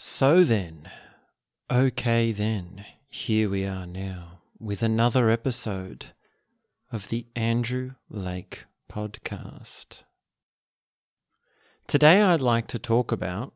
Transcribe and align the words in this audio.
So 0.00 0.44
then, 0.44 0.88
okay 1.68 2.30
then, 2.30 2.84
here 3.08 3.50
we 3.50 3.66
are 3.66 3.84
now 3.84 4.42
with 4.60 4.80
another 4.80 5.28
episode 5.28 6.12
of 6.92 7.08
the 7.08 7.26
Andrew 7.34 7.96
Lake 8.08 8.66
Podcast. 8.88 10.04
Today 11.88 12.22
I'd 12.22 12.40
like 12.40 12.68
to 12.68 12.78
talk 12.78 13.10
about 13.10 13.54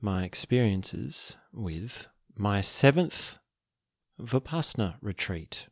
my 0.00 0.24
experiences 0.24 1.36
with 1.52 2.08
my 2.34 2.60
seventh 2.60 3.38
Vipassana 4.20 4.96
retreat. 5.00 5.68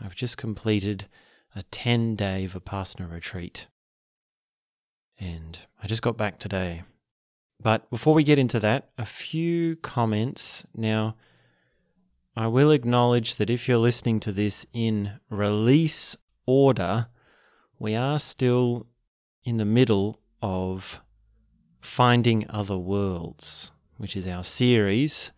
I've 0.00 0.16
just 0.16 0.38
completed 0.38 1.06
a 1.54 1.64
10 1.64 2.16
day 2.16 2.48
Vipassana 2.50 3.12
retreat. 3.12 3.66
And 5.20 5.58
I 5.82 5.86
just 5.86 6.00
got 6.00 6.16
back 6.16 6.38
today. 6.38 6.84
But 7.60 7.88
before 7.90 8.14
we 8.14 8.24
get 8.24 8.38
into 8.38 8.60
that, 8.60 8.90
a 8.98 9.04
few 9.04 9.76
comments. 9.76 10.66
Now, 10.74 11.16
I 12.36 12.48
will 12.48 12.70
acknowledge 12.70 13.36
that 13.36 13.50
if 13.50 13.66
you're 13.66 13.78
listening 13.78 14.20
to 14.20 14.32
this 14.32 14.66
in 14.72 15.20
release 15.30 16.16
order, 16.46 17.08
we 17.78 17.94
are 17.94 18.18
still 18.18 18.86
in 19.44 19.56
the 19.56 19.64
middle 19.64 20.20
of 20.42 21.00
Finding 21.80 22.46
Other 22.50 22.76
Worlds, 22.76 23.72
which 23.96 24.16
is 24.16 24.26
our 24.26 24.44
series, 24.44 25.32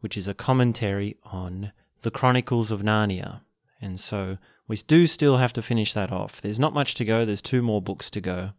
which 0.00 0.16
is 0.16 0.28
a 0.28 0.34
commentary 0.34 1.16
on 1.24 1.72
the 2.02 2.10
Chronicles 2.10 2.70
of 2.70 2.82
Narnia. 2.82 3.40
And 3.80 3.98
so 3.98 4.38
we 4.68 4.76
do 4.76 5.06
still 5.06 5.38
have 5.38 5.52
to 5.54 5.62
finish 5.62 5.92
that 5.94 6.12
off. 6.12 6.40
There's 6.40 6.60
not 6.60 6.74
much 6.74 6.94
to 6.94 7.04
go, 7.04 7.24
there's 7.24 7.42
two 7.42 7.62
more 7.62 7.82
books 7.82 8.10
to 8.10 8.20
go. 8.20 8.50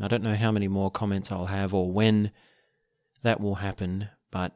I 0.00 0.08
don't 0.08 0.22
know 0.22 0.34
how 0.34 0.50
many 0.50 0.68
more 0.68 0.90
comments 0.90 1.30
I'll 1.30 1.46
have 1.46 1.72
or 1.72 1.90
when 1.90 2.32
that 3.22 3.40
will 3.40 3.56
happen, 3.56 4.08
but 4.30 4.52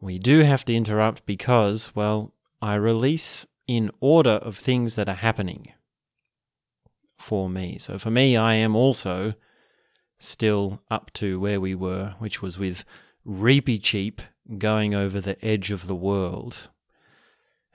we 0.00 0.18
do 0.18 0.40
have 0.40 0.64
to 0.66 0.74
interrupt 0.74 1.26
because, 1.26 1.94
well, 1.94 2.32
I 2.62 2.74
release 2.74 3.46
in 3.66 3.90
order 4.00 4.30
of 4.30 4.56
things 4.56 4.94
that 4.94 5.08
are 5.08 5.14
happening 5.14 5.72
for 7.18 7.48
me. 7.48 7.76
So 7.78 7.98
for 7.98 8.10
me, 8.10 8.36
I 8.36 8.54
am 8.54 8.74
also 8.74 9.34
still 10.18 10.82
up 10.90 11.12
to 11.14 11.38
where 11.38 11.60
we 11.60 11.74
were, 11.74 12.14
which 12.18 12.40
was 12.40 12.58
with 12.58 12.84
Reepicheep 13.26 14.20
going 14.56 14.94
over 14.94 15.20
the 15.20 15.42
edge 15.44 15.70
of 15.70 15.86
the 15.86 15.94
world. 15.94 16.70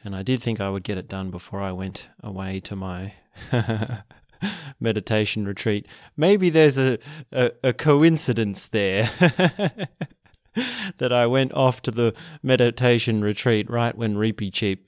And 0.03 0.15
I 0.15 0.23
did 0.23 0.41
think 0.41 0.59
I 0.59 0.69
would 0.69 0.83
get 0.83 0.97
it 0.97 1.07
done 1.07 1.29
before 1.29 1.61
I 1.61 1.71
went 1.71 2.09
away 2.21 2.59
to 2.61 2.75
my 2.75 3.13
meditation 4.79 5.45
retreat. 5.45 5.87
Maybe 6.17 6.49
there's 6.49 6.77
a, 6.77 6.99
a, 7.31 7.51
a 7.63 7.73
coincidence 7.73 8.67
there 8.67 9.09
that 10.97 11.11
I 11.11 11.25
went 11.27 11.53
off 11.53 11.81
to 11.83 11.91
the 11.91 12.13
meditation 12.41 13.21
retreat 13.21 13.69
right 13.69 13.95
when 13.95 14.15
Reepicheep 14.15 14.79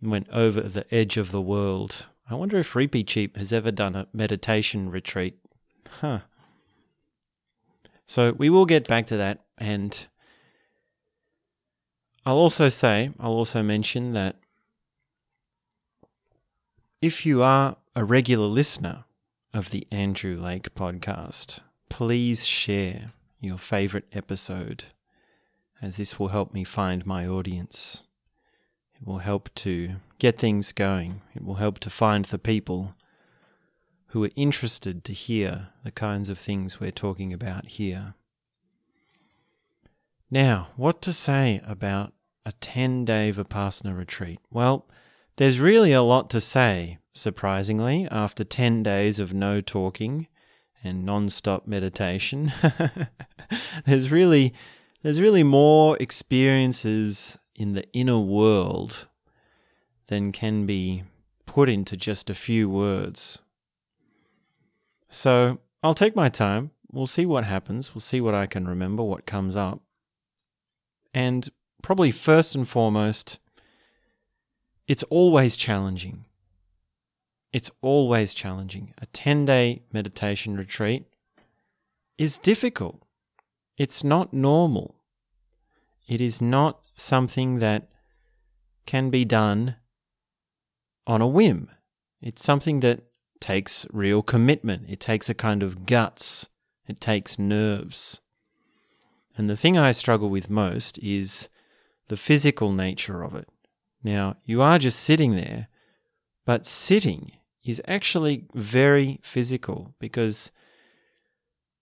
went 0.00 0.28
over 0.30 0.60
the 0.60 0.92
edge 0.94 1.16
of 1.16 1.30
the 1.30 1.40
world. 1.40 2.06
I 2.28 2.34
wonder 2.34 2.58
if 2.58 2.72
Reepicheep 2.72 3.36
has 3.36 3.52
ever 3.52 3.70
done 3.70 3.94
a 3.94 4.06
meditation 4.12 4.90
retreat. 4.90 5.38
Huh. 6.00 6.20
So 8.06 8.32
we 8.32 8.50
will 8.50 8.66
get 8.66 8.88
back 8.88 9.06
to 9.08 9.16
that 9.16 9.40
and 9.58 10.06
I'll 12.24 12.36
also 12.36 12.68
say, 12.68 13.10
I'll 13.18 13.32
also 13.32 13.62
mention 13.62 14.12
that 14.12 14.36
if 17.00 17.26
you 17.26 17.42
are 17.42 17.76
a 17.94 18.04
regular 18.04 18.46
listener 18.46 19.04
of 19.52 19.70
the 19.70 19.86
Andrew 19.90 20.40
Lake 20.40 20.74
podcast, 20.74 21.60
please 21.90 22.46
share 22.46 23.12
your 23.38 23.58
favorite 23.58 24.06
episode, 24.12 24.84
as 25.82 25.98
this 25.98 26.18
will 26.18 26.28
help 26.28 26.54
me 26.54 26.64
find 26.64 27.04
my 27.04 27.26
audience. 27.26 28.02
It 28.94 29.06
will 29.06 29.18
help 29.18 29.52
to 29.56 29.96
get 30.18 30.38
things 30.38 30.72
going. 30.72 31.20
It 31.34 31.44
will 31.44 31.56
help 31.56 31.80
to 31.80 31.90
find 31.90 32.24
the 32.24 32.38
people 32.38 32.94
who 34.08 34.24
are 34.24 34.30
interested 34.36 35.04
to 35.04 35.12
hear 35.12 35.68
the 35.84 35.90
kinds 35.90 36.30
of 36.30 36.38
things 36.38 36.80
we're 36.80 36.92
talking 36.92 37.30
about 37.30 37.66
here. 37.66 38.14
Now, 40.30 40.68
what 40.76 41.02
to 41.02 41.12
say 41.12 41.60
about 41.66 42.14
a 42.46 42.52
10 42.52 43.04
day 43.04 43.30
Vipassana 43.34 43.94
retreat? 43.94 44.38
Well, 44.50 44.88
there's 45.36 45.60
really 45.60 45.92
a 45.92 46.00
lot 46.00 46.30
to 46.30 46.40
say 46.40 46.98
surprisingly, 47.12 48.08
after 48.10 48.44
10 48.44 48.82
days 48.82 49.18
of 49.18 49.32
no 49.32 49.60
talking 49.60 50.26
and 50.84 51.04
non-stop 51.04 51.66
meditation. 51.66 52.52
there's 53.84 54.10
really 54.10 54.52
there's 55.02 55.20
really 55.20 55.42
more 55.42 55.96
experiences 55.98 57.38
in 57.56 57.72
the 57.72 57.90
inner 57.92 58.20
world 58.20 59.08
than 60.06 60.32
can 60.32 60.64
be 60.64 61.02
put 61.44 61.68
into 61.68 61.96
just 61.96 62.30
a 62.30 62.34
few 62.34 62.68
words. 62.68 63.40
So, 65.08 65.58
I'll 65.82 65.94
take 65.94 66.16
my 66.16 66.28
time. 66.28 66.70
We'll 66.92 67.06
see 67.06 67.26
what 67.26 67.44
happens. 67.44 67.94
We'll 67.94 68.00
see 68.00 68.20
what 68.20 68.34
I 68.34 68.46
can 68.46 68.68
remember, 68.68 69.02
what 69.02 69.26
comes 69.26 69.56
up. 69.56 69.80
And 71.12 71.48
probably 71.82 72.10
first 72.10 72.54
and 72.54 72.66
foremost, 72.66 73.38
it's 74.86 75.02
always 75.04 75.56
challenging. 75.56 76.24
It's 77.52 77.70
always 77.82 78.32
challenging. 78.32 78.94
A 78.98 79.06
10 79.06 79.44
day 79.44 79.82
meditation 79.92 80.56
retreat 80.56 81.06
is 82.16 82.38
difficult. 82.38 83.02
It's 83.76 84.02
not 84.02 84.32
normal. 84.32 84.96
It 86.08 86.20
is 86.20 86.40
not 86.40 86.80
something 86.94 87.58
that 87.58 87.88
can 88.86 89.10
be 89.10 89.24
done 89.24 89.76
on 91.06 91.20
a 91.20 91.28
whim. 91.28 91.70
It's 92.20 92.42
something 92.42 92.80
that 92.80 93.02
takes 93.40 93.86
real 93.92 94.22
commitment. 94.22 94.86
It 94.88 95.00
takes 95.00 95.28
a 95.28 95.34
kind 95.34 95.62
of 95.62 95.84
guts. 95.84 96.48
It 96.86 97.00
takes 97.00 97.38
nerves. 97.38 98.20
And 99.36 99.48
the 99.48 99.56
thing 99.56 99.76
I 99.76 99.92
struggle 99.92 100.30
with 100.30 100.50
most 100.50 100.98
is 100.98 101.48
the 102.08 102.16
physical 102.16 102.72
nature 102.72 103.22
of 103.22 103.34
it. 103.34 103.48
Now, 104.02 104.36
you 104.44 104.62
are 104.62 104.78
just 104.78 105.00
sitting 105.00 105.34
there, 105.34 105.68
but 106.44 106.66
sitting 106.66 107.32
is 107.64 107.82
actually 107.86 108.46
very 108.54 109.20
physical 109.22 109.94
because 109.98 110.50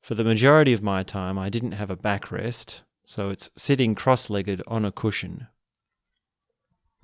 for 0.03 0.15
the 0.15 0.25
majority 0.25 0.73
of 0.73 0.83
my 0.83 1.03
time 1.03 1.39
I 1.39 1.49
didn't 1.49 1.73
have 1.73 1.91
a 1.91 1.97
backrest, 1.97 2.83
so 3.05 3.29
it's 3.31 3.51
sitting 3.57 3.95
cross 3.95 4.31
legged 4.31 4.63
on 4.67 4.85
a 4.85 4.93
cushion. 4.93 5.47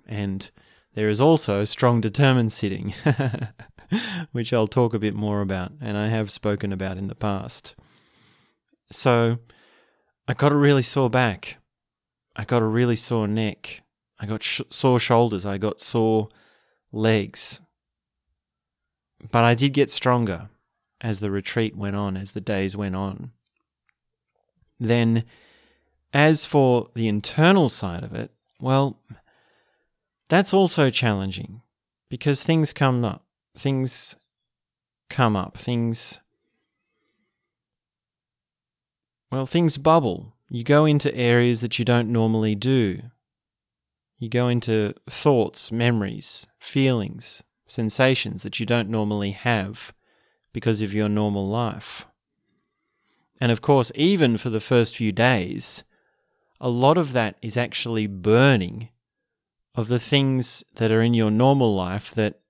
And 0.06 0.50
there 0.94 1.09
is 1.09 1.20
also 1.20 1.65
strong 1.65 2.00
determined 2.00 2.53
sitting, 2.53 2.94
which 4.32 4.53
I'll 4.53 4.66
talk 4.66 4.94
a 4.94 4.98
bit 4.98 5.15
more 5.15 5.41
about, 5.41 5.72
and 5.81 5.97
I 5.97 6.09
have 6.09 6.31
spoken 6.31 6.72
about 6.72 6.97
in 6.97 7.09
the 7.09 7.15
past. 7.15 7.75
So 8.91 9.38
I 10.28 10.34
got 10.34 10.53
a 10.53 10.56
really 10.56 10.82
sore 10.82 11.10
back. 11.10 11.59
I 12.34 12.44
got 12.44 12.62
a 12.62 12.66
really 12.66 12.97
sore 12.97 13.28
neck. 13.28 13.82
I 14.19 14.26
got 14.26 14.42
sh- 14.42 14.62
sore 14.70 15.00
shoulders. 15.00 15.44
I 15.44 15.59
got 15.59 15.81
sore 15.81 16.28
legs. 16.92 17.60
But 19.31 19.44
I 19.44 19.54
did 19.54 19.72
get 19.72 19.91
stronger 19.91 20.48
as 21.00 21.20
the 21.20 21.31
retreat 21.31 21.76
went 21.76 21.97
on, 21.97 22.16
as 22.16 22.32
the 22.32 22.41
days 22.41 22.76
went 22.76 22.97
on. 22.97 23.32
Then, 24.78 25.25
as 26.12 26.47
for 26.47 26.88
the 26.94 27.09
internal 27.09 27.69
side 27.69 28.04
of 28.04 28.15
it, 28.15 28.31
well, 28.60 28.97
that's 30.28 30.54
also 30.54 30.91
challenging 30.91 31.62
because 32.09 32.42
things 32.42 32.72
come 32.72 33.04
up. 33.04 33.25
Things 33.56 34.16
come 35.09 35.36
up. 35.36 35.56
Things, 35.56 36.20
well, 39.31 39.47
things 39.47 39.78
bubble. 39.78 40.34
You 40.48 40.62
go 40.62 40.84
into 40.84 41.15
areas 41.15 41.60
that 41.60 41.78
you 41.78 41.84
don't 41.84 42.09
normally 42.09 42.54
do. 42.54 43.01
You 44.18 44.28
go 44.28 44.48
into 44.48 44.95
thoughts, 45.09 45.71
memories, 45.71 46.47
feelings, 46.59 47.42
sensations 47.66 48.42
that 48.42 48.60
you 48.60 48.66
don't 48.66 48.89
normally 48.89 49.33
have 49.33 49.92
because 50.53 50.80
of 50.83 50.95
your 50.95 51.09
normal 51.09 51.47
life. 51.47 52.07
And 53.41 53.53
of 53.53 53.60
course, 53.60 53.92
even 53.95 54.39
for 54.39 54.51
the 54.51 54.60
first 54.60 54.97
few 54.97 55.13
days, 55.13 55.84
a 56.60 56.71
lot 56.71 56.97
of 56.97 57.13
that 57.13 57.36
is 57.42 57.57
actually 57.57 58.07
burning 58.07 58.89
of 59.74 59.89
the 59.89 59.98
things 59.98 60.65
that 60.77 60.91
are 60.91 61.03
in 61.03 61.13
your 61.13 61.30
normal 61.30 61.74
life 61.74 62.13
that 62.13 62.41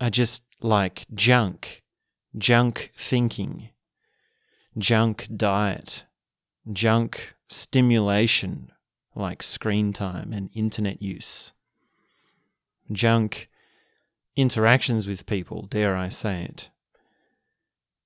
are 0.00 0.10
just 0.10 0.44
like 0.60 1.06
junk, 1.14 1.82
junk 2.36 2.90
thinking, 2.94 3.70
junk 4.76 5.28
diet, 5.34 6.04
junk 6.70 7.34
stimulation 7.48 8.70
like 9.14 9.42
screen 9.42 9.94
time 9.94 10.34
and 10.34 10.50
internet 10.52 11.00
use, 11.00 11.54
junk 12.92 13.48
interactions 14.36 15.08
with 15.08 15.26
people, 15.26 15.62
dare 15.62 15.96
I 15.96 16.08
say 16.08 16.44
it, 16.44 16.70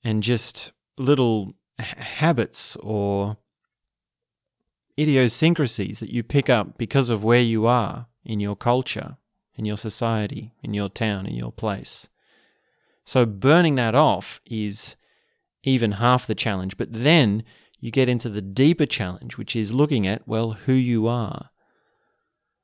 and 0.03 0.23
just 0.23 0.73
little 0.97 1.55
habits 1.79 2.77
or 2.77 3.37
idiosyncrasies 4.99 6.01
that 6.01 6.13
you 6.13 6.23
pick 6.23 6.49
up 6.49 6.79
because 6.79 7.11
of 7.11 7.25
where 7.25 7.41
you 7.41 7.67
are 7.67 8.07
in 8.25 8.41
your 8.41 8.57
culture, 8.57 9.17
in 9.57 9.65
your 9.65 9.77
society, 9.77 10.53
in 10.63 10.75
your 10.75 10.89
town, 10.89 11.27
in 11.27 11.35
your 11.35 11.53
place. 11.53 12.09
So 13.05 13.27
burning 13.27 13.75
that 13.75 13.95
off 13.95 14.41
is 14.47 14.97
even 15.63 15.93
half 15.93 16.27
the 16.27 16.35
challenge. 16.35 16.77
But 16.77 16.93
then 16.93 17.45
you 17.81 17.91
get 17.91 18.09
into 18.09 18.29
the 18.29 18.43
deeper 18.43 18.87
challenge, 18.87 19.37
which 19.37 19.57
is 19.57 19.73
looking 19.73 20.07
at, 20.07 20.29
well, 20.29 20.53
who 20.53 20.73
you 20.73 21.07
are. 21.07 21.51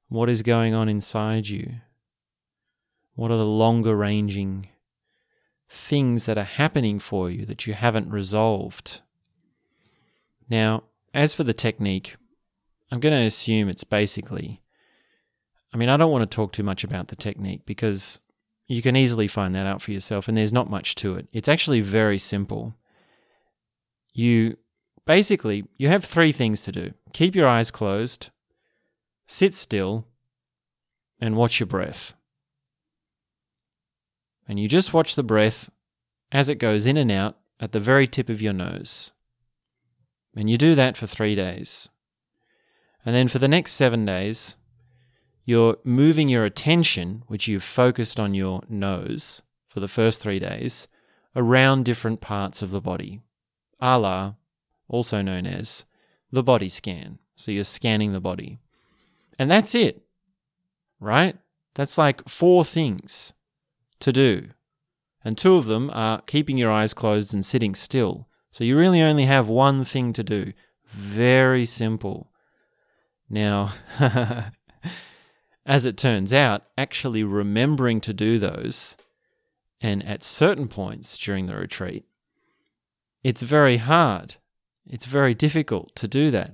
What 0.09 0.31
is 0.31 0.43
going 0.43 0.75
on 0.75 0.89
inside 0.89 1.49
you? 1.49 1.77
What 3.17 3.31
are 3.31 3.37
the 3.39 3.47
longer 3.47 3.97
ranging 3.97 4.69
things 5.69 6.27
that 6.27 6.39
are 6.39 6.45
happening 6.45 6.99
for 6.99 7.31
you 7.31 7.47
that 7.47 7.67
you 7.67 7.73
haven't 7.73 8.11
resolved? 8.11 9.01
Now, 10.49 10.85
as 11.15 11.35
for 11.35 11.43
the 11.43 11.55
technique, 11.55 12.17
I'm 12.93 13.01
going 13.01 13.19
to 13.19 13.27
assume 13.27 13.69
it's 13.69 13.85
basically. 13.85 14.61
I 15.73 15.79
mean, 15.79 15.89
I 15.89 15.97
don't 15.97 16.13
want 16.13 16.31
to 16.31 16.35
talk 16.35 16.53
too 16.53 16.63
much 16.63 16.85
about 16.85 17.09
the 17.09 17.17
technique 17.17 17.63
because 17.67 18.21
you 18.69 18.83
can 18.83 18.97
easily 18.97 19.29
find 19.29 19.55
that 19.55 19.67
out 19.67 19.81
for 19.81 19.93
yourself, 19.93 20.29
and 20.29 20.37
there's 20.37 20.53
not 20.53 20.71
much 20.71 20.95
to 20.97 21.17
it. 21.17 21.27
It's 21.33 21.49
actually 21.49 21.81
very 21.81 22.19
simple. 22.19 22.77
You 24.13 24.59
basically 25.07 25.65
you 25.79 25.89
have 25.89 26.05
three 26.05 26.33
things 26.33 26.63
to 26.63 26.73
do: 26.73 26.93
keep 27.15 27.35
your 27.35 27.49
eyes 27.49 27.71
closed, 27.71 28.29
sit 29.27 29.55
still, 29.55 30.07
and 31.19 31.35
watch 31.35 31.61
your 31.61 31.67
breath. 31.67 32.15
And 34.49 34.61
you 34.61 34.69
just 34.69 34.95
watch 34.95 35.15
the 35.15 35.23
breath 35.23 35.71
as 36.33 36.49
it 36.49 36.57
goes 36.57 36.87
in 36.87 36.97
and 36.97 37.11
out 37.11 37.37
at 37.61 37.73
the 37.73 37.81
very 37.81 38.07
tip 38.07 38.29
of 38.29 38.43
your 38.43 38.53
nose. 38.53 39.13
And 40.37 40.51
you 40.51 40.59
do 40.59 40.75
that 40.75 40.97
for 40.97 41.07
three 41.07 41.35
days. 41.35 41.89
And 43.05 43.15
then 43.15 43.29
for 43.29 43.39
the 43.39 43.49
next 43.49 43.73
seven 43.73 44.05
days, 44.05 44.57
you're 45.45 45.77
moving 45.85 46.29
your 46.29 46.45
attention, 46.45 47.23
which 47.29 47.49
you've 47.49 47.63
focused 47.63 48.19
on 48.19 48.35
your 48.35 48.63
nose 48.69 49.43
for 49.69 49.81
the 49.81 49.89
first 49.89 50.21
three 50.21 50.39
days, 50.39 50.89
around 51.37 51.85
different 51.85 52.21
parts 52.21 52.63
of 52.63 52.71
the 52.71 52.81
body, 52.81 53.21
a 53.81 53.99
la, 53.99 54.35
also 54.89 55.23
known 55.23 55.47
as 55.47 55.85
the 56.33 56.43
body 56.43 56.69
scan. 56.69 57.19
So 57.37 57.53
you're 57.53 57.65
scanning 57.65 58.13
the 58.13 58.21
body. 58.21 58.59
And 59.39 59.51
that's 59.51 59.75
it, 59.75 60.03
right? 60.99 61.37
That's 61.75 61.99
like 61.99 62.29
four 62.29 62.65
things 62.65 63.35
to 64.01 64.13
do. 64.13 64.51
And 65.25 65.37
two 65.37 65.57
of 65.57 65.67
them 65.67 65.91
are 65.93 66.23
keeping 66.23 66.57
your 66.57 66.71
eyes 66.71 66.95
closed 66.95 67.35
and 67.35 67.45
sitting 67.45 67.75
still. 67.75 68.29
So 68.53 68.65
you 68.65 68.79
really 68.79 69.03
only 69.03 69.25
have 69.25 69.49
one 69.49 69.85
thing 69.85 70.13
to 70.15 70.23
do. 70.23 70.53
Very 70.89 71.67
simple. 71.67 72.31
Now, 73.29 73.73
as 75.67 75.85
it 75.85 75.97
turns 75.97 76.33
out, 76.33 76.63
actually 76.79 77.25
remembering 77.25 78.01
to 78.03 78.15
do 78.15 78.39
those, 78.39 78.97
and 79.81 80.07
at 80.07 80.23
certain 80.23 80.69
points 80.69 81.19
during 81.19 81.47
the 81.47 81.57
retreat, 81.57 82.05
it's 83.25 83.43
very 83.43 83.79
hard. 83.79 84.37
It's 84.89 85.07
very 85.07 85.35
difficult 85.35 85.95
to 85.97 86.07
do 86.07 86.31
that. 86.31 86.53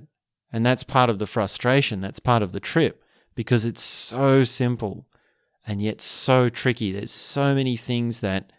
And 0.51 0.65
that's 0.65 0.83
part 0.83 1.09
of 1.09 1.19
the 1.19 1.27
frustration. 1.27 2.01
That's 2.01 2.19
part 2.19 2.41
of 2.41 2.51
the 2.51 2.59
trip 2.59 3.03
because 3.35 3.65
it's 3.65 3.81
so 3.81 4.43
simple 4.43 5.05
and 5.65 5.81
yet 5.81 6.01
so 6.01 6.49
tricky. 6.49 6.91
There's 6.91 7.11
so 7.11 7.55
many 7.55 7.77
things 7.77 8.19
that 8.19 8.51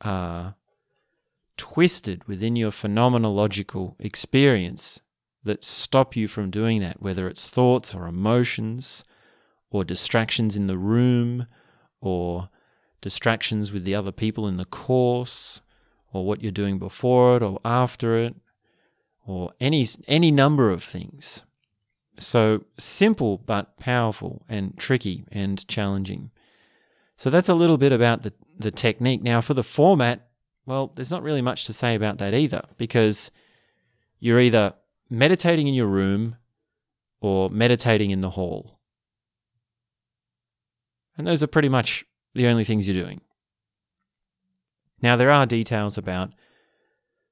are 0.00 0.56
twisted 1.56 2.26
within 2.26 2.56
your 2.56 2.70
phenomenological 2.70 3.96
experience 3.98 5.00
that 5.44 5.64
stop 5.64 6.16
you 6.16 6.28
from 6.28 6.50
doing 6.50 6.80
that, 6.80 7.00
whether 7.00 7.28
it's 7.28 7.48
thoughts 7.48 7.94
or 7.94 8.06
emotions 8.06 9.04
or 9.70 9.84
distractions 9.84 10.56
in 10.56 10.66
the 10.66 10.78
room 10.78 11.46
or 12.00 12.48
distractions 13.00 13.72
with 13.72 13.84
the 13.84 13.94
other 13.94 14.12
people 14.12 14.48
in 14.48 14.56
the 14.56 14.64
course 14.64 15.60
or 16.12 16.24
what 16.24 16.42
you're 16.42 16.52
doing 16.52 16.78
before 16.78 17.36
it 17.36 17.42
or 17.42 17.60
after 17.64 18.16
it 18.16 18.34
or 19.26 19.52
any 19.60 19.86
any 20.06 20.30
number 20.30 20.70
of 20.70 20.82
things. 20.82 21.44
So 22.18 22.64
simple 22.78 23.38
but 23.38 23.76
powerful 23.76 24.44
and 24.48 24.76
tricky 24.76 25.24
and 25.30 25.66
challenging. 25.68 26.30
So 27.16 27.30
that's 27.30 27.48
a 27.48 27.54
little 27.54 27.78
bit 27.78 27.92
about 27.92 28.22
the, 28.22 28.32
the 28.58 28.70
technique. 28.70 29.22
Now 29.22 29.40
for 29.40 29.54
the 29.54 29.62
format, 29.62 30.28
well, 30.66 30.92
there's 30.94 31.10
not 31.10 31.22
really 31.22 31.42
much 31.42 31.64
to 31.64 31.72
say 31.72 31.94
about 31.94 32.18
that 32.18 32.34
either, 32.34 32.62
because 32.76 33.30
you're 34.20 34.40
either 34.40 34.74
meditating 35.08 35.66
in 35.66 35.74
your 35.74 35.86
room 35.86 36.36
or 37.20 37.48
meditating 37.48 38.10
in 38.10 38.20
the 38.20 38.30
hall. 38.30 38.78
And 41.16 41.26
those 41.26 41.42
are 41.42 41.48
pretty 41.48 41.68
much 41.68 42.04
the 42.34 42.46
only 42.46 42.64
things 42.64 42.86
you're 42.86 43.02
doing. 43.02 43.20
Now, 45.00 45.16
there 45.16 45.30
are 45.30 45.46
details 45.46 45.96
about 45.96 46.32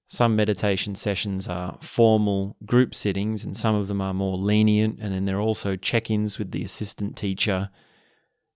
some 0.09 0.37
meditation 0.37 0.95
sessions 0.95 1.49
are 1.49 1.79
formal 1.81 2.57
group 2.65 2.95
sittings, 2.95 3.45
and 3.45 3.57
some 3.57 3.75
of 3.75 3.89
them 3.89 4.01
are 4.01 4.15
more 4.15 4.37
lenient. 4.37 4.99
And 5.01 5.13
then 5.13 5.25
there 5.25 5.39
are 5.39 5.41
also 5.41 5.75
check 5.77 6.11
ins 6.11 6.39
with 6.39 6.53
the 6.53 6.65
assistant 6.65 7.17
teacher. 7.17 7.71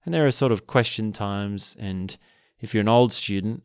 And 0.05 0.14
there 0.14 0.26
are 0.26 0.31
sort 0.31 0.52
of 0.52 0.67
question 0.67 1.12
times. 1.12 1.76
And 1.79 2.17
if 2.61 2.73
you're 2.73 2.82
an 2.82 2.88
old 2.88 3.12
student, 3.12 3.64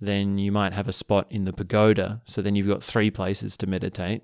then 0.00 0.38
you 0.38 0.50
might 0.50 0.72
have 0.72 0.88
a 0.88 0.94
spot 0.94 1.26
in 1.28 1.44
the 1.44 1.52
pagoda. 1.52 2.22
So 2.24 2.40
then 2.40 2.54
you've 2.54 2.66
got 2.66 2.82
three 2.82 3.10
places 3.10 3.56
to 3.58 3.66
meditate. 3.66 4.22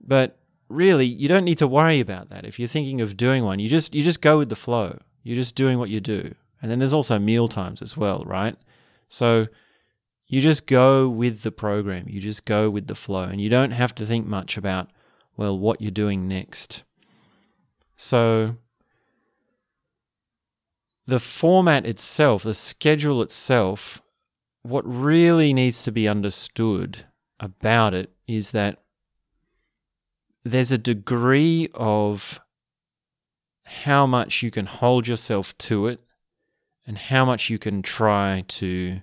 But 0.00 0.36
really, 0.68 1.06
you 1.06 1.28
don't 1.28 1.44
need 1.44 1.58
to 1.58 1.68
worry 1.68 2.00
about 2.00 2.28
that. 2.30 2.44
If 2.44 2.58
you're 2.58 2.68
thinking 2.68 3.00
of 3.00 3.16
doing 3.16 3.44
one, 3.44 3.60
you 3.60 3.68
just 3.68 3.94
you 3.94 4.02
just 4.02 4.20
go 4.20 4.36
with 4.38 4.48
the 4.48 4.56
flow. 4.56 4.98
You're 5.22 5.36
just 5.36 5.54
doing 5.54 5.78
what 5.78 5.90
you 5.90 6.00
do. 6.00 6.34
And 6.60 6.70
then 6.70 6.80
there's 6.80 6.92
also 6.92 7.18
meal 7.20 7.46
times 7.46 7.82
as 7.82 7.96
well, 7.96 8.24
right? 8.26 8.56
So 9.08 9.46
you 10.28 10.40
just 10.40 10.66
go 10.66 11.08
with 11.08 11.42
the 11.42 11.50
program, 11.50 12.04
you 12.06 12.20
just 12.20 12.44
go 12.44 12.68
with 12.68 12.86
the 12.86 12.94
flow, 12.94 13.22
and 13.22 13.40
you 13.40 13.48
don't 13.48 13.70
have 13.70 13.94
to 13.96 14.04
think 14.04 14.26
much 14.26 14.56
about, 14.56 14.90
well, 15.36 15.58
what 15.58 15.80
you're 15.80 15.90
doing 15.90 16.28
next. 16.28 16.84
So, 17.96 18.56
the 21.06 21.18
format 21.18 21.86
itself, 21.86 22.42
the 22.42 22.54
schedule 22.54 23.22
itself, 23.22 24.02
what 24.62 24.84
really 24.86 25.54
needs 25.54 25.82
to 25.84 25.92
be 25.92 26.06
understood 26.06 27.06
about 27.40 27.94
it 27.94 28.12
is 28.26 28.50
that 28.50 28.82
there's 30.44 30.72
a 30.72 30.78
degree 30.78 31.68
of 31.72 32.40
how 33.64 34.06
much 34.06 34.42
you 34.42 34.50
can 34.50 34.66
hold 34.66 35.08
yourself 35.08 35.56
to 35.58 35.86
it 35.86 36.02
and 36.86 36.98
how 36.98 37.24
much 37.24 37.48
you 37.48 37.58
can 37.58 37.80
try 37.80 38.44
to 38.48 39.00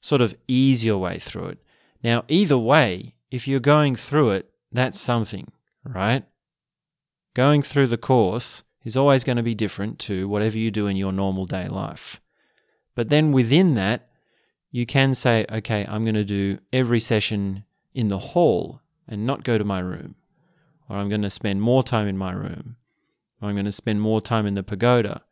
sort 0.00 0.20
of 0.20 0.36
ease 0.46 0.84
your 0.84 0.98
way 0.98 1.18
through 1.18 1.46
it. 1.48 1.58
Now, 2.02 2.24
either 2.28 2.58
way, 2.58 3.14
if 3.30 3.48
you're 3.48 3.60
going 3.60 3.96
through 3.96 4.30
it, 4.30 4.50
that's 4.70 5.00
something, 5.00 5.50
right? 5.84 6.24
Going 7.34 7.62
through 7.62 7.88
the 7.88 7.98
course 7.98 8.62
is 8.84 8.96
always 8.96 9.24
going 9.24 9.36
to 9.36 9.42
be 9.42 9.54
different 9.54 9.98
to 10.00 10.28
whatever 10.28 10.56
you 10.56 10.70
do 10.70 10.86
in 10.86 10.96
your 10.96 11.12
normal 11.12 11.46
day 11.46 11.68
life. 11.68 12.20
But 12.94 13.10
then 13.10 13.32
within 13.32 13.74
that, 13.74 14.08
you 14.70 14.86
can 14.86 15.14
say, 15.14 15.46
okay, 15.50 15.86
I'm 15.88 16.04
going 16.04 16.14
to 16.14 16.24
do 16.24 16.58
every 16.72 17.00
session 17.00 17.64
in 17.94 18.08
the 18.08 18.18
hall 18.18 18.80
and 19.06 19.26
not 19.26 19.44
go 19.44 19.56
to 19.58 19.64
my 19.64 19.80
room. 19.80 20.14
Or 20.88 20.96
I'm 20.96 21.08
going 21.08 21.22
to 21.22 21.30
spend 21.30 21.62
more 21.62 21.82
time 21.82 22.06
in 22.06 22.18
my 22.18 22.32
room. 22.32 22.76
Or 23.40 23.48
I'm 23.48 23.54
going 23.54 23.64
to 23.66 23.72
spend 23.72 24.00
more 24.00 24.20
time 24.20 24.46
in 24.46 24.54
the 24.54 24.62
pagoda. 24.62 25.22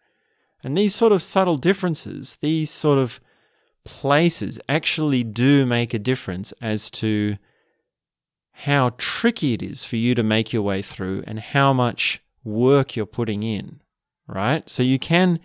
And 0.63 0.77
these 0.77 0.95
sort 0.95 1.13
of 1.13 1.23
subtle 1.23 1.57
differences, 1.57 2.37
these 2.37 2.71
sort 2.71 2.99
of 2.99 3.21
places 3.87 4.61
actually 4.69 5.25
do 5.25 5.65
make 5.65 5.95
a 5.95 5.99
difference 5.99 6.53
as 6.61 6.91
to 6.91 7.37
how 8.53 8.91
tricky 8.99 9.55
it 9.55 9.63
is 9.63 9.85
for 9.85 9.97
you 9.97 10.15
to 10.15 10.23
make 10.23 10.53
your 10.53 10.63
way 10.63 10.83
through 10.83 11.23
and 11.27 11.41
how 11.41 11.73
much 11.73 12.23
work 12.45 12.97
you're 12.97 13.07
putting 13.07 13.43
in, 13.43 13.81
right? 14.27 14.69
So 14.69 14.83
you 14.83 14.99
can, 14.99 15.41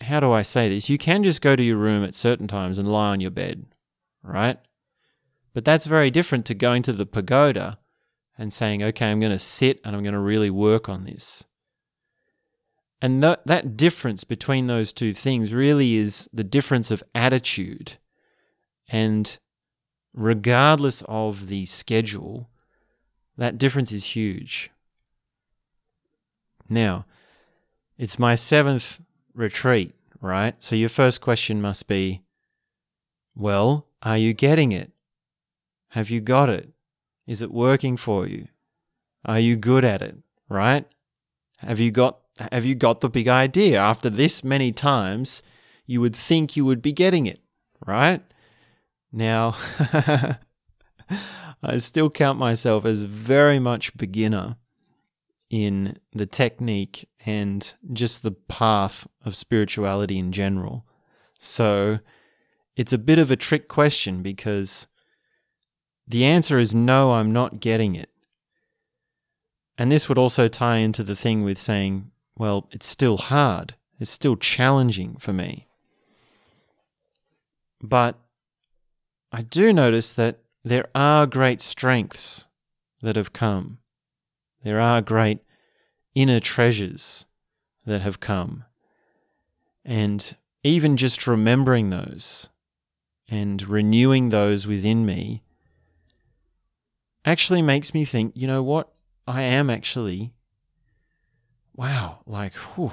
how 0.00 0.20
do 0.20 0.32
I 0.32 0.42
say 0.42 0.68
this? 0.68 0.88
You 0.88 0.98
can 0.98 1.22
just 1.22 1.40
go 1.40 1.56
to 1.56 1.62
your 1.62 1.78
room 1.78 2.04
at 2.04 2.14
certain 2.14 2.46
times 2.46 2.78
and 2.78 2.90
lie 2.90 3.10
on 3.10 3.20
your 3.20 3.30
bed, 3.30 3.66
right? 4.22 4.58
But 5.52 5.64
that's 5.64 5.86
very 5.86 6.10
different 6.10 6.46
to 6.46 6.54
going 6.54 6.82
to 6.84 6.92
the 6.92 7.06
pagoda 7.06 7.78
and 8.38 8.52
saying, 8.52 8.82
okay, 8.82 9.10
I'm 9.10 9.20
going 9.20 9.32
to 9.32 9.38
sit 9.38 9.80
and 9.84 9.94
I'm 9.94 10.02
going 10.02 10.14
to 10.14 10.20
really 10.20 10.50
work 10.50 10.88
on 10.88 11.04
this. 11.04 11.44
And 13.02 13.22
that, 13.22 13.46
that 13.46 13.76
difference 13.76 14.24
between 14.24 14.66
those 14.66 14.92
two 14.92 15.14
things 15.14 15.54
really 15.54 15.94
is 15.94 16.28
the 16.32 16.44
difference 16.44 16.90
of 16.90 17.02
attitude. 17.14 17.96
And 18.88 19.38
regardless 20.14 21.02
of 21.08 21.46
the 21.48 21.64
schedule, 21.66 22.50
that 23.38 23.56
difference 23.56 23.92
is 23.92 24.16
huge. 24.16 24.70
Now, 26.68 27.06
it's 27.96 28.18
my 28.18 28.34
seventh 28.34 29.00
retreat, 29.34 29.94
right? 30.20 30.54
So 30.62 30.76
your 30.76 30.88
first 30.88 31.20
question 31.20 31.60
must 31.60 31.88
be 31.88 32.22
well, 33.34 33.86
are 34.02 34.18
you 34.18 34.34
getting 34.34 34.72
it? 34.72 34.92
Have 35.90 36.10
you 36.10 36.20
got 36.20 36.48
it? 36.48 36.70
Is 37.26 37.42
it 37.42 37.50
working 37.50 37.96
for 37.96 38.26
you? 38.26 38.48
Are 39.24 39.38
you 39.38 39.56
good 39.56 39.84
at 39.84 40.02
it? 40.02 40.16
Right? 40.48 40.84
Have 41.58 41.78
you 41.80 41.90
got 41.90 42.19
have 42.52 42.64
you 42.64 42.74
got 42.74 43.00
the 43.00 43.10
big 43.10 43.28
idea? 43.28 43.78
After 43.78 44.10
this 44.10 44.42
many 44.42 44.72
times, 44.72 45.42
you 45.86 46.00
would 46.00 46.16
think 46.16 46.56
you 46.56 46.64
would 46.64 46.82
be 46.82 46.92
getting 46.92 47.26
it, 47.26 47.40
right? 47.86 48.22
Now, 49.12 49.56
I 51.62 51.78
still 51.78 52.10
count 52.10 52.38
myself 52.38 52.84
as 52.84 53.02
very 53.02 53.58
much 53.58 53.96
beginner 53.96 54.56
in 55.50 55.98
the 56.12 56.26
technique 56.26 57.08
and 57.26 57.74
just 57.92 58.22
the 58.22 58.30
path 58.30 59.06
of 59.24 59.34
spirituality 59.34 60.18
in 60.18 60.30
general. 60.32 60.86
So 61.40 61.98
it's 62.76 62.92
a 62.92 62.98
bit 62.98 63.18
of 63.18 63.30
a 63.30 63.36
trick 63.36 63.66
question 63.66 64.22
because 64.22 64.86
the 66.06 66.24
answer 66.24 66.58
is 66.58 66.74
no, 66.74 67.14
I'm 67.14 67.32
not 67.32 67.60
getting 67.60 67.94
it. 67.94 68.10
And 69.76 69.90
this 69.90 70.08
would 70.08 70.18
also 70.18 70.46
tie 70.46 70.76
into 70.76 71.02
the 71.02 71.16
thing 71.16 71.42
with 71.42 71.58
saying, 71.58 72.10
well, 72.40 72.66
it's 72.70 72.86
still 72.86 73.18
hard, 73.18 73.74
it's 73.98 74.10
still 74.10 74.34
challenging 74.34 75.14
for 75.16 75.30
me. 75.30 75.68
But 77.82 78.18
I 79.30 79.42
do 79.42 79.74
notice 79.74 80.14
that 80.14 80.38
there 80.64 80.88
are 80.94 81.26
great 81.26 81.60
strengths 81.60 82.48
that 83.02 83.16
have 83.16 83.34
come. 83.34 83.76
There 84.62 84.80
are 84.80 85.02
great 85.02 85.40
inner 86.14 86.40
treasures 86.40 87.26
that 87.84 88.00
have 88.00 88.20
come. 88.20 88.64
And 89.84 90.34
even 90.64 90.96
just 90.96 91.26
remembering 91.26 91.90
those 91.90 92.48
and 93.28 93.62
renewing 93.68 94.30
those 94.30 94.66
within 94.66 95.04
me 95.04 95.42
actually 97.22 97.60
makes 97.60 97.92
me 97.92 98.06
think, 98.06 98.32
you 98.34 98.46
know 98.46 98.62
what? 98.62 98.88
I 99.26 99.42
am 99.42 99.68
actually, 99.68 100.32
wow, 101.80 102.18
like, 102.26 102.52
whew, 102.52 102.92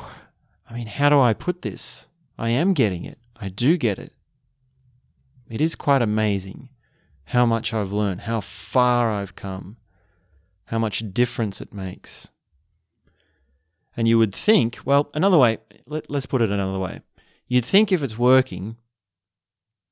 I 0.69 0.73
mean, 0.73 0.87
how 0.87 1.09
do 1.09 1.19
I 1.19 1.33
put 1.33 1.61
this? 1.61 2.07
I 2.37 2.49
am 2.51 2.73
getting 2.73 3.03
it. 3.03 3.17
I 3.35 3.49
do 3.49 3.75
get 3.75 3.99
it. 3.99 4.13
It 5.49 5.59
is 5.59 5.75
quite 5.75 6.01
amazing 6.01 6.69
how 7.25 7.45
much 7.45 7.73
I've 7.73 7.91
learned, 7.91 8.21
how 8.21 8.39
far 8.39 9.11
I've 9.11 9.35
come, 9.35 9.75
how 10.65 10.79
much 10.79 11.03
difference 11.13 11.59
it 11.59 11.73
makes. 11.73 12.31
And 13.97 14.07
you 14.07 14.17
would 14.17 14.33
think, 14.33 14.79
well, 14.85 15.09
another 15.13 15.37
way, 15.37 15.57
let, 15.85 16.09
us 16.09 16.25
put 16.25 16.41
it 16.41 16.49
another 16.49 16.79
way. 16.79 17.01
You'd 17.49 17.65
think 17.65 17.91
if 17.91 18.01
it's 18.01 18.17
working, 18.17 18.77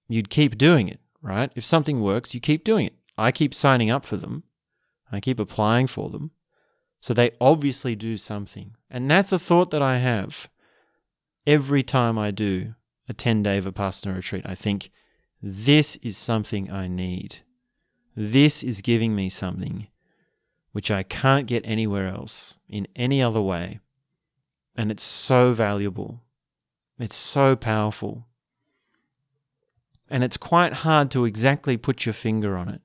you'd 0.08 0.30
keep 0.30 0.58
doing 0.58 0.88
it, 0.88 1.02
right? 1.22 1.52
If 1.54 1.66
something 1.66 2.00
works, 2.00 2.34
you 2.34 2.40
keep 2.40 2.64
doing 2.64 2.88
it. 2.88 2.96
I 3.18 3.34
keep 3.34 3.54
signing 3.54 3.90
up 3.92 4.06
for 4.06 4.16
them, 4.16 4.44
I 5.12 5.20
keep 5.20 5.38
applying 5.38 5.88
for 5.88 6.10
them. 6.10 6.32
So 7.06 7.14
they 7.14 7.34
obviously 7.40 7.96
do 7.96 8.18
something. 8.18 8.76
And 8.90 9.12
that's 9.12 9.32
a 9.32 9.38
thought 9.38 9.70
that 9.70 9.84
I 9.84 9.98
have 9.98 10.50
every 11.46 11.84
time 11.84 12.18
I 12.18 12.32
do 12.32 12.74
a 13.08 13.14
10 13.14 13.44
day 13.44 13.62
Vipassana 13.62 14.16
retreat. 14.16 14.42
I 14.44 14.56
think, 14.56 14.90
this 15.40 15.98
is 15.98 16.18
something 16.18 16.72
I 16.72 16.88
need. 16.88 17.44
This 18.16 18.64
is 18.64 18.82
giving 18.82 19.16
me 19.16 19.30
something 19.30 19.86
which 20.72 20.90
I 20.90 21.04
can't 21.04 21.46
get 21.46 21.62
anywhere 21.64 22.08
else 22.08 22.58
in 22.70 22.88
any 22.96 23.22
other 23.22 23.40
way. 23.40 23.82
And 24.76 24.90
it's 24.90 25.04
so 25.04 25.54
valuable. 25.54 26.24
It's 26.98 27.16
so 27.16 27.56
powerful. 27.56 28.26
And 30.10 30.24
it's 30.24 30.38
quite 30.38 30.74
hard 30.74 31.12
to 31.12 31.26
exactly 31.26 31.78
put 31.78 32.08
your 32.08 32.14
finger 32.14 32.58
on 32.58 32.68
it. 32.68 32.82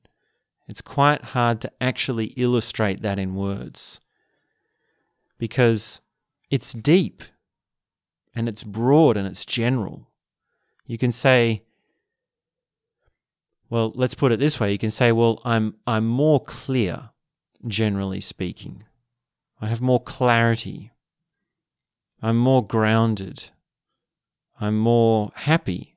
It's 0.69 0.83
quite 0.83 1.25
hard 1.33 1.63
to 1.63 1.73
actually 1.81 2.35
illustrate 2.37 3.01
that 3.01 3.19
in 3.19 3.35
words 3.35 3.99
because 5.41 6.03
it's 6.51 6.75
deep 6.75 7.23
and 8.37 8.47
it's 8.47 8.63
broad 8.63 9.17
and 9.17 9.27
it's 9.27 9.47
general. 9.47 10.07
You 10.87 10.99
can 10.99 11.13
say, 11.13 11.63
well, 13.71 13.91
let's 13.95 14.15
put 14.15 14.33
it 14.33 14.39
this 14.39 14.61
way. 14.61 14.71
You 14.71 14.79
can 14.79 14.91
say, 14.91 15.13
well, 15.13 15.41
I'm, 15.43 15.77
I'm 15.87 16.07
more 16.07 16.41
clear, 16.41 17.11
generally 17.67 18.21
speaking. 18.21 18.85
I 19.63 19.69
have 19.69 19.81
more 19.81 20.01
clarity. 20.01 20.93
I'm 22.21 22.37
more 22.37 22.65
grounded. 22.65 23.45
I'm 24.61 24.79
more 24.79 25.31
happy. 25.35 25.97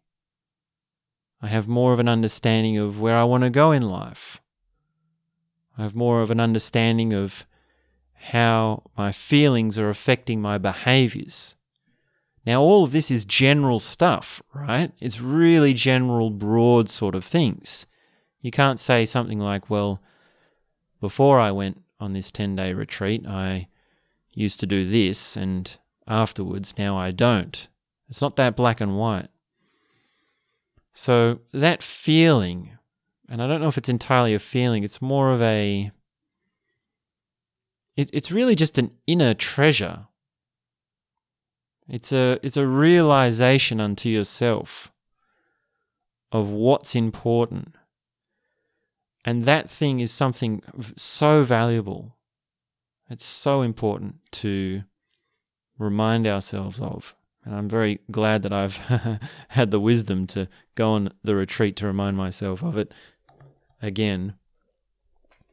I 1.42 1.48
have 1.48 1.68
more 1.68 1.92
of 1.92 2.00
an 2.00 2.08
understanding 2.08 2.78
of 2.78 3.02
where 3.02 3.18
I 3.18 3.26
want 3.26 3.44
to 3.44 3.50
go 3.50 3.74
in 3.74 3.82
life. 3.82 4.40
I 5.78 5.84
have 5.84 5.96
more 5.96 6.22
of 6.22 6.32
an 6.32 6.40
understanding 6.40 7.14
of 7.14 7.46
how 8.32 8.84
my 8.98 9.12
feelings 9.12 9.78
are 9.78 9.90
affecting 9.90 10.42
my 10.42 10.58
behaviors. 10.58 11.56
Now, 12.46 12.62
all 12.62 12.84
of 12.84 12.92
this 12.92 13.12
is 13.12 13.26
general 13.26 13.80
stuff, 13.80 14.42
right? 14.54 14.92
It's 15.00 15.22
really 15.22 15.74
general, 15.74 16.30
broad 16.30 16.90
sort 16.90 17.16
of 17.16 17.26
things. 17.26 17.86
You 18.42 18.52
can't 18.52 18.80
say 18.80 19.06
something 19.06 19.40
like, 19.40 19.70
well, 19.70 20.02
before 21.02 21.40
I 21.40 21.52
went 21.52 21.82
on 22.00 22.14
this 22.14 22.32
10 22.32 22.56
day 22.56 22.74
retreat, 22.74 23.26
I 23.28 23.68
used 24.34 24.60
to 24.62 24.66
do 24.66 24.88
this, 24.88 25.38
and 25.38 25.76
afterwards, 26.08 26.78
now 26.78 26.98
I 26.98 27.12
don't. 27.12 27.68
It's 28.10 28.22
not 28.22 28.36
that 28.38 28.56
black 28.56 28.82
and 28.82 28.98
white. 28.98 29.28
So, 30.94 31.42
that 31.52 31.84
feeling, 31.84 32.78
and 33.30 33.42
I 33.42 33.48
don't 33.48 33.62
know 33.62 33.68
if 33.68 33.78
it's 33.78 33.90
entirely 33.90 34.34
a 34.34 34.40
feeling, 34.40 34.84
it's 34.84 35.02
more 35.02 35.32
of 35.34 35.42
a. 35.42 35.92
It, 37.96 38.10
it's 38.14 38.32
really 38.32 38.56
just 38.56 38.78
an 38.78 38.92
inner 39.08 39.34
treasure 39.34 40.08
it's 41.88 42.12
a 42.12 42.40
it's 42.42 42.58
a 42.58 42.68
realization 42.68 43.80
unto 43.80 44.10
yourself 44.10 44.92
of 46.32 46.50
what's 46.50 46.96
important. 46.96 47.76
And 49.26 49.46
that 49.46 49.70
thing 49.70 50.00
is 50.00 50.12
something 50.12 50.62
so 50.96 51.44
valuable. 51.44 52.18
It's 53.10 53.26
so 53.26 53.62
important 53.62 54.16
to 54.32 54.84
remind 55.78 56.26
ourselves 56.28 56.80
of. 56.80 57.16
And 57.46 57.54
I'm 57.54 57.70
very 57.70 58.00
glad 58.10 58.42
that 58.44 58.54
I've 58.54 58.78
had 59.50 59.72
the 59.72 59.80
wisdom 59.80 60.28
to 60.28 60.48
go 60.76 60.92
on 60.92 61.10
the 61.24 61.36
retreat 61.36 61.76
to 61.78 61.88
remind 61.88 62.18
myself 62.18 62.64
of 62.64 62.78
it 62.78 62.94
again. 63.82 64.34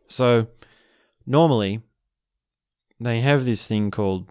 So, 0.08 0.48
normally, 1.26 1.82
they 3.00 3.20
have 3.20 3.44
this 3.44 3.66
thing 3.66 3.90
called 3.90 4.30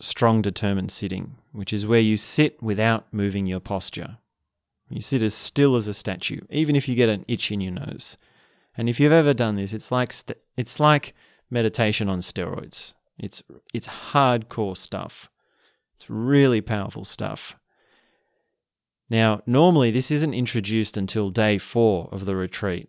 strong 0.00 0.42
determined 0.42 0.92
sitting, 0.92 1.36
which 1.52 1.72
is 1.72 1.86
where 1.86 2.00
you 2.00 2.16
sit 2.16 2.62
without 2.62 3.12
moving 3.12 3.46
your 3.46 3.60
posture. 3.60 4.18
You 4.90 5.00
sit 5.00 5.22
as 5.22 5.34
still 5.34 5.76
as 5.76 5.88
a 5.88 5.94
statue, 5.94 6.40
even 6.50 6.76
if 6.76 6.88
you 6.88 6.94
get 6.94 7.08
an 7.08 7.24
itch 7.28 7.50
in 7.50 7.60
your 7.60 7.72
nose. 7.72 8.18
And 8.76 8.88
if 8.88 8.98
you've 8.98 9.12
ever 9.12 9.32
done 9.32 9.56
this, 9.56 9.72
it's 9.72 9.90
like 9.90 10.12
st- 10.12 10.38
it's 10.56 10.80
like 10.80 11.14
meditation 11.50 12.08
on 12.08 12.20
steroids. 12.20 12.94
It's 13.18 13.42
it's 13.72 13.88
hardcore 14.12 14.76
stuff. 14.76 15.30
It's 15.94 16.10
really 16.10 16.60
powerful 16.60 17.04
stuff. 17.04 17.56
Now, 19.08 19.42
normally 19.46 19.90
this 19.90 20.10
isn't 20.10 20.34
introduced 20.34 20.96
until 20.96 21.30
day 21.30 21.58
4 21.58 22.08
of 22.12 22.26
the 22.26 22.36
retreat. 22.36 22.88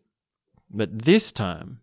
But 0.70 1.00
this 1.00 1.32
time 1.32 1.82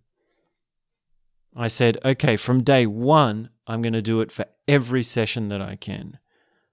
I 1.56 1.68
said, 1.68 1.98
okay, 2.04 2.36
from 2.36 2.62
day 2.62 2.86
1, 2.86 3.50
I'm 3.66 3.82
going 3.82 3.92
to 3.92 4.02
do 4.02 4.20
it 4.20 4.30
for 4.30 4.46
every 4.66 5.02
session 5.02 5.48
that 5.48 5.60
I 5.60 5.76
can. 5.76 6.18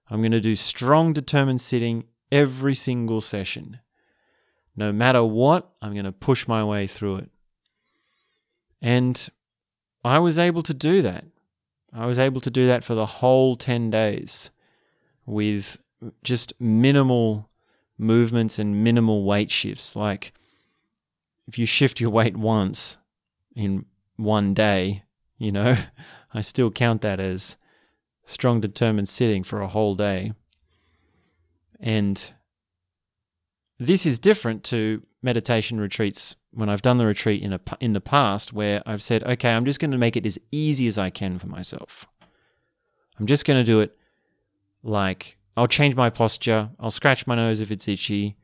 I'm 0.08 0.20
going 0.20 0.32
to 0.32 0.40
do 0.40 0.56
strong, 0.56 1.12
determined 1.12 1.60
sitting 1.60 2.04
every 2.30 2.74
single 2.74 3.20
session. 3.20 3.80
No 4.76 4.92
matter 4.92 5.24
what, 5.24 5.72
I'm 5.82 5.92
going 5.92 6.04
to 6.04 6.12
push 6.12 6.46
my 6.46 6.62
way 6.62 6.86
through 6.86 7.16
it. 7.16 7.30
And 8.80 9.28
I 10.04 10.18
was 10.18 10.38
able 10.38 10.62
to 10.62 10.74
do 10.74 11.02
that. 11.02 11.24
I 11.92 12.06
was 12.06 12.18
able 12.18 12.40
to 12.42 12.50
do 12.50 12.66
that 12.66 12.84
for 12.84 12.94
the 12.94 13.06
whole 13.06 13.56
10 13.56 13.90
days 13.90 14.50
with 15.24 15.82
just 16.22 16.52
minimal 16.60 17.50
movements 17.98 18.58
and 18.58 18.84
minimal 18.84 19.24
weight 19.24 19.50
shifts. 19.50 19.96
Like 19.96 20.32
if 21.48 21.58
you 21.58 21.66
shift 21.66 22.00
your 22.00 22.10
weight 22.10 22.36
once 22.36 22.98
in 23.54 23.86
one 24.16 24.54
day, 24.54 25.04
you 25.38 25.52
know, 25.52 25.76
I 26.34 26.40
still 26.40 26.70
count 26.70 27.02
that 27.02 27.20
as 27.20 27.56
strong, 28.24 28.60
determined 28.60 29.08
sitting 29.08 29.44
for 29.44 29.60
a 29.60 29.68
whole 29.68 29.94
day. 29.94 30.32
And 31.80 32.32
this 33.78 34.06
is 34.06 34.18
different 34.18 34.64
to 34.64 35.02
meditation 35.22 35.78
retreats 35.78 36.36
when 36.50 36.68
I've 36.68 36.82
done 36.82 36.98
the 36.98 37.06
retreat 37.06 37.42
in 37.42 37.52
a 37.52 37.60
in 37.80 37.92
the 37.92 38.00
past 38.00 38.52
where 38.52 38.82
I've 38.86 39.02
said, 39.02 39.22
okay, 39.24 39.52
I'm 39.52 39.64
just 39.64 39.80
going 39.80 39.90
to 39.90 39.98
make 39.98 40.16
it 40.16 40.24
as 40.24 40.38
easy 40.50 40.86
as 40.86 40.96
I 40.96 41.10
can 41.10 41.38
for 41.38 41.48
myself. 41.48 42.06
I'm 43.18 43.26
just 43.26 43.44
going 43.44 43.58
to 43.58 43.64
do 43.64 43.80
it 43.80 43.96
like 44.82 45.36
I'll 45.56 45.66
change 45.66 45.94
my 45.94 46.10
posture, 46.10 46.70
I'll 46.78 46.90
scratch 46.90 47.26
my 47.26 47.34
nose 47.34 47.60
if 47.60 47.70
it's 47.70 47.88
itchy, 47.88 48.36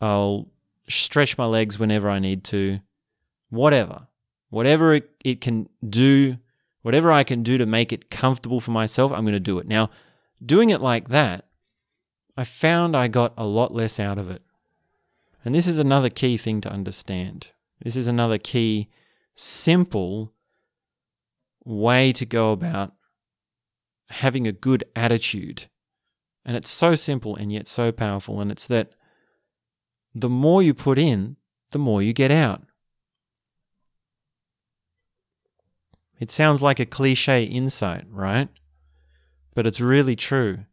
I'll 0.00 0.48
stretch 0.88 1.38
my 1.38 1.46
legs 1.46 1.78
whenever 1.78 2.08
I 2.10 2.18
need 2.18 2.44
to, 2.44 2.80
whatever. 3.48 4.06
Whatever 4.50 4.94
it, 4.94 5.10
it 5.24 5.40
can 5.40 5.68
do, 5.88 6.36
whatever 6.82 7.10
I 7.10 7.24
can 7.24 7.42
do 7.42 7.56
to 7.58 7.66
make 7.66 7.92
it 7.92 8.10
comfortable 8.10 8.60
for 8.60 8.72
myself, 8.72 9.12
I'm 9.12 9.22
going 9.22 9.32
to 9.32 9.40
do 9.40 9.58
it. 9.58 9.66
Now, 9.66 9.90
doing 10.44 10.70
it 10.70 10.80
like 10.80 11.08
that, 11.08 11.46
I 12.36 12.44
found 12.44 12.96
I 12.96 13.08
got 13.08 13.32
a 13.36 13.44
lot 13.44 13.72
less 13.72 13.98
out 13.98 14.18
of 14.18 14.30
it. 14.30 14.42
And 15.44 15.54
this 15.54 15.66
is 15.66 15.78
another 15.78 16.10
key 16.10 16.36
thing 16.36 16.60
to 16.62 16.72
understand. 16.72 17.52
This 17.82 17.96
is 17.96 18.06
another 18.06 18.38
key, 18.38 18.88
simple 19.34 20.34
way 21.64 22.12
to 22.12 22.26
go 22.26 22.52
about 22.52 22.92
having 24.10 24.46
a 24.46 24.52
good 24.52 24.84
attitude. 24.94 25.66
And 26.44 26.56
it's 26.56 26.70
so 26.70 26.94
simple 26.94 27.36
and 27.36 27.52
yet 27.52 27.68
so 27.68 27.92
powerful. 27.92 28.40
And 28.40 28.50
it's 28.50 28.66
that 28.66 28.94
the 30.14 30.28
more 30.28 30.62
you 30.62 30.74
put 30.74 30.98
in, 30.98 31.36
the 31.70 31.78
more 31.78 32.02
you 32.02 32.12
get 32.12 32.30
out. 32.30 32.62
It 36.20 36.30
sounds 36.30 36.62
like 36.62 36.78
a 36.78 36.86
cliche 36.86 37.44
insight, 37.44 38.04
right? 38.10 38.48
But 39.54 39.66
it's 39.66 39.80
really 39.80 40.14
true. 40.14 40.66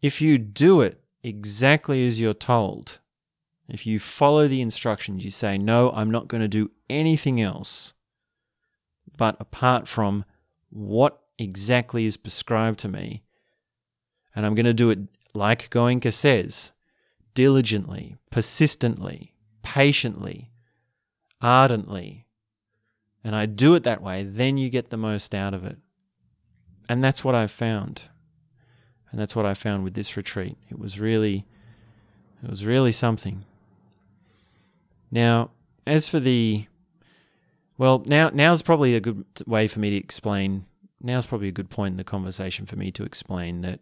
If 0.00 0.22
you 0.22 0.38
do 0.38 0.80
it 0.80 1.02
exactly 1.24 2.06
as 2.06 2.20
you're 2.20 2.32
told, 2.32 3.00
if 3.68 3.86
you 3.86 3.98
follow 3.98 4.46
the 4.46 4.62
instructions, 4.62 5.24
you 5.24 5.32
say, 5.32 5.58
No, 5.58 5.90
I'm 5.90 6.10
not 6.10 6.28
going 6.28 6.40
to 6.42 6.48
do 6.48 6.70
anything 6.88 7.40
else, 7.40 7.92
but 9.16 9.36
apart 9.40 9.88
from 9.88 10.24
what 10.70 11.20
exactly 11.38 12.06
is 12.06 12.16
prescribed 12.16 12.78
to 12.80 12.88
me, 12.88 13.24
and 14.34 14.46
I'm 14.46 14.54
going 14.54 14.64
to 14.64 14.72
do 14.74 14.90
it 14.90 15.00
like 15.34 15.70
Goenka 15.70 16.12
says 16.12 16.72
diligently, 17.34 18.16
persistently, 18.30 19.34
patiently, 19.62 20.50
ardently, 21.42 22.27
and 23.24 23.34
I 23.34 23.46
do 23.46 23.74
it 23.74 23.82
that 23.84 24.02
way, 24.02 24.22
then 24.22 24.58
you 24.58 24.70
get 24.70 24.90
the 24.90 24.96
most 24.96 25.34
out 25.34 25.54
of 25.54 25.64
it. 25.64 25.78
And 26.88 27.02
that's 27.02 27.24
what 27.24 27.34
I've 27.34 27.50
found. 27.50 28.02
And 29.10 29.20
that's 29.20 29.36
what 29.36 29.46
I 29.46 29.54
found 29.54 29.84
with 29.84 29.94
this 29.94 30.16
retreat. 30.16 30.56
It 30.70 30.78
was 30.78 31.00
really 31.00 31.46
it 32.42 32.48
was 32.48 32.64
really 32.64 32.92
something. 32.92 33.44
Now, 35.10 35.50
as 35.86 36.08
for 36.08 36.20
the 36.20 36.66
well, 37.76 38.02
now 38.06 38.30
now's 38.32 38.62
probably 38.62 38.94
a 38.94 39.00
good 39.00 39.24
way 39.46 39.68
for 39.68 39.78
me 39.80 39.90
to 39.90 39.96
explain. 39.96 40.66
Now's 41.00 41.26
probably 41.26 41.48
a 41.48 41.52
good 41.52 41.70
point 41.70 41.92
in 41.92 41.96
the 41.96 42.04
conversation 42.04 42.66
for 42.66 42.76
me 42.76 42.90
to 42.92 43.04
explain 43.04 43.60
that 43.62 43.80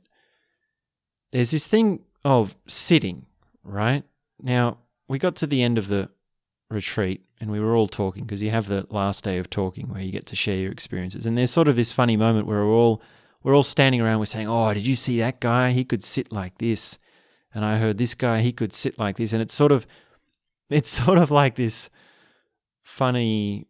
there's 1.32 1.50
this 1.50 1.66
thing 1.66 2.04
of 2.24 2.54
sitting, 2.66 3.26
right? 3.64 4.04
Now, 4.40 4.78
we 5.08 5.18
got 5.18 5.36
to 5.36 5.46
the 5.46 5.62
end 5.62 5.78
of 5.78 5.88
the 5.88 6.10
retreat 6.70 7.22
and 7.40 7.50
we 7.50 7.60
were 7.60 7.76
all 7.76 7.86
talking 7.86 8.24
because 8.24 8.42
you 8.42 8.50
have 8.50 8.66
the 8.66 8.86
last 8.90 9.24
day 9.24 9.38
of 9.38 9.48
talking 9.50 9.88
where 9.88 10.00
you 10.00 10.10
get 10.10 10.26
to 10.26 10.36
share 10.36 10.56
your 10.56 10.72
experiences. 10.72 11.26
And 11.26 11.36
there's 11.36 11.50
sort 11.50 11.68
of 11.68 11.76
this 11.76 11.92
funny 11.92 12.16
moment 12.16 12.46
where 12.46 12.64
we're 12.64 12.72
all 12.72 13.02
we're 13.42 13.54
all 13.54 13.62
standing 13.62 14.00
around, 14.00 14.18
we're 14.18 14.26
saying, 14.26 14.48
Oh, 14.48 14.72
did 14.74 14.84
you 14.84 14.96
see 14.96 15.18
that 15.18 15.40
guy? 15.40 15.70
He 15.70 15.84
could 15.84 16.02
sit 16.02 16.32
like 16.32 16.58
this. 16.58 16.98
And 17.54 17.64
I 17.64 17.78
heard 17.78 17.98
this 17.98 18.14
guy, 18.14 18.40
he 18.40 18.52
could 18.52 18.72
sit 18.72 18.98
like 18.98 19.16
this. 19.16 19.32
And 19.32 19.40
it's 19.40 19.54
sort 19.54 19.72
of 19.72 19.86
it's 20.70 20.88
sort 21.04 21.18
of 21.18 21.30
like 21.30 21.54
this 21.54 21.90
funny 22.82 23.66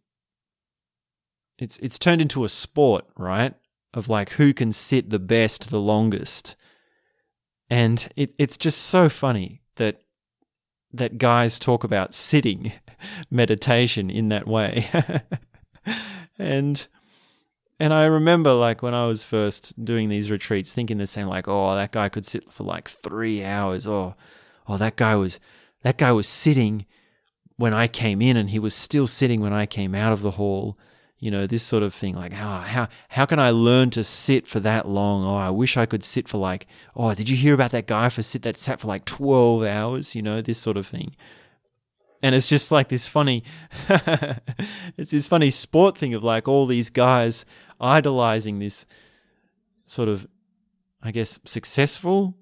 it's 1.58 1.78
it's 1.78 1.98
turned 1.98 2.20
into 2.20 2.44
a 2.44 2.48
sport, 2.48 3.06
right? 3.16 3.54
Of 3.94 4.08
like 4.08 4.30
who 4.30 4.52
can 4.52 4.72
sit 4.72 5.10
the 5.10 5.18
best, 5.18 5.70
the 5.70 5.80
longest. 5.80 6.56
And 7.68 8.08
it, 8.14 8.34
it's 8.38 8.56
just 8.56 8.80
so 8.80 9.08
funny 9.08 9.62
that 9.76 9.98
that 10.92 11.18
guys 11.18 11.58
talk 11.58 11.84
about 11.84 12.14
sitting 12.14 12.72
meditation 13.30 14.10
in 14.10 14.28
that 14.28 14.46
way. 14.46 14.88
and 16.38 16.86
and 17.78 17.92
I 17.92 18.06
remember 18.06 18.52
like 18.52 18.82
when 18.82 18.94
I 18.94 19.06
was 19.06 19.24
first 19.24 19.84
doing 19.84 20.08
these 20.08 20.30
retreats 20.30 20.72
thinking 20.72 20.98
the 20.98 21.06
same 21.06 21.26
like 21.26 21.46
oh 21.46 21.74
that 21.74 21.92
guy 21.92 22.08
could 22.08 22.26
sit 22.26 22.50
for 22.50 22.64
like 22.64 22.88
3 22.88 23.44
hours 23.44 23.86
or 23.86 24.16
oh 24.66 24.76
that 24.78 24.96
guy 24.96 25.14
was 25.14 25.38
that 25.82 25.98
guy 25.98 26.12
was 26.12 26.28
sitting 26.28 26.86
when 27.56 27.74
I 27.74 27.86
came 27.88 28.20
in 28.22 28.36
and 28.36 28.50
he 28.50 28.58
was 28.58 28.74
still 28.74 29.06
sitting 29.06 29.40
when 29.40 29.52
I 29.52 29.66
came 29.66 29.94
out 29.94 30.12
of 30.12 30.22
the 30.22 30.32
hall 30.32 30.78
you 31.18 31.30
know 31.30 31.46
this 31.46 31.62
sort 31.62 31.82
of 31.82 31.94
thing 31.94 32.14
like 32.14 32.32
how 32.32 32.58
how 32.58 32.88
how 33.08 33.24
can 33.24 33.38
i 33.38 33.50
learn 33.50 33.90
to 33.90 34.04
sit 34.04 34.46
for 34.46 34.60
that 34.60 34.86
long? 34.86 35.24
Oh 35.24 35.36
i 35.36 35.50
wish 35.50 35.76
i 35.76 35.86
could 35.86 36.04
sit 36.04 36.28
for 36.28 36.38
like 36.38 36.66
oh 36.94 37.14
did 37.14 37.28
you 37.28 37.36
hear 37.36 37.54
about 37.54 37.70
that 37.70 37.86
guy 37.86 38.08
for 38.08 38.22
sit 38.22 38.42
that 38.42 38.58
sat 38.58 38.80
for 38.80 38.88
like 38.88 39.04
12 39.04 39.64
hours? 39.64 40.14
You 40.14 40.22
know 40.22 40.40
this 40.40 40.58
sort 40.58 40.76
of 40.76 40.86
thing. 40.86 41.16
And 42.22 42.34
it's 42.34 42.48
just 42.48 42.72
like 42.72 42.88
this 42.88 43.06
funny 43.06 43.44
it's 44.96 45.10
this 45.10 45.26
funny 45.26 45.50
sport 45.50 45.96
thing 45.96 46.14
of 46.14 46.22
like 46.22 46.48
all 46.48 46.66
these 46.66 46.90
guys 46.90 47.44
idolizing 47.80 48.58
this 48.58 48.86
sort 49.84 50.08
of 50.08 50.26
i 51.02 51.10
guess 51.10 51.38
successful 51.44 52.36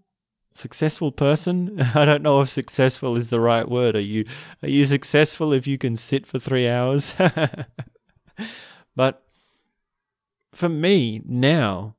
successful 0.54 1.10
person. 1.10 1.80
I 1.94 2.04
don't 2.04 2.22
know 2.22 2.40
if 2.40 2.48
successful 2.48 3.16
is 3.16 3.28
the 3.28 3.40
right 3.40 3.68
word. 3.68 3.96
Are 3.96 4.00
you 4.00 4.24
are 4.62 4.68
you 4.68 4.84
successful 4.84 5.52
if 5.52 5.66
you 5.66 5.78
can 5.78 5.96
sit 5.96 6.26
for 6.26 6.38
3 6.38 6.68
hours 6.68 7.14
but 8.96 9.22
for 10.52 10.68
me 10.68 11.20
now, 11.24 11.96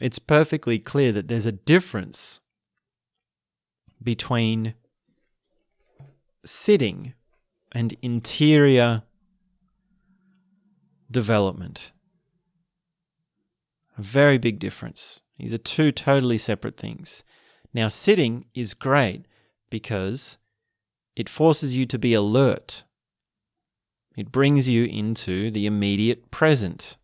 it's 0.00 0.18
perfectly 0.18 0.78
clear 0.78 1.12
that 1.12 1.28
there's 1.28 1.46
a 1.46 1.52
difference 1.52 2.40
between 4.02 4.74
sitting 6.44 7.14
and 7.72 7.96
interior 8.02 9.02
development. 11.10 11.92
A 13.96 14.02
very 14.02 14.38
big 14.38 14.58
difference. 14.58 15.20
These 15.36 15.52
are 15.52 15.58
two 15.58 15.92
totally 15.92 16.38
separate 16.38 16.76
things. 16.76 17.24
Now, 17.74 17.88
sitting 17.88 18.46
is 18.54 18.74
great 18.74 19.26
because 19.70 20.38
it 21.16 21.28
forces 21.28 21.76
you 21.76 21.86
to 21.86 21.98
be 21.98 22.14
alert 22.14 22.84
it 24.16 24.32
brings 24.32 24.68
you 24.68 24.84
into 24.84 25.50
the 25.50 25.66
immediate 25.66 26.30
present. 26.30 26.96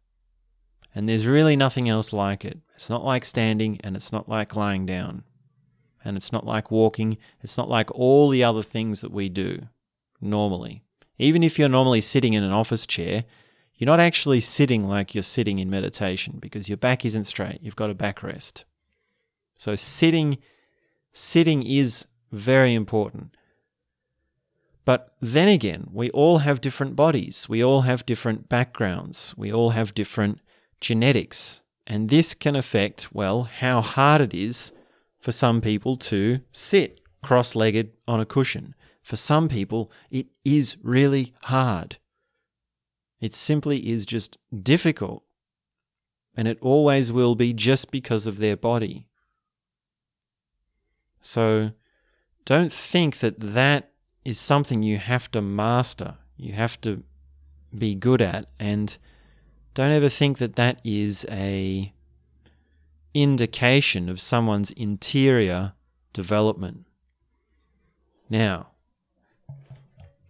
And 0.94 1.08
there's 1.08 1.26
really 1.26 1.56
nothing 1.56 1.88
else 1.88 2.12
like 2.12 2.44
it. 2.44 2.58
It's 2.74 2.90
not 2.90 3.04
like 3.04 3.24
standing 3.24 3.80
and 3.82 3.96
it's 3.96 4.12
not 4.12 4.28
like 4.28 4.56
lying 4.56 4.86
down. 4.86 5.24
And 6.04 6.16
it's 6.16 6.32
not 6.32 6.46
like 6.46 6.70
walking. 6.70 7.18
It's 7.40 7.56
not 7.56 7.68
like 7.68 7.90
all 7.94 8.28
the 8.28 8.44
other 8.44 8.62
things 8.62 9.00
that 9.00 9.12
we 9.12 9.28
do 9.28 9.68
normally. 10.20 10.82
Even 11.18 11.42
if 11.42 11.58
you're 11.58 11.68
normally 11.68 12.00
sitting 12.00 12.32
in 12.32 12.42
an 12.42 12.52
office 12.52 12.86
chair, 12.86 13.24
you're 13.74 13.86
not 13.86 14.00
actually 14.00 14.40
sitting 14.40 14.88
like 14.88 15.14
you're 15.14 15.22
sitting 15.22 15.58
in 15.58 15.70
meditation 15.70 16.38
because 16.40 16.68
your 16.68 16.76
back 16.76 17.04
isn't 17.04 17.24
straight. 17.24 17.58
You've 17.62 17.76
got 17.76 17.90
a 17.90 17.94
backrest. 17.94 18.64
So 19.56 19.76
sitting 19.76 20.38
sitting 21.12 21.64
is 21.66 22.06
very 22.30 22.74
important. 22.74 23.36
But 24.88 25.10
then 25.20 25.48
again, 25.48 25.90
we 25.92 26.08
all 26.12 26.38
have 26.38 26.62
different 26.62 26.96
bodies, 26.96 27.46
we 27.46 27.62
all 27.62 27.82
have 27.82 28.06
different 28.06 28.48
backgrounds, 28.48 29.34
we 29.36 29.52
all 29.52 29.72
have 29.76 29.92
different 29.92 30.40
genetics. 30.80 31.60
And 31.86 32.08
this 32.08 32.32
can 32.32 32.56
affect, 32.56 33.12
well, 33.12 33.42
how 33.42 33.82
hard 33.82 34.22
it 34.22 34.32
is 34.32 34.72
for 35.20 35.30
some 35.30 35.60
people 35.60 35.98
to 36.08 36.40
sit 36.52 37.00
cross 37.22 37.54
legged 37.54 37.92
on 38.06 38.18
a 38.18 38.24
cushion. 38.24 38.74
For 39.02 39.16
some 39.16 39.46
people, 39.50 39.92
it 40.10 40.28
is 40.42 40.78
really 40.82 41.34
hard. 41.42 41.98
It 43.20 43.34
simply 43.34 43.90
is 43.90 44.06
just 44.06 44.38
difficult. 44.62 45.22
And 46.34 46.48
it 46.48 46.56
always 46.62 47.12
will 47.12 47.34
be 47.34 47.52
just 47.52 47.90
because 47.90 48.26
of 48.26 48.38
their 48.38 48.56
body. 48.56 49.06
So 51.20 51.72
don't 52.46 52.72
think 52.72 53.18
that 53.18 53.38
that 53.38 53.92
is 54.24 54.38
something 54.38 54.82
you 54.82 54.98
have 54.98 55.30
to 55.30 55.40
master, 55.40 56.14
you 56.36 56.52
have 56.52 56.80
to 56.82 57.02
be 57.76 57.94
good 57.94 58.20
at, 58.20 58.46
and 58.58 58.96
don't 59.74 59.92
ever 59.92 60.08
think 60.08 60.38
that 60.38 60.56
that 60.56 60.80
is 60.84 61.26
a 61.30 61.92
indication 63.14 64.08
of 64.08 64.20
someone's 64.20 64.70
interior 64.72 65.72
development. 66.12 66.86
Now, 68.28 68.72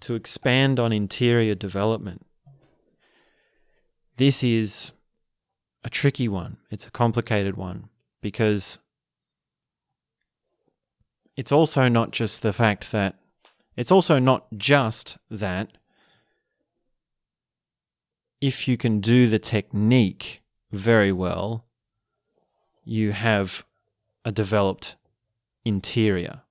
to 0.00 0.14
expand 0.14 0.78
on 0.78 0.92
interior 0.92 1.54
development, 1.54 2.24
this 4.16 4.42
is 4.42 4.92
a 5.84 5.90
tricky 5.90 6.28
one. 6.28 6.58
It's 6.70 6.86
a 6.86 6.90
complicated 6.90 7.56
one 7.56 7.88
because 8.20 8.78
it's 11.36 11.52
also 11.52 11.88
not 11.88 12.10
just 12.10 12.42
the 12.42 12.52
fact 12.52 12.92
that 12.92 13.16
it's 13.78 13.92
also 13.92 14.18
not 14.18 14.44
just 14.56 15.18
that 15.30 15.78
if 18.40 18.66
you 18.66 18.76
can 18.76 18.98
do 18.98 19.28
the 19.28 19.38
technique 19.38 20.42
very 20.72 21.12
well, 21.12 21.64
you 22.84 23.12
have 23.12 23.64
a 24.24 24.32
developed 24.32 24.96
interior. 25.64 26.42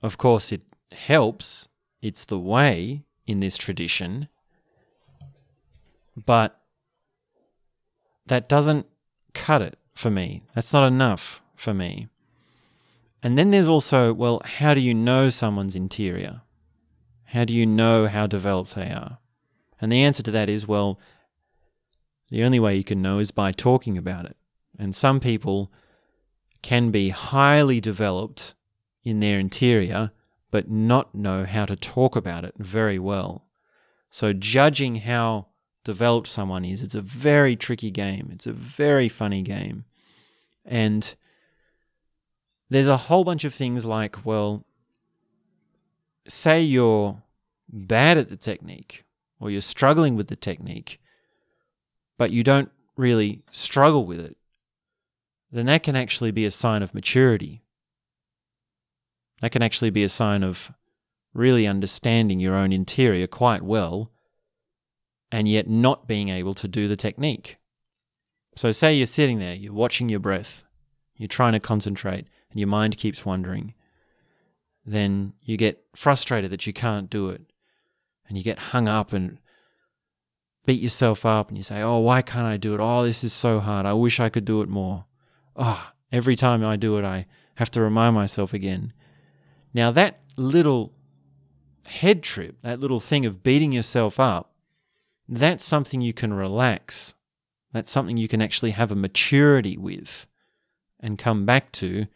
Of 0.00 0.16
course, 0.16 0.52
it 0.52 0.62
helps, 0.92 1.68
it's 2.00 2.24
the 2.24 2.38
way, 2.38 3.02
in 3.26 3.40
this 3.40 3.58
tradition, 3.58 4.28
but 6.14 6.60
that 8.26 8.48
doesn't 8.48 8.86
cut 9.34 9.60
it 9.60 9.76
for 9.92 10.08
me. 10.08 10.42
That's 10.54 10.72
not 10.72 10.86
enough 10.86 11.42
for 11.56 11.74
me. 11.74 12.06
And 13.22 13.38
then 13.38 13.50
there's 13.50 13.68
also, 13.68 14.12
well, 14.14 14.40
how 14.44 14.74
do 14.74 14.80
you 14.80 14.94
know 14.94 15.28
someone's 15.28 15.76
interior? 15.76 16.42
How 17.24 17.44
do 17.44 17.52
you 17.52 17.66
know 17.66 18.06
how 18.06 18.26
developed 18.26 18.74
they 18.74 18.90
are? 18.90 19.18
And 19.80 19.92
the 19.92 20.02
answer 20.02 20.22
to 20.22 20.30
that 20.30 20.48
is, 20.48 20.66
well, 20.66 20.98
the 22.30 22.44
only 22.44 22.60
way 22.60 22.76
you 22.76 22.84
can 22.84 23.02
know 23.02 23.18
is 23.18 23.30
by 23.30 23.52
talking 23.52 23.98
about 23.98 24.24
it. 24.24 24.36
And 24.78 24.94
some 24.94 25.20
people 25.20 25.72
can 26.62 26.90
be 26.90 27.10
highly 27.10 27.80
developed 27.80 28.54
in 29.04 29.20
their 29.20 29.38
interior, 29.38 30.12
but 30.50 30.70
not 30.70 31.14
know 31.14 31.44
how 31.44 31.66
to 31.66 31.76
talk 31.76 32.16
about 32.16 32.44
it 32.44 32.54
very 32.56 32.98
well. 32.98 33.46
So, 34.10 34.32
judging 34.32 34.96
how 34.96 35.48
developed 35.84 36.26
someone 36.26 36.64
is, 36.64 36.82
it's 36.82 36.94
a 36.94 37.00
very 37.00 37.56
tricky 37.56 37.90
game. 37.90 38.30
It's 38.32 38.46
a 38.46 38.52
very 38.52 39.08
funny 39.08 39.42
game. 39.42 39.84
And 40.64 41.14
there's 42.70 42.86
a 42.86 42.96
whole 42.96 43.24
bunch 43.24 43.44
of 43.44 43.52
things 43.52 43.84
like, 43.84 44.24
well, 44.24 44.64
say 46.28 46.62
you're 46.62 47.22
bad 47.68 48.16
at 48.16 48.28
the 48.28 48.36
technique 48.36 49.04
or 49.40 49.50
you're 49.50 49.60
struggling 49.60 50.16
with 50.16 50.28
the 50.28 50.36
technique, 50.36 51.00
but 52.16 52.30
you 52.30 52.44
don't 52.44 52.70
really 52.96 53.42
struggle 53.50 54.06
with 54.06 54.20
it, 54.20 54.36
then 55.50 55.66
that 55.66 55.82
can 55.82 55.96
actually 55.96 56.30
be 56.30 56.46
a 56.46 56.50
sign 56.50 56.82
of 56.82 56.94
maturity. 56.94 57.62
That 59.40 59.50
can 59.50 59.62
actually 59.62 59.90
be 59.90 60.04
a 60.04 60.08
sign 60.08 60.44
of 60.44 60.72
really 61.34 61.66
understanding 61.66 62.38
your 62.38 62.54
own 62.54 62.72
interior 62.72 63.26
quite 63.26 63.62
well 63.62 64.12
and 65.32 65.48
yet 65.48 65.68
not 65.68 66.06
being 66.06 66.28
able 66.28 66.54
to 66.54 66.68
do 66.68 66.88
the 66.88 66.96
technique. 66.96 67.56
So, 68.56 68.72
say 68.72 68.94
you're 68.94 69.06
sitting 69.06 69.38
there, 69.38 69.54
you're 69.54 69.72
watching 69.72 70.08
your 70.08 70.20
breath, 70.20 70.64
you're 71.16 71.28
trying 71.28 71.52
to 71.52 71.60
concentrate, 71.60 72.26
and 72.50 72.58
your 72.58 72.68
mind 72.68 72.96
keeps 72.96 73.24
wandering, 73.24 73.74
then 74.84 75.34
you 75.42 75.56
get 75.56 75.84
frustrated 75.94 76.50
that 76.50 76.66
you 76.66 76.72
can't 76.72 77.10
do 77.10 77.28
it. 77.28 77.42
And 78.28 78.38
you 78.38 78.44
get 78.44 78.58
hung 78.58 78.86
up 78.86 79.12
and 79.12 79.38
beat 80.64 80.80
yourself 80.80 81.26
up 81.26 81.48
and 81.48 81.56
you 81.56 81.64
say, 81.64 81.82
Oh, 81.82 81.98
why 81.98 82.22
can't 82.22 82.46
I 82.46 82.56
do 82.56 82.74
it? 82.74 82.80
Oh, 82.80 83.02
this 83.02 83.24
is 83.24 83.32
so 83.32 83.58
hard. 83.58 83.86
I 83.86 83.92
wish 83.92 84.20
I 84.20 84.28
could 84.28 84.44
do 84.44 84.62
it 84.62 84.68
more. 84.68 85.06
Oh, 85.56 85.90
every 86.12 86.36
time 86.36 86.64
I 86.64 86.76
do 86.76 86.96
it, 86.96 87.04
I 87.04 87.26
have 87.56 87.70
to 87.72 87.80
remind 87.80 88.14
myself 88.14 88.54
again. 88.54 88.92
Now, 89.74 89.90
that 89.90 90.20
little 90.36 90.92
head 91.86 92.22
trip, 92.22 92.56
that 92.62 92.80
little 92.80 93.00
thing 93.00 93.26
of 93.26 93.42
beating 93.42 93.72
yourself 93.72 94.20
up, 94.20 94.52
that's 95.28 95.64
something 95.64 96.00
you 96.00 96.12
can 96.12 96.32
relax. 96.32 97.14
That's 97.72 97.90
something 97.90 98.16
you 98.16 98.28
can 98.28 98.42
actually 98.42 98.72
have 98.72 98.90
a 98.90 98.96
maturity 98.96 99.76
with 99.76 100.26
and 100.98 101.18
come 101.18 101.44
back 101.44 101.70
to 101.72 102.06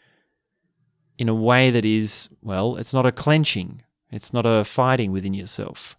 in 1.18 1.28
a 1.28 1.34
way 1.34 1.70
that 1.70 1.84
is, 1.84 2.28
well, 2.42 2.76
it's 2.76 2.92
not 2.92 3.06
a 3.06 3.12
clenching, 3.12 3.82
it's 4.10 4.32
not 4.32 4.46
a 4.46 4.64
fighting 4.64 5.12
within 5.12 5.34
yourself. 5.34 5.96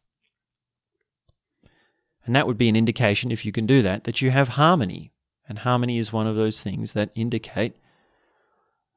And 2.26 2.36
that 2.36 2.48
would 2.48 2.58
be 2.58 2.70
an 2.70 2.76
indication, 2.76 3.32
if 3.32 3.46
you 3.46 3.52
can 3.52 3.66
do 3.66 3.82
that, 3.82 4.04
that 4.06 4.22
you 4.22 4.32
have 4.32 4.50
harmony. 4.50 5.12
And 5.48 5.60
harmony 5.60 6.00
is 6.00 6.12
one 6.12 6.26
of 6.26 6.36
those 6.36 6.62
things 6.62 6.94
that 6.94 7.12
indicate 7.14 7.76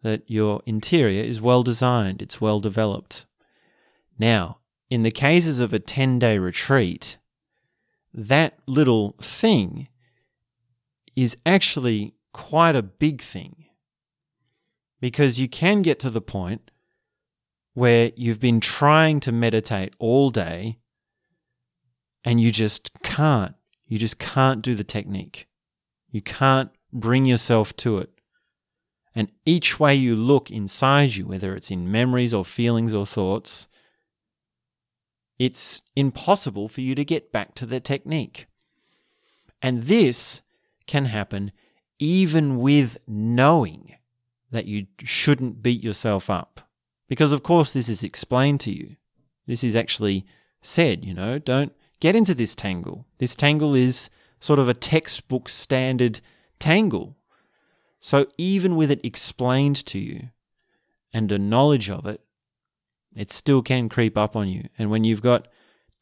that 0.03 0.23
your 0.27 0.63
interior 0.65 1.23
is 1.23 1.41
well 1.41 1.63
designed, 1.63 2.23
it's 2.23 2.41
well 2.41 2.61
developed. 2.61 3.27
Now, 4.19 4.61
in 4.89 5.03
the 5.03 5.11
cases 5.11 5.61
of 5.61 5.73
a 5.73 5.79
10 5.79 6.19
day 6.19 6.39
retreat, 6.39 7.19
that 8.15 8.59
little 8.67 9.15
thing 9.21 9.89
is 11.15 11.37
actually 11.45 12.15
quite 12.33 12.77
a 12.77 12.83
big 12.83 13.21
thing 13.21 13.67
because 15.01 15.39
you 15.41 15.49
can 15.49 15.83
get 15.83 15.99
to 16.01 16.11
the 16.11 16.21
point 16.21 16.71
where 17.75 18.11
you've 18.17 18.41
been 18.41 18.61
trying 18.61 19.21
to 19.21 19.33
meditate 19.33 19.95
all 19.99 20.31
day 20.31 20.79
and 22.25 22.41
you 22.41 22.51
just 22.51 22.91
can't. 23.03 23.55
You 23.87 23.99
just 23.99 24.19
can't 24.19 24.63
do 24.63 24.75
the 24.75 24.85
technique. 24.85 25.47
You 26.11 26.21
can't 26.21 26.71
bring 26.93 27.25
yourself 27.25 27.75
to 27.77 27.99
it. 27.99 28.11
And 29.15 29.31
each 29.45 29.81
way 29.81 29.95
you 29.95 30.15
look 30.15 30.51
inside 30.51 31.15
you, 31.17 31.27
whether 31.27 31.55
it's 31.55 31.71
in 31.71 31.91
memories 31.91 32.35
or 32.35 32.45
feelings 32.45 32.93
or 32.93 33.07
thoughts, 33.07 33.69
it's 35.39 35.83
impossible 35.95 36.69
for 36.69 36.81
you 36.81 36.95
to 36.95 37.05
get 37.05 37.33
back 37.33 37.55
to 37.57 37.67
the 37.67 37.81
technique. 37.81 38.47
And 39.63 39.85
this 39.85 40.43
can 40.87 41.07
happen 41.07 41.53
even 41.99 42.59
with 42.59 42.99
knowing 43.07 43.95
that 44.51 44.67
you 44.67 44.87
shouldn't 45.01 45.63
beat 45.63 45.83
yourself 45.83 46.31
up. 46.31 46.61
Because, 47.09 47.33
of 47.33 47.43
course, 47.43 47.73
this 47.73 47.89
is 47.89 48.03
explained 48.03 48.61
to 48.61 48.73
you. 48.73 48.97
This 49.47 49.65
is 49.65 49.75
actually 49.75 50.27
said, 50.61 51.05
you 51.05 51.15
know, 51.15 51.39
don't 51.39 51.73
get 52.01 52.17
into 52.17 52.35
this 52.35 52.55
tangle. 52.55 53.07
This 53.19 53.35
tangle 53.35 53.75
is 53.75 54.11
sort 54.41 54.59
of 54.59 54.69
a 54.69 54.75
textbook 54.75 55.49
standard 55.49 56.21
tangle. 56.59 57.17
So, 58.01 58.27
even 58.37 58.77
with 58.77 58.91
it 58.91 59.05
explained 59.05 59.85
to 59.87 59.99
you 59.99 60.31
and 61.13 61.33
a 61.33 61.39
knowledge 61.39 61.91
of 61.91 62.07
it, 62.07 62.21
it 63.17 63.33
still 63.33 63.63
can 63.63 63.89
creep 63.89 64.17
up 64.17 64.37
on 64.37 64.49
you. 64.49 64.69
And 64.79 64.91
when 64.91 65.05
you've 65.05 65.23
got 65.23 65.49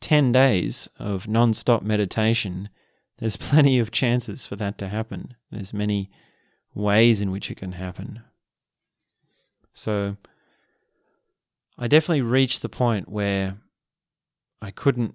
10 0.01 0.33
days 0.33 0.89
of 0.99 1.29
non 1.29 1.55
stop 1.55 1.83
meditation, 1.83 2.69
there's 3.19 3.37
plenty 3.39 3.79
of 3.79 3.91
chances 3.91 4.45
for 4.45 4.57
that 4.57 4.77
to 4.79 4.89
happen. 4.89 5.35
There's 5.51 5.73
many 5.73 6.11
ways 6.75 7.21
in 7.21 7.31
which 7.31 7.51
it 7.51 7.57
can 7.57 7.73
happen. 7.73 8.23
So 9.77 10.17
I 11.79 11.87
definitely 11.87 12.23
reached 12.23 12.63
the 12.63 12.69
point 12.69 13.09
where 13.09 13.59
I 14.63 14.71
couldn't 14.71 15.15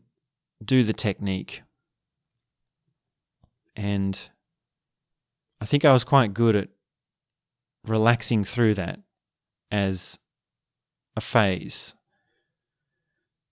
do 0.64 0.84
the 0.84 0.94
technique. 0.94 1.64
And 3.76 4.30
I 5.60 5.66
think 5.66 5.84
I 5.84 5.94
was 5.94 6.04
quite 6.04 6.34
good 6.34 6.56
at 6.56 6.70
relaxing 7.86 8.44
through 8.44 8.76
that 8.76 9.00
as 9.72 10.20
a 11.18 11.22
phase. 11.22 11.96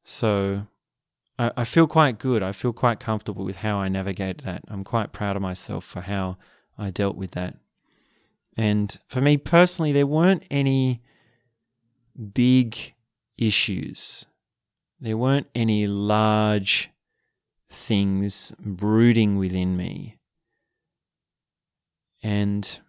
So 0.03 0.67
I, 1.39 1.51
I 1.57 1.63
feel 1.63 1.87
quite 1.87 2.19
good. 2.19 2.43
I 2.43 2.51
feel 2.51 2.73
quite 2.73 2.99
comfortable 2.99 3.43
with 3.43 3.57
how 3.57 3.77
I 3.77 3.87
navigate 3.89 4.43
that. 4.43 4.63
I'm 4.67 4.83
quite 4.83 5.11
proud 5.11 5.35
of 5.35 5.41
myself 5.41 5.85
for 5.85 6.01
how 6.01 6.37
I 6.77 6.91
dealt 6.91 7.15
with 7.15 7.31
that. 7.31 7.55
And 8.59 8.99
for 9.07 9.21
me 9.21 9.37
personally, 9.37 9.93
there 9.93 10.05
weren't 10.05 10.43
any 10.51 11.01
big 12.33 12.93
issues. 13.37 14.25
There 14.99 15.15
weren't 15.15 15.47
any 15.55 15.87
large 15.87 16.89
things 17.69 18.53
brooding 18.59 19.37
within 19.37 19.77
me. 19.77 20.17
And 22.21 22.81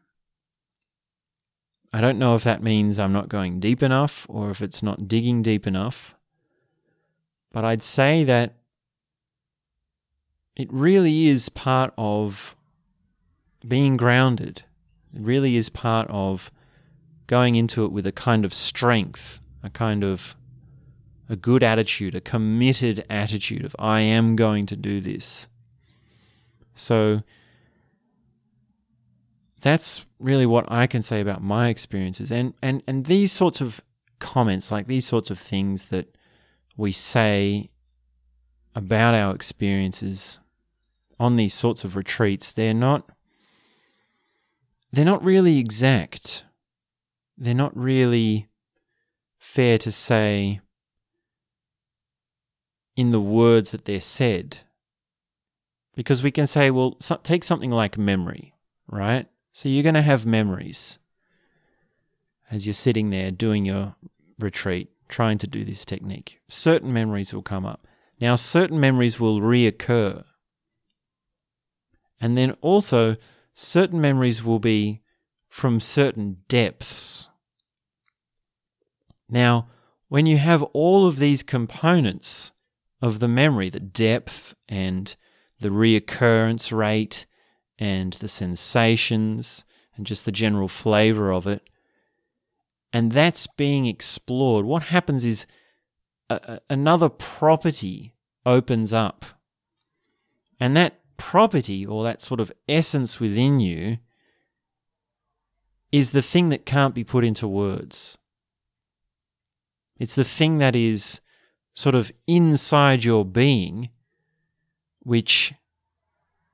I 1.93 2.01
don't 2.01 2.19
know 2.19 2.35
if 2.35 2.43
that 2.43 2.65
means 2.65 2.99
I'm 2.99 3.13
not 3.13 3.29
going 3.29 3.61
deep 3.61 3.81
enough 3.81 4.27
or 4.29 4.51
if 4.51 4.61
it's 4.61 4.83
not 4.83 5.07
digging 5.07 5.41
deep 5.41 5.69
enough. 5.69 6.17
But 7.53 7.65
I'd 7.65 7.85
say 7.85 8.25
that 8.25 8.55
it 10.57 10.67
really 10.73 11.29
is 11.29 11.49
part 11.49 11.95
of 11.97 12.57
being 13.69 13.97
grounded. 13.97 14.65
Really 15.13 15.57
is 15.57 15.69
part 15.69 16.07
of 16.09 16.51
going 17.27 17.55
into 17.55 17.85
it 17.85 17.93
with 17.93 18.07
a 18.07 18.13
kind 18.13 18.45
of 18.45 18.55
strength, 18.55 19.41
a 19.63 19.71
kind 19.71 20.05
of 20.05 20.37
a 21.29 21.37
good 21.37 21.63
attitude, 21.63 22.15
a 22.15 22.21
committed 22.21 23.05
attitude 23.09 23.65
of 23.65 23.77
I 23.79 24.01
am 24.01 24.35
going 24.35 24.67
to 24.67 24.77
do 24.77 25.01
this. 25.01 25.47
So 26.75 27.23
that's 29.61 30.07
really 30.19 30.47
what 30.47 30.71
I 30.71 30.87
can 30.87 31.03
say 31.03 31.21
about 31.21 31.43
my 31.43 31.69
experiences 31.69 32.31
and 32.31 32.55
and 32.63 32.83
and 32.87 33.07
these 33.07 33.31
sorts 33.31 33.61
of 33.61 33.83
comments 34.19 34.71
like 34.71 34.87
these 34.87 35.07
sorts 35.07 35.31
of 35.31 35.39
things 35.39 35.89
that 35.89 36.17
we 36.77 36.93
say 36.93 37.71
about 38.75 39.15
our 39.15 39.35
experiences 39.35 40.41
on 41.19 41.37
these 41.37 41.55
sorts 41.55 41.85
of 41.85 41.97
retreats 41.97 42.53
they're 42.53 42.75
not 42.75 43.11
they're 44.93 45.05
not 45.05 45.23
really 45.25 45.59
exact. 45.59 46.45
They're 47.37 47.55
not 47.55 47.77
really 47.77 48.49
fair 49.39 49.79
to 49.79 49.93
say 49.93 50.61
in 52.97 53.11
the 53.13 53.21
words 53.21 53.71
that 53.71 53.85
they're 53.85 54.01
said. 54.01 54.59
Because 55.95 56.23
we 56.23 56.31
can 56.31 56.47
say, 56.47 56.71
well, 56.71 56.97
so, 57.01 57.17
take 57.23 57.45
something 57.45 57.71
like 57.71 57.99
memory, 57.99 58.55
right? 58.87 59.27
So 59.53 59.69
you're 59.69 59.83
going 59.83 59.95
to 59.95 60.03
have 60.03 60.25
memories 60.25 60.99
as 62.51 62.67
you're 62.67 62.75
sitting 62.75 63.11
there 63.11 63.31
doing 63.31 63.65
your 63.65 63.97
retreat, 64.39 64.91
trying 65.09 65.39
to 65.39 65.47
do 65.47 65.65
this 65.65 65.85
technique. 65.85 66.41
Certain 66.49 66.93
memories 66.93 67.33
will 67.33 67.43
come 67.43 67.65
up. 67.65 67.87
Now, 68.21 68.37
certain 68.37 68.81
memories 68.81 69.19
will 69.19 69.41
reoccur. 69.41 70.25
And 72.21 72.37
then 72.37 72.53
also, 72.61 73.17
certain 73.61 74.01
memories 74.01 74.43
will 74.43 74.59
be 74.59 75.03
from 75.49 75.81
certain 75.81 76.39
depths. 76.49 77.29
Now, 79.29 79.69
when 80.09 80.27
you 80.27 80.39
have 80.39 80.63
all 80.73 81.07
of 81.07 81.19
these 81.19 81.43
components 81.43 82.53
of 83.03 83.19
the 83.19 83.29
memory, 83.29 83.69
the 83.69 83.79
depth 83.79 84.55
and 84.69 85.15
the 85.61 85.69
reoccurrence 85.69 86.73
rate 86.77 87.27
and 87.79 88.15
the 88.15 88.29
sensations 88.29 89.65
and 89.95 90.07
just 90.07 90.25
the 90.25 90.33
general 90.33 90.69
flavor 90.69 91.31
of 91.33 91.47
it, 91.47 91.69
and 92.93 93.13
that's 93.13 93.47
being 93.47 93.87
explored, 93.87 94.65
what 94.65 94.85
happens 94.85 95.25
is 95.25 95.47
a, 96.29 96.61
another 96.71 97.09
property 97.09 98.15
opens 98.47 98.93
up. 98.93 99.25
And 100.59 100.77
that 100.77 101.00
property 101.21 101.85
or 101.85 102.03
that 102.03 102.23
sort 102.23 102.41
of 102.41 102.51
essence 102.67 103.21
within 103.21 103.61
you 103.61 103.99
is 105.93 106.13
the 106.13 106.23
thing 106.23 106.49
that 106.49 106.65
can't 106.65 106.95
be 106.95 107.05
put 107.05 107.25
into 107.25 107.47
words. 107.47 108.17
It's 109.99 110.15
the 110.15 110.25
thing 110.25 110.57
that 110.59 110.75
is 110.75 111.21
sort 111.75 111.95
of 111.95 112.11
inside 112.27 113.05
your 113.05 113.27
being, 113.27 113.91
which 115.03 115.53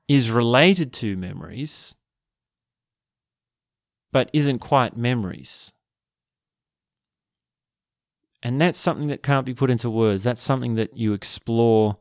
is 0.09 0.29
related 0.29 0.91
to 0.93 1.15
memories, 1.15 1.95
but 4.11 4.29
isn't 4.33 4.59
quite 4.59 4.97
memories. 4.97 5.71
And 8.43 8.59
that's 8.59 8.79
something 8.79 9.07
that 9.07 9.23
can't 9.23 9.45
be 9.45 9.53
put 9.53 9.69
into 9.69 9.89
words. 9.89 10.25
That's 10.25 10.41
something 10.41 10.75
that 10.75 10.97
you 10.97 11.13
explore, 11.13 11.97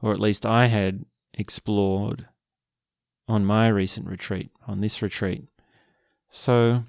or 0.00 0.12
at 0.12 0.20
least 0.20 0.46
I 0.46 0.66
had 0.66 1.04
explored 1.34 2.28
on 3.28 3.44
my 3.44 3.68
recent 3.68 4.06
retreat, 4.06 4.50
on 4.66 4.80
this 4.80 5.00
retreat. 5.02 5.46
So 6.30 6.84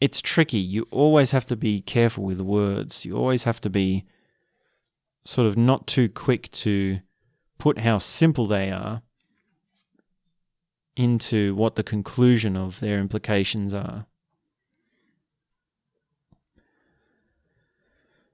it's 0.00 0.20
tricky. 0.20 0.58
You 0.58 0.86
always 0.90 1.30
have 1.32 1.46
to 1.46 1.56
be 1.56 1.80
careful 1.80 2.24
with 2.24 2.40
words. 2.40 3.04
You 3.04 3.16
always 3.16 3.44
have 3.44 3.60
to 3.62 3.70
be 3.70 4.04
sort 5.24 5.46
of 5.46 5.56
not 5.56 5.86
too 5.86 6.08
quick 6.08 6.50
to 6.50 7.00
put 7.58 7.78
how 7.78 7.98
simple 7.98 8.46
they 8.46 8.70
are 8.70 9.02
into 10.96 11.54
what 11.54 11.76
the 11.76 11.82
conclusion 11.82 12.56
of 12.56 12.80
their 12.80 12.98
implications 12.98 13.72
are. 13.72 14.06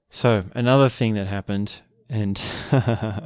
So 0.09 0.45
another 0.55 0.89
thing 0.89 1.13
that 1.13 1.27
happened, 1.27 1.81
and 2.09 2.41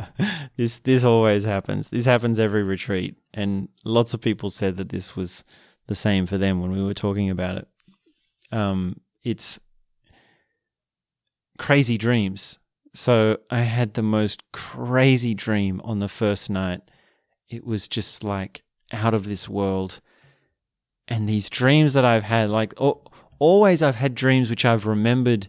this 0.57 0.79
this 0.79 1.03
always 1.03 1.45
happens. 1.45 1.89
This 1.89 2.05
happens 2.05 2.37
every 2.39 2.63
retreat, 2.63 3.17
and 3.33 3.69
lots 3.85 4.13
of 4.13 4.21
people 4.21 4.49
said 4.49 4.77
that 4.77 4.89
this 4.89 5.15
was 5.15 5.43
the 5.87 5.95
same 5.95 6.25
for 6.25 6.37
them 6.37 6.61
when 6.61 6.71
we 6.71 6.83
were 6.83 6.93
talking 6.93 7.29
about 7.29 7.57
it. 7.57 7.67
Um, 8.51 8.97
it's 9.23 9.59
crazy 11.57 11.97
dreams. 11.97 12.59
So 12.93 13.37
I 13.49 13.61
had 13.61 13.93
the 13.93 14.03
most 14.03 14.43
crazy 14.51 15.33
dream 15.33 15.81
on 15.83 15.99
the 15.99 16.09
first 16.09 16.49
night. 16.49 16.81
It 17.49 17.65
was 17.65 17.87
just 17.87 18.23
like 18.23 18.63
out 18.91 19.13
of 19.13 19.25
this 19.25 19.49
world. 19.49 19.99
And 21.07 21.27
these 21.27 21.49
dreams 21.49 21.93
that 21.93 22.05
I've 22.05 22.23
had, 22.23 22.49
like 22.49 22.73
always, 23.39 23.81
I've 23.81 23.95
had 23.95 24.15
dreams 24.15 24.49
which 24.49 24.65
I've 24.65 24.85
remembered 24.85 25.47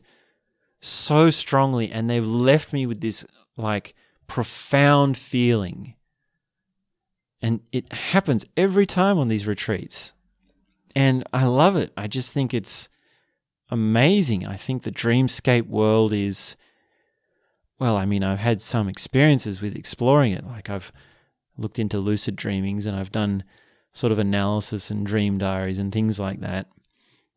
so 0.84 1.30
strongly 1.30 1.90
and 1.90 2.08
they've 2.08 2.26
left 2.26 2.72
me 2.72 2.86
with 2.86 3.00
this 3.00 3.24
like 3.56 3.94
profound 4.26 5.16
feeling. 5.16 5.94
And 7.40 7.60
it 7.72 7.92
happens 7.92 8.44
every 8.56 8.86
time 8.86 9.18
on 9.18 9.28
these 9.28 9.46
retreats. 9.46 10.12
And 10.96 11.24
I 11.32 11.44
love 11.44 11.76
it. 11.76 11.92
I 11.96 12.06
just 12.06 12.32
think 12.32 12.54
it's 12.54 12.88
amazing. 13.70 14.46
I 14.46 14.56
think 14.56 14.82
the 14.82 14.92
dreamscape 14.92 15.66
world 15.66 16.12
is, 16.12 16.56
well, 17.78 17.96
I 17.96 18.06
mean, 18.06 18.22
I've 18.22 18.38
had 18.38 18.62
some 18.62 18.88
experiences 18.88 19.60
with 19.60 19.76
exploring 19.76 20.32
it. 20.32 20.46
Like 20.46 20.70
I've 20.70 20.92
looked 21.58 21.78
into 21.78 21.98
lucid 21.98 22.36
dreamings 22.36 22.86
and 22.86 22.96
I've 22.96 23.12
done 23.12 23.44
sort 23.92 24.12
of 24.12 24.18
analysis 24.18 24.90
and 24.90 25.06
dream 25.06 25.38
diaries 25.38 25.78
and 25.78 25.92
things 25.92 26.18
like 26.18 26.40
that. 26.40 26.68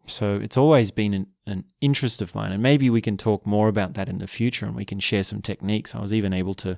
So 0.08 0.36
it's 0.36 0.58
always 0.58 0.92
been 0.92 1.14
an, 1.14 1.28
an 1.46 1.66
interest 1.82 2.22
of 2.22 2.34
mine. 2.34 2.52
And 2.52 2.64
maybe 2.64 2.90
we 2.90 3.02
can 3.02 3.18
talk 3.18 3.46
more 3.46 3.68
about 3.68 3.94
that 3.96 4.10
in 4.10 4.20
the 4.20 4.28
future 4.28 4.66
and 4.66 4.76
we 4.76 4.86
can 4.86 5.00
share 5.00 5.24
some 5.24 5.42
techniques. 5.42 5.94
I 5.94 6.02
was 6.02 6.14
even 6.14 6.34
able 6.34 6.54
to 6.56 6.78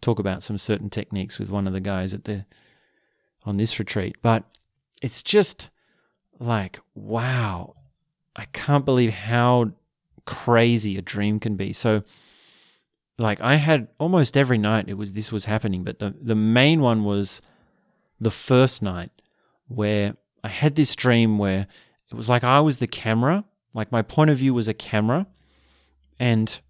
talk 0.00 0.18
about 0.18 0.42
some 0.42 0.58
certain 0.58 0.90
techniques 0.90 1.38
with 1.38 1.50
one 1.50 1.66
of 1.66 1.72
the 1.72 1.80
guys 1.80 2.14
at 2.14 2.24
the 2.24 2.46
on 3.44 3.56
this 3.56 3.78
retreat. 3.78 4.16
But 4.22 4.44
it's 5.02 5.22
just 5.22 5.70
like, 6.38 6.80
wow, 6.94 7.76
I 8.36 8.46
can't 8.46 8.84
believe 8.84 9.12
how 9.12 9.72
crazy 10.24 10.96
a 10.96 11.02
dream 11.02 11.38
can 11.40 11.56
be. 11.56 11.72
So 11.72 12.02
like 13.18 13.40
I 13.40 13.56
had 13.56 13.88
almost 13.98 14.36
every 14.36 14.58
night 14.58 14.88
it 14.88 14.94
was 14.94 15.12
this 15.12 15.30
was 15.30 15.44
happening, 15.44 15.84
but 15.84 15.98
the, 15.98 16.14
the 16.20 16.34
main 16.34 16.80
one 16.80 17.04
was 17.04 17.42
the 18.18 18.30
first 18.30 18.82
night 18.82 19.10
where 19.68 20.16
I 20.42 20.48
had 20.48 20.74
this 20.74 20.96
dream 20.96 21.38
where 21.38 21.66
it 22.10 22.16
was 22.16 22.28
like 22.28 22.44
I 22.44 22.60
was 22.60 22.78
the 22.78 22.86
camera, 22.86 23.44
like 23.72 23.92
my 23.92 24.02
point 24.02 24.30
of 24.30 24.38
view 24.38 24.54
was 24.54 24.68
a 24.68 24.74
camera, 24.74 25.26
and 26.18 26.60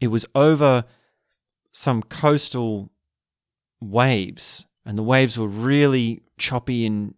it 0.00 0.08
was 0.08 0.26
over 0.34 0.84
some 1.70 2.02
coastal 2.02 2.90
waves, 3.80 4.66
and 4.84 4.98
the 4.98 5.02
waves 5.02 5.38
were 5.38 5.48
really 5.48 6.22
choppy 6.38 6.86
and 6.86 7.14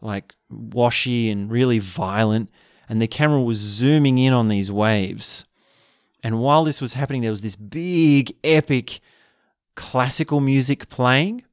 like 0.00 0.34
washy 0.50 1.30
and 1.30 1.50
really 1.50 1.78
violent, 1.78 2.50
and 2.88 3.00
the 3.00 3.06
camera 3.06 3.42
was 3.42 3.58
zooming 3.58 4.18
in 4.18 4.32
on 4.32 4.48
these 4.48 4.70
waves. 4.70 5.44
And 6.22 6.40
while 6.40 6.64
this 6.64 6.80
was 6.80 6.94
happening, 6.94 7.20
there 7.20 7.30
was 7.30 7.42
this 7.42 7.56
big, 7.56 8.34
epic 8.42 9.00
classical 9.74 10.40
music 10.40 10.88
playing. 10.88 11.44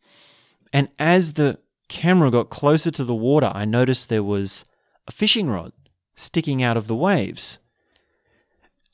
And 0.71 0.89
as 0.97 1.33
the 1.33 1.59
camera 1.91 2.31
got 2.31 2.49
closer 2.49 2.89
to 2.89 3.03
the 3.03 3.13
water, 3.13 3.51
I 3.53 3.65
noticed 3.65 4.07
there 4.07 4.23
was 4.23 4.63
a 5.07 5.11
fishing 5.11 5.49
rod 5.49 5.73
sticking 6.15 6.63
out 6.63 6.77
of 6.77 6.87
the 6.87 6.95
waves. 6.95 7.59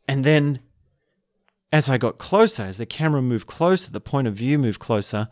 And 0.07 0.25
then 0.25 0.60
as 1.71 1.89
I 1.89 1.99
got 1.99 2.17
closer, 2.17 2.63
as 2.63 2.77
the 2.77 2.88
camera 2.88 3.21
moved 3.21 3.45
closer, 3.45 3.91
the 3.91 4.01
point 4.01 4.27
of 4.27 4.33
view 4.33 4.57
moved 4.57 4.79
closer, 4.79 5.29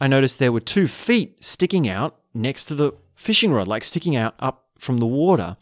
I 0.00 0.06
noticed 0.06 0.38
there 0.38 0.52
were 0.52 0.60
two 0.60 0.86
feet 0.86 1.44
sticking 1.44 1.86
out 1.86 2.16
next 2.32 2.64
to 2.66 2.74
the 2.74 2.92
fishing 3.14 3.52
rod, 3.52 3.68
like 3.68 3.84
sticking 3.84 4.16
out 4.16 4.34
up 4.38 4.64
from 4.78 4.98
the 4.98 5.06
water. 5.06 5.58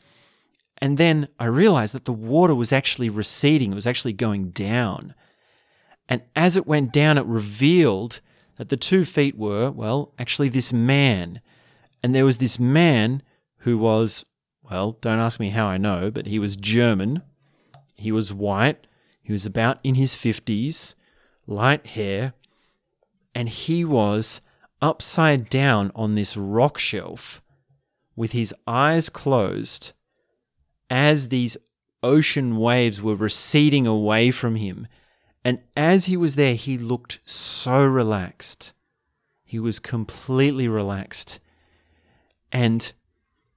And 0.78 0.98
then 0.98 1.26
I 1.40 1.46
realized 1.46 1.94
that 1.94 2.04
the 2.04 2.12
water 2.12 2.54
was 2.54 2.72
actually 2.72 3.08
receding, 3.08 3.72
it 3.72 3.76
was 3.76 3.88
actually 3.88 4.12
going 4.12 4.50
down. 4.50 5.14
And 6.08 6.22
as 6.36 6.56
it 6.56 6.66
went 6.66 6.92
down, 6.92 7.18
it 7.18 7.26
revealed 7.26 8.20
that 8.56 8.68
the 8.68 8.76
two 8.76 9.04
feet 9.04 9.36
were, 9.36 9.70
well, 9.70 10.12
actually 10.18 10.48
this 10.48 10.72
man. 10.72 11.40
And 12.02 12.14
there 12.14 12.24
was 12.24 12.38
this 12.38 12.58
man 12.58 13.22
who 13.58 13.78
was, 13.78 14.26
well, 14.62 14.92
don't 15.00 15.18
ask 15.18 15.40
me 15.40 15.50
how 15.50 15.66
I 15.66 15.78
know, 15.78 16.10
but 16.10 16.26
he 16.26 16.38
was 16.38 16.56
German. 16.56 17.22
He 17.94 18.12
was 18.12 18.32
white. 18.32 18.86
He 19.22 19.32
was 19.32 19.46
about 19.46 19.78
in 19.82 19.94
his 19.94 20.14
50s, 20.14 20.94
light 21.46 21.86
hair. 21.88 22.34
And 23.34 23.48
he 23.48 23.84
was 23.84 24.40
upside 24.80 25.48
down 25.48 25.90
on 25.94 26.14
this 26.14 26.36
rock 26.36 26.78
shelf 26.78 27.42
with 28.16 28.32
his 28.32 28.54
eyes 28.66 29.08
closed 29.08 29.92
as 30.90 31.28
these 31.28 31.56
ocean 32.02 32.58
waves 32.58 33.02
were 33.02 33.16
receding 33.16 33.86
away 33.86 34.30
from 34.30 34.56
him 34.56 34.86
and 35.44 35.60
as 35.76 36.06
he 36.06 36.16
was 36.16 36.36
there, 36.36 36.54
he 36.54 36.78
looked 36.78 37.20
so 37.28 37.84
relaxed. 37.84 38.72
He 39.44 39.58
was 39.58 39.78
completely 39.78 40.68
relaxed. 40.68 41.38
And 42.50 42.92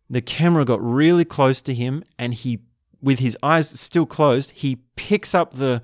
the 0.10 0.22
camera 0.22 0.66
got 0.66 0.82
really 0.82 1.26
close 1.26 1.62
to 1.62 1.74
him, 1.74 2.04
and 2.20 2.34
he, 2.34 2.60
with 3.02 3.20
his 3.20 3.38
eyes 3.42 3.80
still 3.80 4.06
closed, 4.06 4.52
he 4.52 4.84
picks 4.96 5.34
up 5.34 5.54
the 5.54 5.82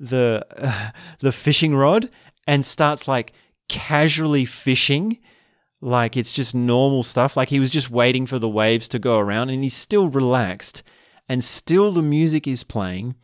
the 0.00 0.44
uh, 0.58 0.90
the 1.20 1.32
fishing 1.32 1.74
rod 1.74 2.10
and 2.46 2.64
starts 2.64 3.06
like 3.06 3.32
casually 3.68 4.44
fishing 4.44 5.18
like 5.80 6.16
it's 6.16 6.32
just 6.32 6.54
normal 6.54 7.02
stuff 7.02 7.36
like 7.36 7.48
he 7.48 7.60
was 7.60 7.70
just 7.70 7.90
waiting 7.90 8.26
for 8.26 8.38
the 8.38 8.48
waves 8.48 8.88
to 8.88 8.98
go 8.98 9.18
around 9.18 9.50
and 9.50 9.62
he's 9.62 9.74
still 9.74 10.08
relaxed 10.08 10.82
and 11.28 11.42
still 11.42 11.90
the 11.90 12.02
music 12.02 12.46
is 12.46 12.64
playing 12.64 13.14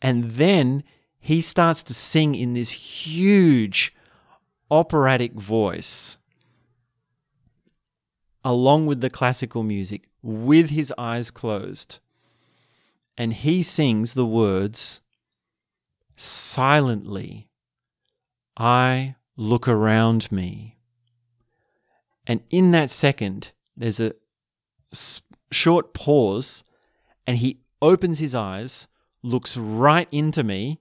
and 0.00 0.24
then 0.24 0.84
he 1.28 1.42
starts 1.42 1.82
to 1.82 1.92
sing 1.92 2.34
in 2.34 2.54
this 2.54 2.70
huge 2.70 3.94
operatic 4.70 5.34
voice 5.34 6.16
along 8.42 8.86
with 8.86 9.02
the 9.02 9.10
classical 9.10 9.62
music 9.62 10.08
with 10.22 10.70
his 10.70 10.90
eyes 10.96 11.30
closed. 11.30 11.98
And 13.18 13.34
he 13.34 13.62
sings 13.62 14.14
the 14.14 14.24
words 14.24 15.02
silently, 16.16 17.50
I 18.56 19.16
look 19.36 19.68
around 19.68 20.32
me. 20.32 20.78
And 22.26 22.40
in 22.48 22.70
that 22.70 22.88
second, 22.88 23.52
there's 23.76 24.00
a 24.00 24.14
short 25.52 25.92
pause, 25.92 26.64
and 27.26 27.36
he 27.36 27.58
opens 27.82 28.18
his 28.18 28.34
eyes, 28.34 28.88
looks 29.22 29.58
right 29.58 30.08
into 30.10 30.42
me, 30.42 30.80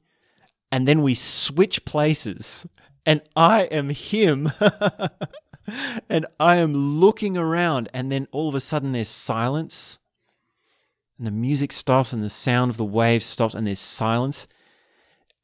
and 0.71 0.87
then 0.87 1.01
we 1.01 1.13
switch 1.13 1.85
places. 1.85 2.67
And 3.05 3.21
I 3.35 3.63
am 3.63 3.89
him. 3.89 4.51
and 6.09 6.25
I 6.39 6.57
am 6.57 6.73
looking 6.73 7.37
around, 7.37 7.89
and 7.93 8.11
then 8.11 8.27
all 8.31 8.49
of 8.49 8.55
a 8.55 8.59
sudden 8.59 8.91
there's 8.91 9.09
silence, 9.09 9.99
and 11.17 11.27
the 11.27 11.31
music 11.31 11.71
stops, 11.71 12.13
and 12.13 12.23
the 12.23 12.29
sound 12.29 12.71
of 12.71 12.77
the 12.77 12.85
waves 12.85 13.25
stops, 13.25 13.53
and 13.53 13.67
there's 13.67 13.79
silence. 13.79 14.47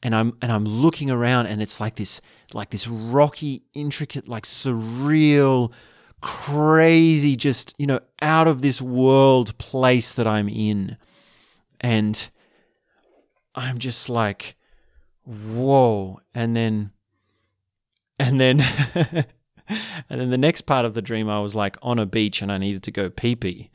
And 0.01 0.13
I'm 0.13 0.38
and 0.41 0.51
I'm 0.51 0.65
looking 0.65 1.09
around, 1.09 1.47
and 1.47 1.62
it's 1.62 1.79
like 1.79 1.95
this, 1.95 2.21
like 2.53 2.69
this 2.69 2.88
rocky, 2.88 3.63
intricate, 3.73 4.27
like 4.27 4.43
surreal, 4.43 5.71
crazy, 6.21 7.36
just 7.36 7.73
you 7.77 7.88
know, 7.88 7.99
out 8.21 8.47
of 8.47 8.62
this 8.62 8.81
world 8.81 9.57
place 9.57 10.13
that 10.13 10.27
I'm 10.27 10.49
in, 10.49 10.97
and 11.79 12.29
I'm 13.55 13.77
just 13.77 14.09
like, 14.09 14.55
whoa! 15.25 16.19
And 16.33 16.55
then, 16.55 16.91
and 18.19 18.39
then. 18.39 18.63
and 20.09 20.19
then 20.19 20.29
the 20.29 20.38
next 20.38 20.62
part 20.62 20.86
of 20.86 20.93
the 20.93 21.01
dream, 21.01 21.29
I 21.29 21.39
was 21.39 21.55
like 21.55 21.77
on 21.81 21.99
a 21.99 22.05
beach 22.05 22.41
and 22.41 22.51
I 22.51 22.57
needed 22.57 22.83
to 22.83 22.91
go 22.91 23.09
pee 23.09 23.36
pee. 23.36 23.69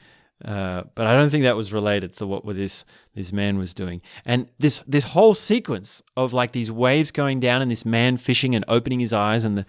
Uh, 0.44 0.84
but 0.94 1.06
I 1.06 1.14
don't 1.14 1.30
think 1.30 1.42
that 1.42 1.56
was 1.56 1.72
related 1.72 2.16
to 2.18 2.26
what 2.26 2.46
this 2.46 2.84
this 3.14 3.32
man 3.32 3.58
was 3.58 3.74
doing. 3.74 4.00
And 4.24 4.48
this 4.58 4.78
this 4.87 5.04
whole 5.04 5.34
sequence 5.34 6.02
of 6.16 6.32
like 6.32 6.52
these 6.52 6.70
waves 6.70 7.11
going 7.11 7.40
down 7.40 7.61
and 7.61 7.70
this 7.70 7.84
man 7.84 8.18
fishing 8.18 8.54
and 8.54 8.64
opening 8.68 9.00
his 9.00 9.12
eyes 9.12 9.44
and 9.44 9.58
the 9.58 9.66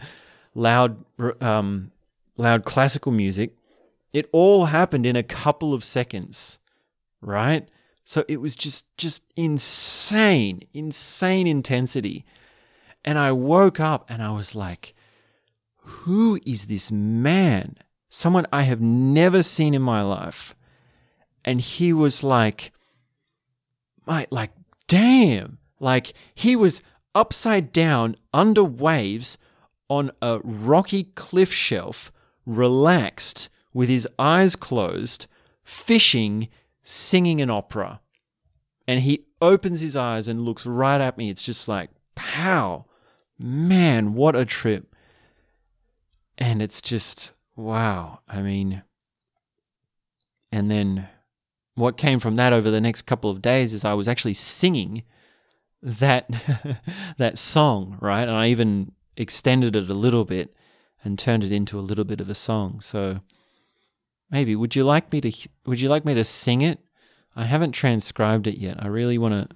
loud 0.53 1.03
um, 1.41 1.91
loud 2.37 2.65
classical 2.65 3.11
music, 3.11 3.55
it 4.13 4.29
all 4.31 4.65
happened 4.65 5.07
in 5.07 5.15
a 5.15 5.23
couple 5.23 5.73
of 5.73 5.83
seconds, 5.83 6.59
right? 7.19 7.67
So 8.09 8.25
it 8.27 8.41
was 8.41 8.55
just 8.55 8.97
just 8.97 9.23
insane, 9.35 10.61
insane 10.73 11.45
intensity. 11.45 12.25
And 13.05 13.19
I 13.19 13.31
woke 13.31 13.79
up 13.79 14.09
and 14.09 14.23
I 14.23 14.31
was 14.31 14.55
like, 14.55 14.95
who 15.75 16.39
is 16.43 16.65
this 16.65 16.91
man? 16.91 17.75
Someone 18.09 18.47
I 18.51 18.63
have 18.63 18.81
never 18.81 19.43
seen 19.43 19.75
in 19.75 19.83
my 19.83 20.01
life. 20.01 20.55
And 21.45 21.61
he 21.61 21.93
was 21.93 22.23
like, 22.23 22.71
my, 24.07 24.25
like, 24.31 24.53
damn. 24.87 25.59
Like, 25.79 26.13
he 26.33 26.55
was 26.55 26.81
upside 27.13 27.71
down 27.71 28.15
under 28.33 28.63
waves 28.63 29.37
on 29.87 30.09
a 30.19 30.39
rocky 30.43 31.03
cliff 31.13 31.53
shelf, 31.53 32.11
relaxed, 32.47 33.49
with 33.71 33.87
his 33.87 34.07
eyes 34.17 34.55
closed, 34.55 35.27
fishing, 35.63 36.49
singing 36.89 37.39
an 37.39 37.51
opera. 37.51 38.01
And 38.87 39.01
he 39.01 39.25
opens 39.41 39.79
his 39.79 39.95
eyes 39.95 40.27
and 40.27 40.41
looks 40.41 40.65
right 40.65 40.99
at 40.99 41.17
me. 41.17 41.29
It's 41.29 41.43
just 41.43 41.67
like, 41.67 41.91
pow, 42.15 42.85
man, 43.37 44.15
what 44.15 44.35
a 44.35 44.43
trip. 44.43 44.95
And 46.39 46.61
it's 46.63 46.81
just, 46.81 47.33
wow. 47.55 48.21
I 48.27 48.41
mean, 48.41 48.81
and 50.51 50.71
then 50.71 51.07
what 51.75 51.95
came 51.95 52.19
from 52.19 52.37
that 52.37 52.53
over 52.53 52.71
the 52.71 52.81
next 52.81 53.03
couple 53.03 53.29
of 53.29 53.41
days 53.41 53.73
is 53.73 53.85
I 53.85 53.93
was 53.93 54.07
actually 54.07 54.33
singing 54.33 55.03
that 55.83 56.27
that 57.17 57.37
song, 57.37 57.99
right? 58.01 58.23
And 58.23 58.31
I 58.31 58.47
even 58.47 58.93
extended 59.15 59.75
it 59.75 59.89
a 59.89 59.93
little 59.93 60.25
bit 60.25 60.55
and 61.03 61.19
turned 61.19 61.43
it 61.43 61.51
into 61.51 61.77
a 61.77 61.81
little 61.81 62.03
bit 62.03 62.19
of 62.19 62.29
a 62.29 62.35
song. 62.35 62.81
So 62.81 63.19
maybe 64.29 64.55
would 64.55 64.75
you 64.75 64.83
like 64.83 65.11
me 65.11 65.21
to 65.21 65.49
would 65.65 65.81
you 65.81 65.89
like 65.89 66.05
me 66.05 66.13
to 66.13 66.23
sing 66.23 66.61
it? 66.61 66.79
I 67.35 67.45
haven't 67.45 67.71
transcribed 67.71 68.47
it 68.47 68.57
yet. 68.57 68.81
I 68.83 68.87
really 68.87 69.17
want 69.17 69.49
to 69.49 69.55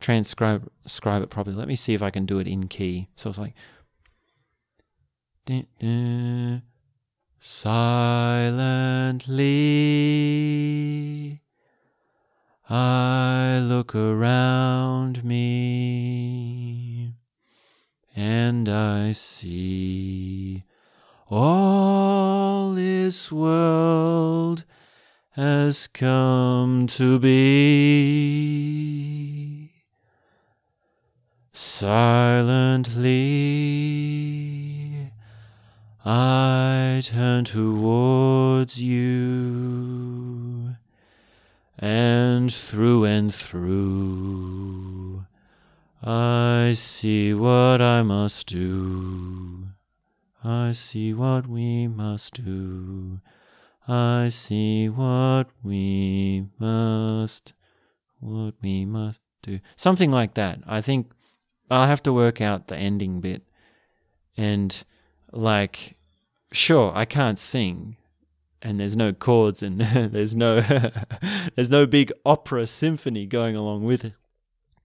transcribe 0.00 0.68
it 0.86 1.30
properly. 1.30 1.56
Let 1.56 1.68
me 1.68 1.76
see 1.76 1.94
if 1.94 2.02
I 2.02 2.10
can 2.10 2.26
do 2.26 2.38
it 2.38 2.46
in 2.46 2.68
key. 2.68 3.08
So 3.14 3.30
it's 3.30 3.38
like 3.38 3.54
Silently, 7.42 7.70
I 12.68 13.58
look 13.62 13.94
around 13.94 15.24
me 15.24 17.14
and 18.14 18.68
I 18.68 19.12
see 19.12 20.64
all 21.30 22.72
this 22.72 23.30
world 23.30 24.64
has 25.30 25.86
come 25.86 26.88
to 26.88 27.18
be. 27.20 28.50
Silently, 31.52 33.12
I 36.04 37.00
turn 37.04 37.44
towards 37.44 38.80
you, 38.80 40.74
and 41.78 42.52
through 42.52 43.04
and 43.04 43.32
through 43.32 45.26
I 46.02 46.72
see 46.74 47.32
what 47.34 47.80
I 47.80 48.02
must 48.02 48.48
do. 48.48 49.68
I 50.42 50.72
see 50.72 51.12
what 51.12 51.46
we 51.46 51.86
must 51.86 52.44
do. 52.44 53.20
I 53.86 54.28
see 54.28 54.88
what 54.88 55.48
we 55.62 56.46
must, 56.58 57.52
what 58.20 58.54
we 58.62 58.84
must 58.84 59.20
do. 59.42 59.60
Something 59.76 60.10
like 60.10 60.34
that. 60.34 60.60
I 60.66 60.80
think 60.80 61.12
I'll 61.70 61.86
have 61.86 62.02
to 62.04 62.12
work 62.12 62.40
out 62.40 62.68
the 62.68 62.76
ending 62.76 63.20
bit. 63.20 63.42
And 64.36 64.84
like 65.32 65.96
sure 66.52 66.92
i 66.94 67.04
can't 67.04 67.38
sing 67.38 67.96
and 68.62 68.78
there's 68.78 68.96
no 68.96 69.12
chords 69.12 69.62
and 69.62 69.80
there's 69.94 70.34
no 70.34 70.60
there's 71.54 71.70
no 71.70 71.86
big 71.86 72.12
opera 72.24 72.66
symphony 72.66 73.26
going 73.26 73.56
along 73.56 73.84
with 73.84 74.04
it 74.04 74.14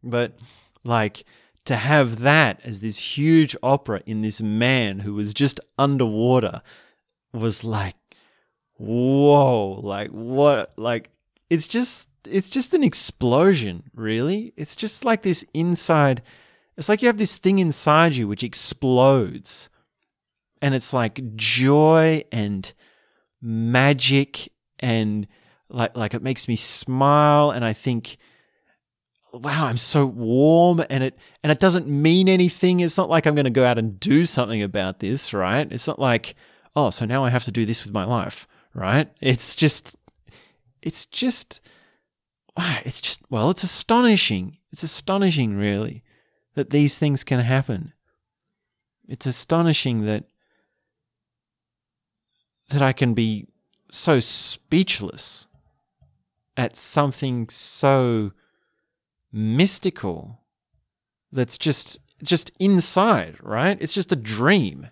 but 0.03 0.37
like 0.83 1.25
to 1.65 1.75
have 1.75 2.19
that 2.19 2.60
as 2.63 2.80
this 2.80 3.17
huge 3.17 3.56
opera 3.62 4.01
in 4.06 4.21
this 4.21 4.41
man 4.41 4.99
who 4.99 5.13
was 5.13 5.34
just 5.34 5.60
underwater 5.78 6.62
was 7.34 7.63
like 7.63 7.95
whoa 8.78 9.80
like 9.82 10.12
what 10.12 10.78
like 10.78 11.10
it's 11.49 11.67
just 11.67 12.10
it's 12.28 12.49
just 12.49 12.73
an 12.73 12.84
explosion 12.84 13.84
really. 13.93 14.54
It's 14.58 14.75
just 14.75 15.06
like 15.06 15.21
this 15.21 15.45
inside 15.54 16.21
it's 16.78 16.89
like 16.89 17.01
you 17.01 17.08
have 17.08 17.17
this 17.17 17.38
thing 17.38 17.60
inside 17.60 18.15
you 18.15 18.28
which 18.28 18.43
explodes. 18.43 19.69
And 20.62 20.73
it's 20.73 20.93
like 20.93 21.36
joy 21.36 22.23
and 22.32 22.71
magic 23.41 24.49
and 24.80 25.28
like 25.69 25.95
like 25.95 26.13
it 26.13 26.23
makes 26.23 26.47
me 26.47 26.56
smile 26.56 27.51
and 27.51 27.63
I 27.63 27.73
think 27.73 28.17
wow 29.39 29.65
I'm 29.65 29.78
so 29.78 30.06
warm 30.06 30.84
and 30.89 31.04
it 31.04 31.17
and 31.43 31.52
it 31.52 31.60
doesn't 31.60 31.88
mean 31.88 32.28
anything. 32.28 32.80
It's 32.80 32.98
not 32.98 33.10
like 33.10 33.26
I'm 33.26 33.36
going 33.36 33.45
to 33.45 33.52
go 33.52 33.65
out 33.65 33.78
and 33.78 34.00
do 34.00 34.26
something 34.26 34.62
about 34.62 35.00
this 35.00 35.34
right? 35.34 35.71
It's 35.71 35.88
not 35.88 36.00
like 36.00 36.36
oh 36.76 36.89
so 36.89 37.06
now 37.06 37.24
I 37.24 37.30
have 37.30 37.43
to 37.45 37.52
do 37.52 37.65
this 37.65 37.84
with 37.84 37.93
my 37.93 38.04
life 38.06 38.48
right? 38.74 39.10
It's 39.21 39.56
just 39.56 39.96
it's 40.81 41.06
just 41.06 41.62
it's 42.58 43.02
just 43.02 43.23
well 43.29 43.50
it's 43.50 43.63
astonishing. 43.63 44.58
It's 44.71 44.83
astonishing 44.83 45.58
really 45.58 46.04
that 46.56 46.69
these 46.69 46.98
things 46.98 47.23
can 47.23 47.40
happen. 47.40 47.94
It's 49.08 49.25
astonishing 49.25 50.06
that 50.06 50.25
that 52.69 52.81
I 52.81 52.94
can 52.94 53.13
be 53.13 53.48
so 53.92 54.19
speechless 54.19 55.48
at 56.58 56.75
something 56.75 57.50
so 57.50 58.31
mystical 59.36 60.40
that's 61.31 61.58
just 61.58 62.00
just 62.23 62.52
inside, 62.60 63.36
right? 63.42 63.77
It's 63.81 63.94
just 63.94 64.12
a 64.12 64.15
dream. 64.15 64.88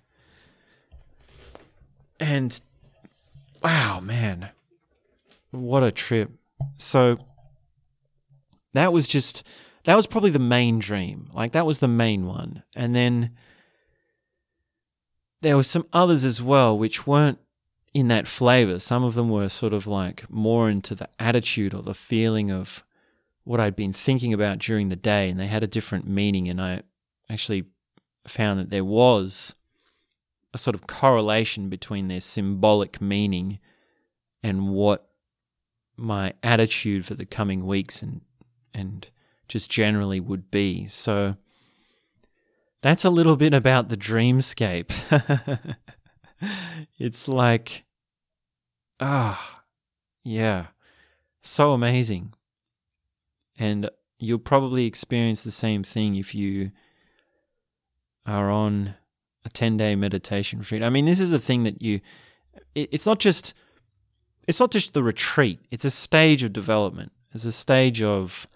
And 2.20 2.60
wow, 3.64 4.02
man. 4.02 4.50
What 5.52 5.84
a 5.84 5.92
trip. 5.92 6.32
So 6.78 7.18
that 8.74 8.92
was 8.92 9.08
just 9.08 9.48
that 9.86 9.96
was 9.96 10.08
probably 10.08 10.32
the 10.32 10.40
main 10.40 10.80
dream. 10.80 11.30
Like 11.34 11.54
that 11.54 11.66
was 11.66 11.80
the 11.80 11.88
main 11.88 12.26
one. 12.26 12.64
And 12.76 12.94
then 12.94 13.32
there 15.42 15.56
were 15.56 15.64
some 15.64 15.86
others 15.94 16.26
as 16.26 16.42
well 16.42 16.78
which 16.78 17.08
weren't 17.08 17.40
in 17.94 18.10
that 18.10 18.28
flavor. 18.28 18.80
Some 18.80 19.04
of 19.04 19.16
them 19.16 19.30
were 19.30 19.50
sort 19.50 19.74
of 19.74 19.88
like 19.88 20.30
more 20.30 20.70
into 20.70 20.96
the 20.96 21.10
attitude 21.20 21.74
or 21.74 21.82
the 21.82 21.94
feeling 21.94 22.52
of 22.52 22.84
what 23.44 23.60
I'd 23.60 23.76
been 23.76 23.94
thinking 23.94 24.34
about 24.34 24.60
during 24.60 24.90
the 24.90 24.96
day, 24.96 25.30
and 25.30 25.40
they 25.40 25.48
had 25.48 25.64
a 25.64 25.68
different 25.68 26.08
meaning. 26.08 26.48
And 26.50 26.62
I 26.62 26.82
actually 27.30 27.66
found 28.28 28.60
that 28.60 28.70
there 28.70 28.86
was 28.86 29.56
a 30.54 30.58
sort 30.58 30.76
of 30.76 30.88
correlation 30.88 31.70
between 31.70 32.08
their 32.08 32.22
symbolic 32.22 33.02
meaning 33.02 33.60
and 34.42 34.74
what 34.74 35.10
my 35.98 36.34
attitude 36.42 37.06
for 37.06 37.16
the 37.16 37.26
coming 37.26 37.66
weeks 37.66 38.02
and 38.02 38.22
and 38.74 39.10
just 39.48 39.70
generally 39.70 40.20
would 40.20 40.50
be. 40.50 40.88
So 40.88 41.36
that's 42.82 43.06
a 43.06 43.10
little 43.10 43.36
bit 43.36 43.54
about 43.54 43.90
the 43.90 43.98
dreamscape. 43.98 44.92
it's 47.00 47.28
like 47.28 47.86
ah 49.00 49.62
yeah 50.24 50.68
so 51.42 51.74
amazing 51.74 52.34
and 53.58 53.90
you'll 54.20 54.40
probably 54.40 54.86
experience 54.86 55.44
the 55.44 55.52
same 55.52 55.84
thing 55.84 56.16
if 56.16 56.34
you 56.34 56.72
are 58.26 58.50
on 58.50 58.96
a 59.46 59.50
10 59.50 59.78
day 59.78 59.96
meditation 59.96 60.60
retreat. 60.60 60.84
I 60.84 60.90
mean, 60.90 61.06
this 61.06 61.20
is 61.20 61.34
a 61.34 61.40
thing 61.40 61.64
that 61.64 61.82
you, 61.82 62.00
it's 62.76 63.06
not 63.06 63.20
just, 63.20 63.54
it's 64.48 64.60
not 64.60 64.72
just 64.72 64.94
the 64.94 65.04
retreat. 65.04 65.60
It's 65.72 65.86
a 65.86 65.92
stage 65.92 66.44
of 66.44 66.54
development. 66.54 67.12
It's 67.34 67.46
a 67.46 67.52
stage 67.52 68.02
of, 68.02 68.48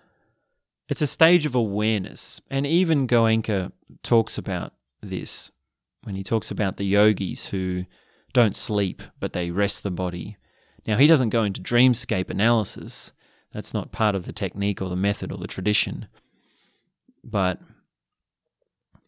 it's 0.87 1.01
a 1.01 1.07
stage 1.07 1.45
of 1.45 1.55
awareness. 1.55 2.39
And 2.49 2.65
even 2.65 3.07
Goenka 3.07 3.71
talks 4.03 4.37
about 4.37 4.73
this 5.01 5.51
when 6.03 6.15
he 6.15 6.23
talks 6.23 6.51
about 6.51 6.77
the 6.77 6.85
yogis 6.85 7.47
who 7.49 7.85
don't 8.33 8.55
sleep, 8.55 9.01
but 9.19 9.33
they 9.33 9.51
rest 9.51 9.83
the 9.83 9.91
body. 9.91 10.37
Now, 10.85 10.97
he 10.97 11.07
doesn't 11.07 11.29
go 11.29 11.43
into 11.43 11.61
dreamscape 11.61 12.29
analysis. 12.29 13.11
That's 13.53 13.73
not 13.73 13.91
part 13.91 14.15
of 14.15 14.25
the 14.25 14.33
technique 14.33 14.81
or 14.81 14.89
the 14.89 14.95
method 14.95 15.31
or 15.31 15.37
the 15.37 15.47
tradition. 15.47 16.07
But 17.23 17.59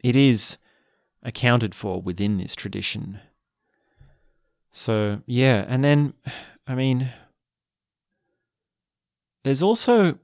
it 0.04 0.16
is 0.16 0.58
accounted 1.24 1.76
for 1.76 2.02
within 2.02 2.38
this 2.38 2.56
tradition. 2.56 3.20
So, 4.72 5.22
yeah, 5.26 5.66
and 5.68 5.84
then, 5.84 6.14
I 6.68 6.76
mean, 6.76 7.12
there's 9.44 9.62
also, 9.62 10.20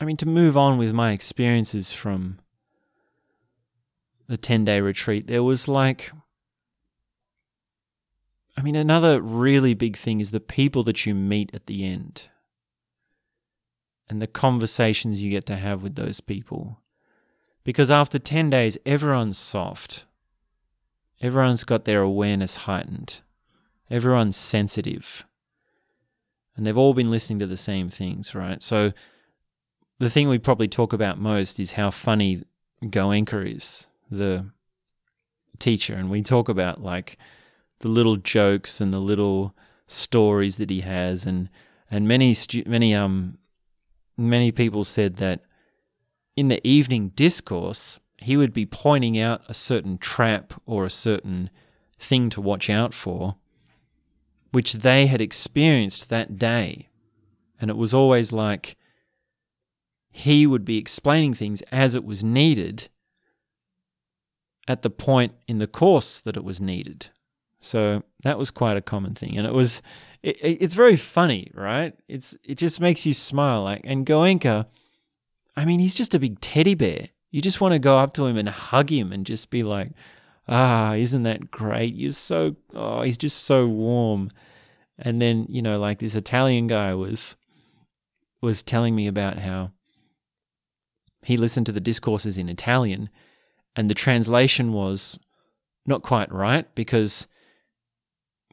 I 0.00 0.04
mean, 0.04 0.16
to 0.18 0.26
move 0.26 0.56
on 0.56 0.78
with 0.78 0.92
my 0.92 1.12
experiences 1.12 1.92
from 1.92 2.40
the 4.26 4.36
10 4.36 4.64
day 4.64 4.80
retreat, 4.80 5.26
there 5.26 5.42
was 5.42 5.68
like, 5.68 6.10
I 8.56 8.62
mean, 8.62 8.76
another 8.76 9.20
really 9.20 9.74
big 9.74 9.96
thing 9.96 10.20
is 10.20 10.30
the 10.30 10.40
people 10.40 10.82
that 10.84 11.04
you 11.06 11.14
meet 11.14 11.54
at 11.54 11.66
the 11.66 11.84
end 11.84 12.28
and 14.08 14.20
the 14.20 14.26
conversations 14.26 15.22
you 15.22 15.30
get 15.30 15.46
to 15.46 15.56
have 15.56 15.82
with 15.82 15.94
those 15.94 16.20
people. 16.20 16.80
Because 17.64 17.90
after 17.90 18.18
10 18.18 18.50
days, 18.50 18.76
everyone's 18.84 19.38
soft. 19.38 20.04
Everyone's 21.20 21.64
got 21.64 21.86
their 21.86 22.02
awareness 22.02 22.56
heightened. 22.56 23.22
Everyone's 23.90 24.36
sensitive. 24.36 25.24
And 26.56 26.66
they've 26.66 26.76
all 26.76 26.94
been 26.94 27.10
listening 27.10 27.38
to 27.38 27.46
the 27.46 27.56
same 27.56 27.88
things, 27.88 28.34
right? 28.34 28.62
So 28.62 28.92
the 29.98 30.10
thing 30.10 30.28
we 30.28 30.38
probably 30.38 30.68
talk 30.68 30.92
about 30.92 31.18
most 31.18 31.58
is 31.58 31.72
how 31.72 31.90
funny 31.90 32.42
Goenka 32.82 33.56
is, 33.56 33.88
the 34.10 34.50
teacher. 35.58 35.94
And 35.94 36.10
we 36.10 36.22
talk 36.22 36.48
about 36.48 36.82
like 36.82 37.16
the 37.80 37.88
little 37.88 38.16
jokes 38.16 38.80
and 38.80 38.92
the 38.92 39.00
little 39.00 39.56
stories 39.86 40.56
that 40.58 40.70
he 40.70 40.82
has. 40.82 41.24
And, 41.24 41.48
and 41.90 42.06
many, 42.06 42.34
stu- 42.34 42.64
many, 42.66 42.94
um, 42.94 43.38
many 44.16 44.52
people 44.52 44.84
said 44.84 45.16
that 45.16 45.40
in 46.36 46.48
the 46.48 46.66
evening 46.66 47.10
discourse, 47.10 48.00
he 48.18 48.36
would 48.36 48.52
be 48.52 48.66
pointing 48.66 49.18
out 49.18 49.42
a 49.48 49.54
certain 49.54 49.98
trap 49.98 50.54
or 50.66 50.84
a 50.84 50.90
certain 50.90 51.50
thing 51.98 52.30
to 52.30 52.40
watch 52.40 52.70
out 52.70 52.94
for, 52.94 53.36
which 54.52 54.74
they 54.74 55.06
had 55.06 55.20
experienced 55.20 56.08
that 56.08 56.38
day. 56.38 56.88
And 57.60 57.70
it 57.70 57.76
was 57.76 57.94
always 57.94 58.32
like 58.32 58.76
he 60.10 60.46
would 60.46 60.64
be 60.64 60.78
explaining 60.78 61.34
things 61.34 61.60
as 61.72 61.94
it 61.94 62.04
was 62.04 62.22
needed 62.22 62.88
at 64.66 64.82
the 64.82 64.90
point 64.90 65.34
in 65.46 65.58
the 65.58 65.66
course 65.66 66.20
that 66.20 66.36
it 66.36 66.44
was 66.44 66.60
needed. 66.60 67.10
So 67.64 68.02
that 68.22 68.38
was 68.38 68.50
quite 68.50 68.76
a 68.76 68.82
common 68.82 69.14
thing. 69.14 69.38
And 69.38 69.46
it 69.46 69.54
was, 69.54 69.80
it, 70.22 70.36
it's 70.42 70.74
very 70.74 70.96
funny, 70.96 71.50
right? 71.54 71.94
It's, 72.08 72.36
it 72.44 72.58
just 72.58 72.80
makes 72.80 73.06
you 73.06 73.14
smile. 73.14 73.62
Like, 73.62 73.80
and 73.84 74.06
Goenka, 74.06 74.66
I 75.56 75.64
mean, 75.64 75.80
he's 75.80 75.94
just 75.94 76.14
a 76.14 76.18
big 76.18 76.40
teddy 76.40 76.74
bear. 76.74 77.08
You 77.30 77.40
just 77.40 77.60
want 77.60 77.72
to 77.72 77.78
go 77.78 77.98
up 77.98 78.12
to 78.14 78.26
him 78.26 78.36
and 78.36 78.48
hug 78.48 78.90
him 78.90 79.12
and 79.12 79.26
just 79.26 79.50
be 79.50 79.62
like, 79.62 79.92
ah, 80.46 80.94
isn't 80.94 81.22
that 81.22 81.50
great? 81.50 81.94
You're 81.94 82.12
so, 82.12 82.56
oh, 82.74 83.02
he's 83.02 83.18
just 83.18 83.44
so 83.44 83.66
warm. 83.66 84.30
And 84.98 85.20
then, 85.20 85.46
you 85.48 85.62
know, 85.62 85.78
like 85.78 85.98
this 85.98 86.14
Italian 86.14 86.66
guy 86.66 86.94
was, 86.94 87.36
was 88.42 88.62
telling 88.62 88.94
me 88.94 89.06
about 89.06 89.38
how 89.38 89.72
he 91.24 91.36
listened 91.38 91.66
to 91.66 91.72
the 91.72 91.80
discourses 91.80 92.36
in 92.36 92.50
Italian 92.50 93.08
and 93.74 93.88
the 93.88 93.94
translation 93.94 94.72
was 94.72 95.18
not 95.86 96.02
quite 96.02 96.30
right 96.30 96.72
because 96.74 97.26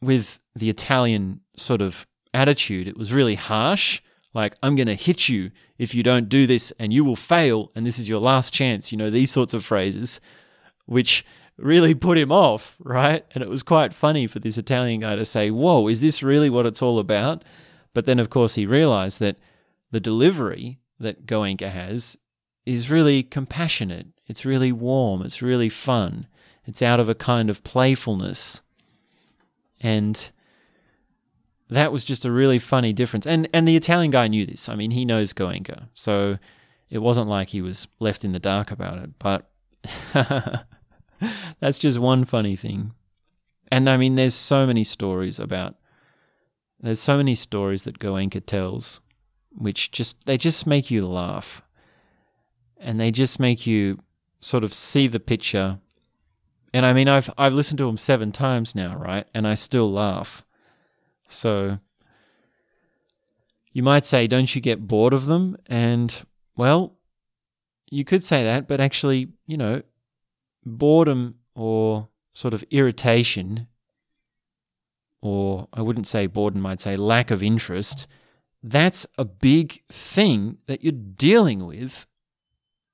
with 0.01 0.39
the 0.55 0.69
Italian 0.69 1.41
sort 1.55 1.81
of 1.81 2.05
attitude, 2.33 2.87
it 2.87 2.97
was 2.97 3.13
really 3.13 3.35
harsh 3.35 4.01
like 4.33 4.55
I'm 4.63 4.75
going 4.75 4.87
to 4.87 4.95
hit 4.95 5.29
you 5.29 5.51
if 5.77 5.93
you 5.93 6.03
don't 6.03 6.29
do 6.29 6.47
this 6.47 6.71
and 6.79 6.93
you 6.93 7.03
will 7.03 7.15
fail 7.15 7.71
and 7.75 7.85
this 7.85 7.99
is 7.99 8.07
your 8.07 8.19
last 8.19 8.53
chance, 8.53 8.91
you 8.91 8.97
know, 8.97 9.09
these 9.09 9.31
sorts 9.31 9.53
of 9.53 9.65
phrases, 9.65 10.21
which 10.85 11.25
really 11.57 11.93
put 11.93 12.17
him 12.17 12.31
off, 12.31 12.77
right? 12.79 13.25
And 13.33 13.43
it 13.43 13.49
was 13.49 13.63
quite 13.63 13.93
funny 13.93 14.27
for 14.27 14.39
this 14.39 14.57
Italian 14.57 15.01
guy 15.01 15.15
to 15.15 15.25
say, 15.25 15.51
Whoa, 15.51 15.87
is 15.87 16.01
this 16.01 16.23
really 16.23 16.49
what 16.49 16.65
it's 16.65 16.81
all 16.81 16.99
about? 16.99 17.43
But 17.93 18.05
then, 18.05 18.19
of 18.19 18.29
course, 18.29 18.55
he 18.55 18.65
realized 18.65 19.19
that 19.19 19.37
the 19.91 19.99
delivery 19.99 20.79
that 20.97 21.25
Goenka 21.25 21.69
has 21.69 22.17
is 22.65 22.89
really 22.89 23.23
compassionate. 23.23 24.07
It's 24.27 24.45
really 24.45 24.71
warm. 24.71 25.23
It's 25.23 25.41
really 25.41 25.67
fun. 25.67 26.27
It's 26.65 26.81
out 26.81 27.01
of 27.01 27.09
a 27.09 27.15
kind 27.15 27.49
of 27.49 27.65
playfulness. 27.65 28.61
And 29.81 30.31
that 31.69 31.91
was 31.91 32.05
just 32.05 32.25
a 32.25 32.31
really 32.31 32.59
funny 32.59 32.93
difference. 32.93 33.25
And 33.25 33.49
and 33.53 33.67
the 33.67 33.75
Italian 33.75 34.11
guy 34.11 34.27
knew 34.27 34.45
this. 34.45 34.69
I 34.69 34.75
mean, 34.75 34.91
he 34.91 35.05
knows 35.05 35.33
Goenka, 35.33 35.87
so 35.93 36.37
it 36.89 36.99
wasn't 36.99 37.27
like 37.27 37.49
he 37.49 37.61
was 37.61 37.87
left 37.99 38.23
in 38.23 38.33
the 38.33 38.39
dark 38.39 38.69
about 38.71 38.99
it. 38.99 39.11
But 39.17 39.49
that's 41.59 41.79
just 41.79 41.97
one 41.97 42.25
funny 42.25 42.55
thing. 42.55 42.93
And 43.71 43.89
I 43.89 43.97
mean, 43.97 44.15
there's 44.15 44.35
so 44.35 44.67
many 44.67 44.83
stories 44.83 45.39
about. 45.39 45.75
There's 46.81 46.99
so 46.99 47.17
many 47.17 47.35
stories 47.35 47.83
that 47.83 47.99
Goenka 47.99 48.45
tells, 48.45 49.01
which 49.51 49.91
just 49.91 50.25
they 50.25 50.37
just 50.37 50.67
make 50.67 50.91
you 50.91 51.07
laugh, 51.07 51.61
and 52.77 52.99
they 52.99 53.11
just 53.11 53.39
make 53.39 53.65
you 53.65 53.99
sort 54.41 54.63
of 54.63 54.73
see 54.73 55.07
the 55.07 55.19
picture. 55.19 55.79
And 56.73 56.85
I 56.85 56.93
mean, 56.93 57.07
I've 57.07 57.29
I've 57.37 57.53
listened 57.53 57.79
to 57.79 57.85
them 57.85 57.97
seven 57.97 58.31
times 58.31 58.75
now, 58.75 58.95
right? 58.95 59.27
And 59.33 59.47
I 59.47 59.55
still 59.55 59.91
laugh 59.91 60.45
so 61.31 61.79
you 63.73 63.83
might 63.83 64.05
say, 64.05 64.27
don't 64.27 64.53
you 64.53 64.61
get 64.61 64.87
bored 64.87 65.13
of 65.13 65.25
them? 65.25 65.57
And 65.67 66.23
well, 66.57 66.97
you 67.89 68.03
could 68.03 68.23
say 68.23 68.43
that, 68.43 68.67
but 68.67 68.81
actually, 68.81 69.29
you 69.47 69.57
know, 69.57 69.81
boredom 70.65 71.35
or 71.55 72.09
sort 72.33 72.53
of 72.53 72.63
irritation, 72.69 73.67
or 75.21 75.67
I 75.73 75.81
wouldn't 75.81 76.07
say 76.07 76.27
boredom, 76.27 76.65
I'd 76.65 76.81
say 76.81 76.95
lack 76.95 77.31
of 77.31 77.41
interest, 77.41 78.07
that's 78.61 79.07
a 79.17 79.25
big 79.25 79.81
thing 79.89 80.57
that 80.67 80.83
you're 80.83 80.91
dealing 80.91 81.65
with 81.65 82.07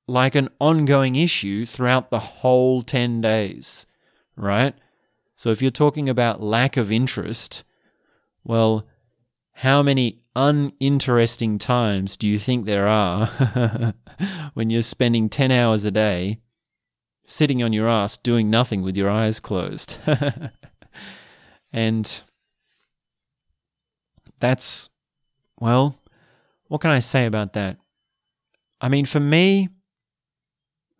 like 0.08 0.36
an 0.36 0.50
ongoing 0.60 1.16
issue 1.16 1.66
throughout 1.66 2.10
the 2.10 2.20
whole 2.20 2.82
10 2.82 3.22
days, 3.22 3.86
right? 4.36 4.74
So 5.36 5.52
if 5.52 5.62
you're 5.62 5.70
talking 5.72 6.08
about 6.08 6.42
lack 6.42 6.78
of 6.78 6.92
interest, 6.92 7.64
well, 8.44 8.88
how 9.54 9.84
many 9.84 10.22
uninteresting 10.36 11.58
times 11.58 12.16
do 12.16 12.28
you 12.28 12.40
think 12.40 12.66
there 12.66 12.88
are 12.88 13.26
when 14.54 14.70
you're 14.70 14.82
spending 14.82 15.30
10 15.30 15.52
hours 15.52 15.84
a 15.84 15.92
day 15.92 16.40
sitting 17.26 17.62
on 17.62 17.74
your 17.74 17.90
ass 17.90 18.16
doing 18.16 18.50
nothing 18.50 18.82
with 18.82 18.96
your 18.96 19.10
eyes 19.10 19.40
closed? 19.40 20.00
and 21.74 22.24
that's, 24.40 24.90
well, 25.60 26.00
what 26.68 26.82
can 26.82 26.92
I 26.92 27.00
say 27.00 27.26
about 27.26 27.54
that? 27.54 27.78
I 28.80 28.90
mean, 28.90 29.06
for 29.06 29.20
me, 29.20 29.70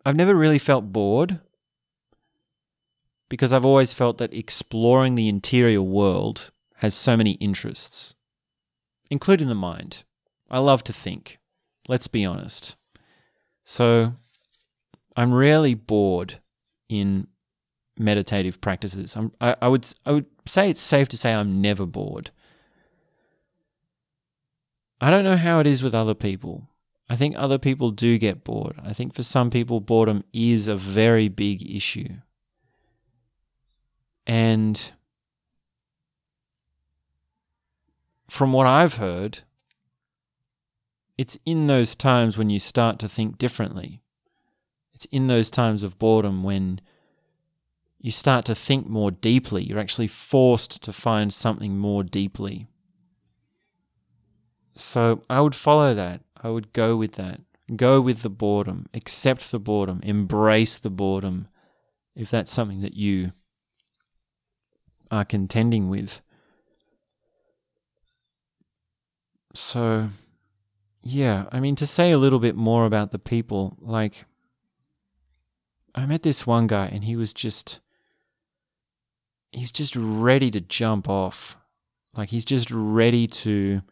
I've 0.08 0.16
never 0.16 0.34
really 0.34 0.58
felt 0.58 0.90
bored 0.90 1.38
because 3.28 3.52
I've 3.52 3.66
always 3.66 3.92
felt 3.92 4.16
that 4.16 4.32
exploring 4.32 5.16
the 5.16 5.28
interior 5.28 5.82
world 5.82 6.50
has 6.76 6.94
so 6.94 7.14
many 7.14 7.32
interests, 7.32 8.14
including 9.10 9.48
the 9.48 9.54
mind. 9.54 10.04
I 10.50 10.60
love 10.60 10.82
to 10.84 10.94
think. 10.94 11.36
Let's 11.88 12.06
be 12.06 12.24
honest. 12.24 12.74
So 13.64 14.14
I'm 15.14 15.34
rarely 15.34 15.74
bored 15.74 16.40
in 16.88 17.26
meditative 17.98 18.62
practices. 18.62 19.14
I, 19.42 19.56
I 19.60 19.68
would 19.68 19.86
I 20.06 20.12
would 20.12 20.26
say 20.46 20.70
it's 20.70 20.80
safe 20.80 21.08
to 21.08 21.18
say 21.18 21.34
I'm 21.34 21.60
never 21.60 21.84
bored. 21.84 22.30
I 25.02 25.10
don't 25.10 25.24
know 25.24 25.36
how 25.36 25.60
it 25.60 25.66
is 25.66 25.82
with 25.82 25.94
other 25.94 26.14
people. 26.14 26.66
I 27.10 27.16
think 27.16 27.34
other 27.36 27.58
people 27.58 27.90
do 27.90 28.18
get 28.18 28.44
bored. 28.44 28.76
I 28.84 28.92
think 28.92 29.14
for 29.14 29.22
some 29.22 29.50
people, 29.50 29.80
boredom 29.80 30.24
is 30.32 30.68
a 30.68 30.76
very 30.76 31.28
big 31.28 31.68
issue. 31.74 32.16
And 34.26 34.92
from 38.28 38.52
what 38.52 38.66
I've 38.66 38.94
heard, 38.94 39.40
it's 41.16 41.38
in 41.46 41.66
those 41.66 41.96
times 41.96 42.36
when 42.36 42.50
you 42.50 42.60
start 42.60 42.98
to 42.98 43.08
think 43.08 43.38
differently. 43.38 44.02
It's 44.92 45.06
in 45.06 45.28
those 45.28 45.50
times 45.50 45.82
of 45.82 45.98
boredom 45.98 46.42
when 46.42 46.80
you 48.00 48.10
start 48.10 48.44
to 48.46 48.54
think 48.54 48.86
more 48.86 49.10
deeply. 49.10 49.64
You're 49.64 49.78
actually 49.78 50.08
forced 50.08 50.82
to 50.84 50.92
find 50.92 51.32
something 51.32 51.78
more 51.78 52.04
deeply. 52.04 52.66
So 54.74 55.22
I 55.28 55.40
would 55.40 55.54
follow 55.54 55.94
that. 55.94 56.20
I 56.42 56.50
would 56.50 56.72
go 56.72 56.96
with 56.96 57.14
that. 57.14 57.40
Go 57.76 58.00
with 58.00 58.22
the 58.22 58.30
boredom. 58.30 58.86
Accept 58.94 59.50
the 59.50 59.58
boredom. 59.58 60.00
Embrace 60.02 60.78
the 60.78 60.90
boredom 60.90 61.48
if 62.14 62.30
that's 62.30 62.52
something 62.52 62.80
that 62.80 62.94
you 62.94 63.32
are 65.10 65.24
contending 65.24 65.88
with. 65.88 66.20
So, 69.54 70.10
yeah, 71.00 71.46
I 71.50 71.60
mean, 71.60 71.76
to 71.76 71.86
say 71.86 72.12
a 72.12 72.18
little 72.18 72.38
bit 72.38 72.54
more 72.56 72.84
about 72.86 73.10
the 73.10 73.18
people, 73.18 73.76
like, 73.80 74.24
I 75.94 76.06
met 76.06 76.22
this 76.22 76.46
one 76.46 76.66
guy 76.66 76.86
and 76.86 77.04
he 77.04 77.16
was 77.16 77.32
just, 77.32 77.80
he's 79.52 79.72
just 79.72 79.96
ready 79.96 80.50
to 80.50 80.60
jump 80.60 81.08
off. 81.08 81.56
Like, 82.16 82.30
he's 82.30 82.44
just 82.44 82.70
ready 82.70 83.26
to 83.26 83.82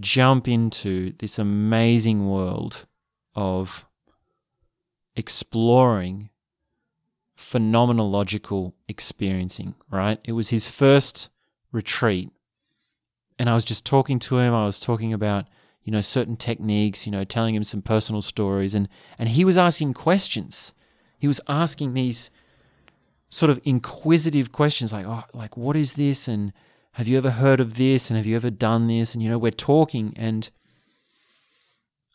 jump 0.00 0.48
into 0.48 1.12
this 1.18 1.38
amazing 1.38 2.28
world 2.28 2.86
of 3.34 3.86
exploring 5.16 6.30
phenomenological 7.36 8.72
experiencing, 8.88 9.74
right? 9.90 10.18
It 10.24 10.32
was 10.32 10.48
his 10.48 10.68
first 10.68 11.28
retreat. 11.72 12.30
And 13.38 13.50
I 13.50 13.54
was 13.54 13.64
just 13.64 13.84
talking 13.84 14.18
to 14.20 14.38
him. 14.38 14.54
I 14.54 14.66
was 14.66 14.80
talking 14.80 15.12
about, 15.12 15.46
you 15.82 15.92
know, 15.92 16.00
certain 16.00 16.36
techniques, 16.36 17.06
you 17.06 17.12
know, 17.12 17.24
telling 17.24 17.54
him 17.54 17.64
some 17.64 17.82
personal 17.82 18.22
stories. 18.22 18.74
And, 18.74 18.88
and 19.18 19.28
he 19.30 19.44
was 19.44 19.58
asking 19.58 19.94
questions. 19.94 20.72
He 21.18 21.26
was 21.26 21.40
asking 21.48 21.94
these 21.94 22.30
sort 23.28 23.50
of 23.50 23.60
inquisitive 23.64 24.52
questions 24.52 24.92
like, 24.92 25.06
oh, 25.06 25.24
like, 25.32 25.56
what 25.56 25.76
is 25.76 25.94
this? 25.94 26.28
And 26.28 26.52
have 26.94 27.08
you 27.08 27.16
ever 27.16 27.30
heard 27.30 27.60
of 27.60 27.74
this? 27.74 28.08
And 28.08 28.16
have 28.16 28.26
you 28.26 28.36
ever 28.36 28.50
done 28.50 28.86
this? 28.86 29.14
And, 29.14 29.22
you 29.22 29.28
know, 29.28 29.38
we're 29.38 29.50
talking. 29.50 30.12
And 30.16 30.48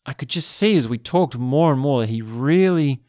I 0.05 0.13
could 0.13 0.29
just 0.29 0.49
see 0.49 0.77
as 0.77 0.87
we 0.87 0.97
talked 0.97 1.37
more 1.37 1.71
and 1.71 1.81
more 1.81 2.01
that 2.01 2.09
he 2.09 2.21
really 2.21 3.01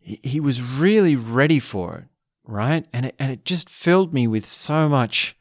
he 0.00 0.40
was 0.40 0.62
really 0.62 1.14
ready 1.14 1.60
for 1.60 1.96
it, 1.96 2.04
right? 2.44 2.86
And 2.94 3.06
it, 3.06 3.14
and 3.18 3.30
it 3.30 3.44
just 3.44 3.68
filled 3.68 4.14
me 4.14 4.26
with 4.26 4.46
so 4.46 4.88
much 4.88 5.36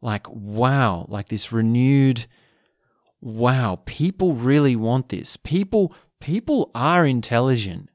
like, 0.00 0.28
wow, 0.30 1.06
like 1.08 1.28
this 1.28 1.50
renewed, 1.50 2.26
wow, 3.20 3.80
people 3.84 4.34
really 4.34 4.76
want 4.76 5.08
this. 5.08 5.36
People, 5.36 5.92
people 6.20 6.70
are 6.72 7.04
intelligent. 7.04 7.90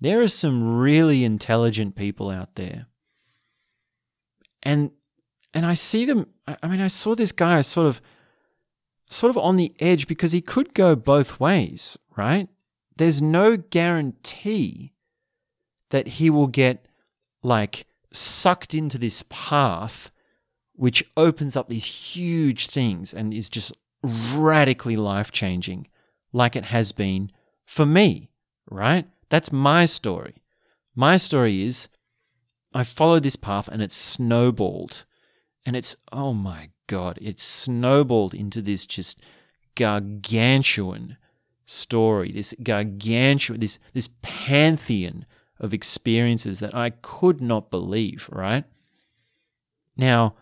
There 0.00 0.22
are 0.22 0.28
some 0.28 0.78
really 0.78 1.24
intelligent 1.24 1.94
people 1.94 2.30
out 2.30 2.54
there. 2.54 2.86
And, 4.62 4.90
and 5.54 5.64
I 5.66 5.74
see 5.74 6.04
them, 6.04 6.26
I 6.62 6.68
mean, 6.68 6.80
I 6.80 6.88
saw 6.88 7.14
this 7.14 7.32
guy 7.32 7.60
sort 7.60 7.86
of, 7.86 8.00
sort 9.08 9.30
of 9.30 9.38
on 9.38 9.56
the 9.56 9.74
edge 9.80 10.06
because 10.06 10.32
he 10.32 10.40
could 10.40 10.74
go 10.74 10.94
both 10.94 11.40
ways, 11.40 11.98
right? 12.16 12.48
There's 12.96 13.20
no 13.20 13.56
guarantee 13.56 14.92
that 15.90 16.06
he 16.06 16.30
will 16.30 16.46
get 16.46 16.86
like 17.42 17.86
sucked 18.12 18.74
into 18.74 18.98
this 18.98 19.24
path 19.28 20.10
which 20.74 21.04
opens 21.16 21.56
up 21.56 21.68
these 21.68 21.84
huge 21.84 22.68
things 22.68 23.12
and 23.12 23.34
is 23.34 23.50
just 23.50 23.76
radically 24.02 24.96
life 24.96 25.30
changing, 25.30 25.86
like 26.32 26.56
it 26.56 26.64
has 26.64 26.90
been 26.90 27.30
for 27.66 27.84
me, 27.84 28.30
right? 28.70 29.06
That's 29.28 29.52
my 29.52 29.84
story. 29.84 30.36
My 30.94 31.18
story 31.18 31.62
is 31.62 31.88
I 32.72 32.84
followed 32.84 33.22
this 33.22 33.36
path 33.36 33.68
and 33.68 33.82
it 33.82 33.92
snowballed. 33.92 35.04
And 35.66 35.76
it's, 35.76 35.96
oh 36.12 36.32
my 36.32 36.70
God, 36.86 37.18
it 37.20 37.40
snowballed 37.40 38.34
into 38.34 38.62
this 38.62 38.86
just 38.86 39.22
gargantuan 39.74 41.16
story, 41.66 42.32
this 42.32 42.54
gargantuan, 42.62 43.60
this, 43.60 43.78
this 43.92 44.08
pantheon 44.22 45.26
of 45.58 45.74
experiences 45.74 46.58
that 46.60 46.74
I 46.74 46.90
could 46.90 47.40
not 47.40 47.70
believe, 47.70 48.28
right? 48.32 48.64
Now, 49.96 50.34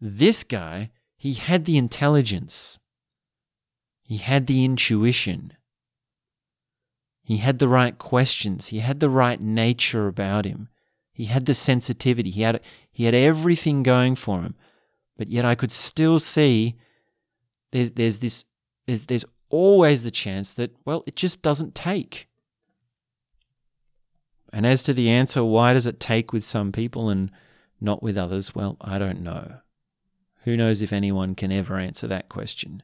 this 0.00 0.44
guy, 0.44 0.90
he 1.16 1.34
had 1.34 1.64
the 1.64 1.76
intelligence, 1.76 2.78
he 4.02 4.18
had 4.18 4.46
the 4.46 4.64
intuition, 4.64 5.54
he 7.22 7.38
had 7.38 7.58
the 7.58 7.68
right 7.68 7.98
questions, 7.98 8.68
he 8.68 8.78
had 8.78 9.00
the 9.00 9.08
right 9.08 9.40
nature 9.40 10.06
about 10.06 10.44
him, 10.44 10.68
he 11.14 11.26
had 11.26 11.46
the 11.46 11.54
sensitivity, 11.54 12.30
he 12.30 12.42
had, 12.42 12.60
he 12.92 13.04
had 13.04 13.14
everything 13.14 13.82
going 13.82 14.16
for 14.16 14.42
him. 14.42 14.54
But 15.16 15.30
yet 15.30 15.44
I 15.44 15.54
could 15.54 15.72
still 15.72 16.18
see 16.18 16.74
there's, 17.70 17.92
there's 17.92 18.18
this, 18.18 18.44
there's, 18.86 19.06
there's 19.06 19.24
always 19.48 20.02
the 20.02 20.10
chance 20.10 20.52
that, 20.54 20.74
well, 20.84 21.04
it 21.06 21.14
just 21.14 21.40
doesn't 21.40 21.74
take. 21.74 22.28
And 24.52 24.66
as 24.66 24.82
to 24.84 24.92
the 24.92 25.08
answer, 25.08 25.44
why 25.44 25.72
does 25.72 25.86
it 25.86 26.00
take 26.00 26.32
with 26.32 26.44
some 26.44 26.72
people 26.72 27.08
and 27.08 27.30
not 27.80 28.02
with 28.02 28.18
others? 28.18 28.54
Well, 28.54 28.76
I 28.80 28.98
don't 28.98 29.20
know. 29.20 29.60
Who 30.42 30.56
knows 30.56 30.82
if 30.82 30.92
anyone 30.92 31.34
can 31.34 31.50
ever 31.52 31.76
answer 31.76 32.06
that 32.08 32.28
question? 32.28 32.82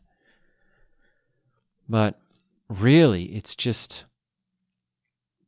But 1.89 2.19
really, 2.69 3.25
it's 3.25 3.57
just 3.57 4.05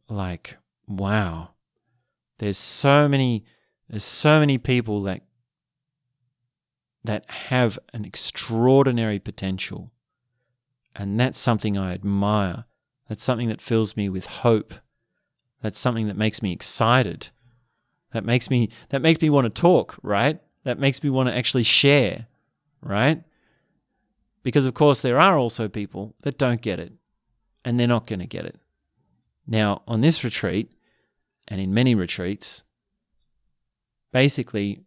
like, 0.08 0.58
wow. 0.88 1.51
There's 2.38 2.58
so 2.58 3.08
many, 3.08 3.44
there's 3.88 4.04
so 4.04 4.40
many 4.40 4.58
people 4.58 5.02
that 5.02 5.22
that 7.04 7.28
have 7.28 7.78
an 7.92 8.04
extraordinary 8.04 9.18
potential. 9.18 9.90
And 10.94 11.18
that's 11.18 11.38
something 11.38 11.76
I 11.76 11.94
admire. 11.94 12.64
That's 13.08 13.24
something 13.24 13.48
that 13.48 13.60
fills 13.60 13.96
me 13.96 14.08
with 14.08 14.26
hope 14.26 14.74
that's 15.62 15.78
something 15.78 16.08
that 16.08 16.16
makes 16.16 16.42
me 16.42 16.52
excited. 16.52 17.30
That 18.12 18.24
makes 18.24 18.50
me 18.50 18.68
that 18.90 19.00
makes 19.00 19.22
me 19.22 19.30
want 19.30 19.44
to 19.44 19.60
talk, 19.60 19.96
right? 20.02 20.40
That 20.64 20.78
makes 20.78 21.02
me 21.02 21.08
want 21.08 21.28
to 21.28 21.34
actually 21.34 21.62
share, 21.62 22.26
right? 22.82 23.22
Because 24.42 24.66
of 24.66 24.74
course 24.74 25.00
there 25.00 25.18
are 25.18 25.38
also 25.38 25.68
people 25.68 26.14
that 26.22 26.36
don't 26.36 26.60
get 26.60 26.80
it 26.80 26.92
and 27.64 27.78
they're 27.78 27.86
not 27.86 28.06
going 28.06 28.18
to 28.18 28.26
get 28.26 28.44
it. 28.44 28.56
Now, 29.46 29.82
on 29.86 30.02
this 30.02 30.24
retreat 30.24 30.72
and 31.48 31.60
in 31.60 31.74
many 31.74 31.94
retreats, 31.94 32.64
basically 34.12 34.84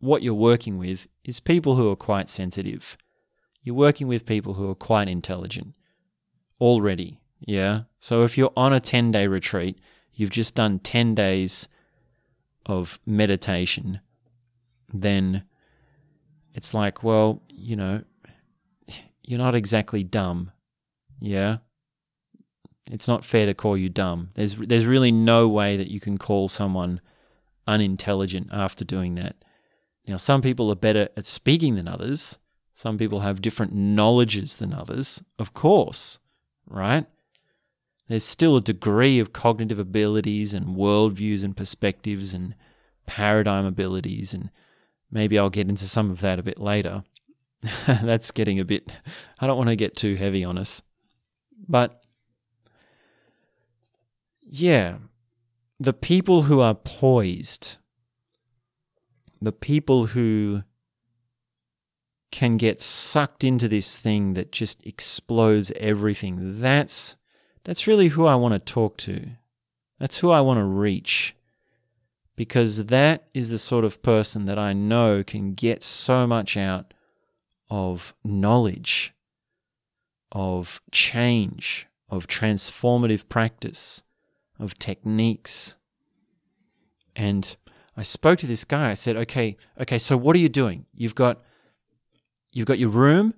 what 0.00 0.22
you're 0.22 0.34
working 0.34 0.78
with 0.78 1.08
is 1.24 1.40
people 1.40 1.74
who 1.74 1.90
are 1.90 1.96
quite 1.96 2.30
sensitive. 2.30 2.96
You're 3.62 3.74
working 3.74 4.08
with 4.08 4.26
people 4.26 4.54
who 4.54 4.70
are 4.70 4.74
quite 4.74 5.08
intelligent 5.08 5.74
already. 6.60 7.20
Yeah. 7.40 7.82
So 7.98 8.24
if 8.24 8.38
you're 8.38 8.52
on 8.56 8.72
a 8.72 8.80
10 8.80 9.12
day 9.12 9.26
retreat, 9.26 9.78
you've 10.12 10.30
just 10.30 10.54
done 10.54 10.78
10 10.78 11.14
days 11.14 11.68
of 12.66 12.98
meditation, 13.06 14.00
then 14.92 15.44
it's 16.54 16.74
like, 16.74 17.02
well, 17.02 17.42
you 17.48 17.76
know, 17.76 18.02
you're 19.22 19.38
not 19.38 19.54
exactly 19.54 20.02
dumb. 20.02 20.52
Yeah. 21.20 21.58
It's 22.90 23.08
not 23.08 23.24
fair 23.24 23.46
to 23.46 23.54
call 23.54 23.76
you 23.76 23.88
dumb. 23.88 24.30
There's 24.34 24.54
there's 24.56 24.86
really 24.86 25.12
no 25.12 25.48
way 25.48 25.76
that 25.76 25.90
you 25.90 26.00
can 26.00 26.18
call 26.18 26.48
someone 26.48 27.00
unintelligent 27.66 28.48
after 28.52 28.84
doing 28.84 29.14
that. 29.16 29.36
Now, 30.06 30.16
some 30.16 30.40
people 30.40 30.70
are 30.70 30.76
better 30.76 31.10
at 31.16 31.26
speaking 31.26 31.74
than 31.74 31.86
others. 31.86 32.38
Some 32.74 32.96
people 32.96 33.20
have 33.20 33.42
different 33.42 33.74
knowledges 33.74 34.56
than 34.56 34.72
others, 34.72 35.22
of 35.38 35.52
course, 35.52 36.18
right? 36.66 37.04
there's 38.08 38.24
still 38.24 38.56
a 38.56 38.62
degree 38.62 39.18
of 39.18 39.32
cognitive 39.32 39.78
abilities 39.78 40.54
and 40.54 40.76
worldviews 40.76 41.44
and 41.44 41.56
perspectives 41.56 42.32
and 42.34 42.54
paradigm 43.06 43.66
abilities. 43.66 44.34
And 44.34 44.50
maybe 45.10 45.38
I'll 45.38 45.50
get 45.50 45.68
into 45.68 45.84
some 45.84 46.10
of 46.10 46.20
that 46.22 46.38
a 46.38 46.42
bit 46.42 46.58
later. 46.58 47.04
that's 47.86 48.30
getting 48.30 48.58
a 48.58 48.64
bit, 48.64 48.90
I 49.40 49.46
don't 49.46 49.58
want 49.58 49.68
to 49.68 49.76
get 49.76 49.96
too 49.96 50.14
heavy 50.14 50.42
on 50.42 50.56
us. 50.56 50.82
But 51.68 52.02
yeah, 54.50 54.96
the 55.78 55.92
people 55.92 56.42
who 56.42 56.60
are 56.60 56.74
poised, 56.74 57.76
the 59.40 59.52
people 59.52 60.06
who 60.06 60.62
can 62.30 62.56
get 62.56 62.80
sucked 62.80 63.44
into 63.44 63.68
this 63.68 63.96
thing 63.98 64.34
that 64.34 64.52
just 64.52 64.84
explodes 64.86 65.72
everything, 65.76 66.60
that's 66.60 67.16
that's 67.64 67.86
really 67.86 68.08
who 68.08 68.26
I 68.26 68.34
want 68.34 68.54
to 68.54 68.58
talk 68.58 68.96
to. 68.98 69.26
That's 69.98 70.18
who 70.18 70.30
I 70.30 70.40
want 70.40 70.58
to 70.58 70.64
reach. 70.64 71.36
Because 72.36 72.86
that 72.86 73.28
is 73.34 73.50
the 73.50 73.58
sort 73.58 73.84
of 73.84 74.00
person 74.00 74.46
that 74.46 74.58
I 74.58 74.72
know 74.72 75.24
can 75.24 75.54
get 75.54 75.82
so 75.82 76.26
much 76.26 76.56
out 76.56 76.94
of 77.68 78.14
knowledge, 78.24 79.12
of 80.30 80.80
change, 80.92 81.88
of 82.08 82.28
transformative 82.28 83.28
practice, 83.28 84.02
of 84.58 84.78
techniques. 84.78 85.76
And 87.14 87.56
I 87.96 88.02
spoke 88.02 88.38
to 88.40 88.46
this 88.46 88.64
guy. 88.64 88.90
I 88.90 88.94
said, 88.94 89.16
"Okay, 89.16 89.56
okay, 89.80 89.98
so 89.98 90.16
what 90.16 90.36
are 90.36 90.38
you 90.38 90.48
doing? 90.48 90.86
You've 90.94 91.14
got 91.14 91.42
you've 92.52 92.66
got 92.66 92.78
your 92.78 92.90
room, 92.90 93.34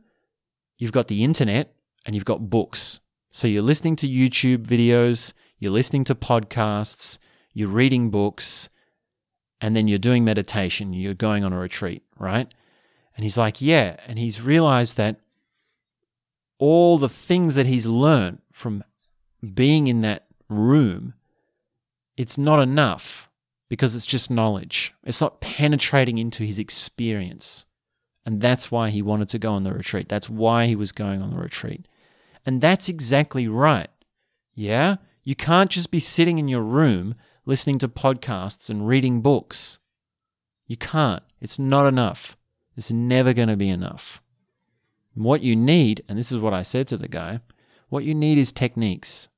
you've 0.79 0.93
got 0.93 1.09
the 1.09 1.25
internet, 1.25 1.75
and 2.05 2.15
you've 2.15 2.25
got 2.25 2.51
books. 2.51 3.01
So 3.31 3.49
you're 3.49 3.63
listening 3.63 3.97
to 3.97 4.09
YouTube 4.09 4.67
videos, 4.67 5.33
you're 5.59 5.73
listening 5.73 6.05
to 6.05 6.15
podcasts, 6.15 7.19
you're 7.55 7.69
reading 7.69 8.11
books, 8.11 8.69
and 9.61 9.75
then 9.75 9.89
you're 9.89 9.99
doing 9.99 10.25
meditation, 10.25 10.93
you're 10.93 11.15
going 11.15 11.45
on 11.45 11.53
a 11.53 11.59
retreat, 11.59 12.03
right?" 12.19 12.53
And 13.17 13.25
he's 13.25 13.39
like, 13.39 13.61
"Yeah." 13.61 13.97
And 14.07 14.19
he's 14.19 14.43
realized 14.43 14.97
that 14.97 15.21
all 16.59 16.99
the 16.99 17.09
things 17.09 17.55
that 17.55 17.67
he's 17.67 17.87
learned 17.87 18.43
from 18.53 18.85
being 19.55 19.87
in 19.87 20.03
that 20.03 20.27
room, 20.51 21.15
it's 22.17 22.37
not 22.37 22.63
enough 22.63 23.31
because 23.69 23.95
it's 23.95 24.07
just 24.07 24.31
knowledge. 24.31 24.93
It's 25.05 25.21
not 25.21 25.41
penetrating 25.41 26.19
into 26.19 26.45
his 26.45 26.59
experience. 26.59 27.67
And 28.27 28.43
that's 28.43 28.71
why 28.71 28.91
he 28.91 29.01
wanted 29.01 29.29
to 29.31 29.39
go 29.39 29.53
on 29.53 29.63
the 29.65 29.73
retreat. 29.73 30.09
That's 30.09 30.29
why 30.29 30.67
he 30.67 30.77
was 30.77 30.93
going 30.93 31.23
on 31.23 31.31
the 31.31 31.41
retreat. 31.41 31.87
And 32.45 32.61
that's 32.61 32.89
exactly 32.89 33.49
right. 33.49 33.89
Yeah? 34.55 34.97
You 35.25 35.35
can't 35.35 35.71
just 35.71 35.91
be 35.91 36.01
sitting 36.01 36.39
in 36.39 36.49
your 36.49 36.63
room 36.63 37.15
listening 37.47 37.79
to 37.79 37.89
podcasts 37.89 38.69
and 38.69 38.87
reading 38.87 39.23
books. 39.23 39.79
You 40.67 40.77
can't. 40.77 41.23
It's 41.41 41.59
not 41.59 41.87
enough. 41.87 42.37
It's 42.77 42.91
never 42.91 43.33
going 43.33 43.49
to 43.49 43.57
be 43.57 43.69
enough. 43.69 44.21
what 45.15 45.43
you 45.43 45.57
need, 45.57 46.03
and 46.09 46.19
this 46.19 46.31
is 46.31 46.39
what 46.39 46.55
I 46.55 46.63
said 46.63 46.87
to 46.89 46.97
the 46.97 47.09
guy, 47.09 47.41
what 47.89 48.05
you 48.05 48.15
need 48.15 48.39
is 48.39 48.53
techniques. 48.53 49.29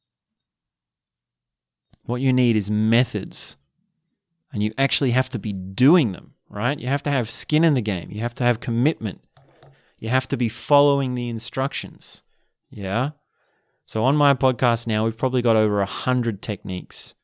What 2.13 2.21
you 2.21 2.35
need 2.35 2.57
is 2.57 2.71
methods. 2.71 3.57
And 4.53 4.63
you 4.63 4.71
actually 4.77 5.13
have 5.13 5.31
to 5.31 5.39
be 5.39 5.55
doing 5.55 6.13
them, 6.13 6.35
right? 6.51 6.79
You 6.79 6.89
have 6.89 7.03
to 7.05 7.11
have 7.11 7.31
skin 7.31 7.65
in 7.65 7.73
the 7.73 7.81
game. 7.81 8.11
You 8.11 8.21
have 8.21 8.35
to 8.35 8.45
have 8.45 8.61
commitment. 8.61 9.25
You 9.99 10.11
have 10.11 10.29
to 10.29 10.37
be 10.37 10.51
following 10.51 11.15
the 11.15 11.31
instructions. 11.31 12.23
Yeah? 12.69 13.13
So 13.87 14.05
on 14.05 14.15
my 14.15 14.35
podcast 14.35 14.87
now, 14.87 15.07
we've 15.07 15.17
probably 15.17 15.41
got 15.41 15.57
over 15.57 15.81
a 15.81 15.87
hundred 15.87 16.43
techniques. 16.43 17.15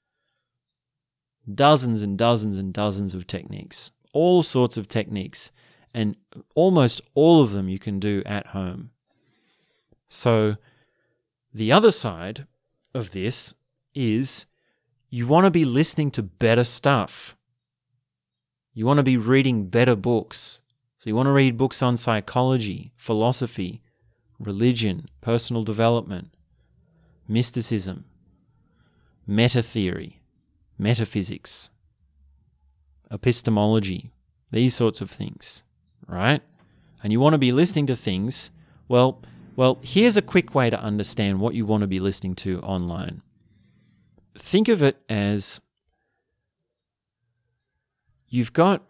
Dozens 1.46 2.00
and 2.00 2.16
dozens 2.16 2.56
and 2.56 2.72
dozens 2.72 3.12
of 3.14 3.26
techniques. 3.26 3.90
All 4.14 4.42
sorts 4.42 4.78
of 4.78 4.88
techniques. 4.88 5.52
And 5.92 6.16
almost 6.54 7.02
all 7.14 7.42
of 7.42 7.52
them 7.52 7.68
you 7.68 7.78
can 7.78 8.00
do 8.00 8.22
at 8.24 8.46
home. 8.48 8.92
So 10.08 10.56
the 11.52 11.72
other 11.72 11.90
side 11.90 12.46
of 12.94 13.10
this 13.10 13.54
is 13.94 14.46
you 15.10 15.26
want 15.26 15.46
to 15.46 15.50
be 15.50 15.64
listening 15.64 16.10
to 16.12 16.22
better 16.22 16.64
stuff. 16.64 17.36
You 18.74 18.84
want 18.86 18.98
to 18.98 19.04
be 19.04 19.16
reading 19.16 19.68
better 19.68 19.96
books. 19.96 20.60
So 20.98 21.08
you 21.08 21.16
want 21.16 21.26
to 21.26 21.32
read 21.32 21.56
books 21.56 21.82
on 21.82 21.96
psychology, 21.96 22.92
philosophy, 22.96 23.82
religion, 24.38 25.08
personal 25.20 25.64
development, 25.64 26.28
mysticism, 27.26 28.04
meta 29.26 29.62
theory, 29.62 30.20
metaphysics, 30.76 31.70
epistemology, 33.10 34.12
these 34.50 34.74
sorts 34.74 35.00
of 35.00 35.10
things, 35.10 35.62
right? 36.06 36.42
And 37.02 37.12
you 37.12 37.20
want 37.20 37.34
to 37.34 37.38
be 37.38 37.52
listening 37.52 37.86
to 37.86 37.96
things, 37.96 38.50
well, 38.88 39.22
well, 39.56 39.78
here's 39.82 40.16
a 40.16 40.22
quick 40.22 40.54
way 40.54 40.70
to 40.70 40.80
understand 40.80 41.40
what 41.40 41.54
you 41.54 41.64
want 41.64 41.80
to 41.80 41.88
be 41.88 42.00
listening 42.00 42.34
to 42.34 42.60
online 42.60 43.22
think 44.38 44.68
of 44.68 44.82
it 44.82 44.96
as 45.08 45.60
you've 48.28 48.52
got, 48.52 48.84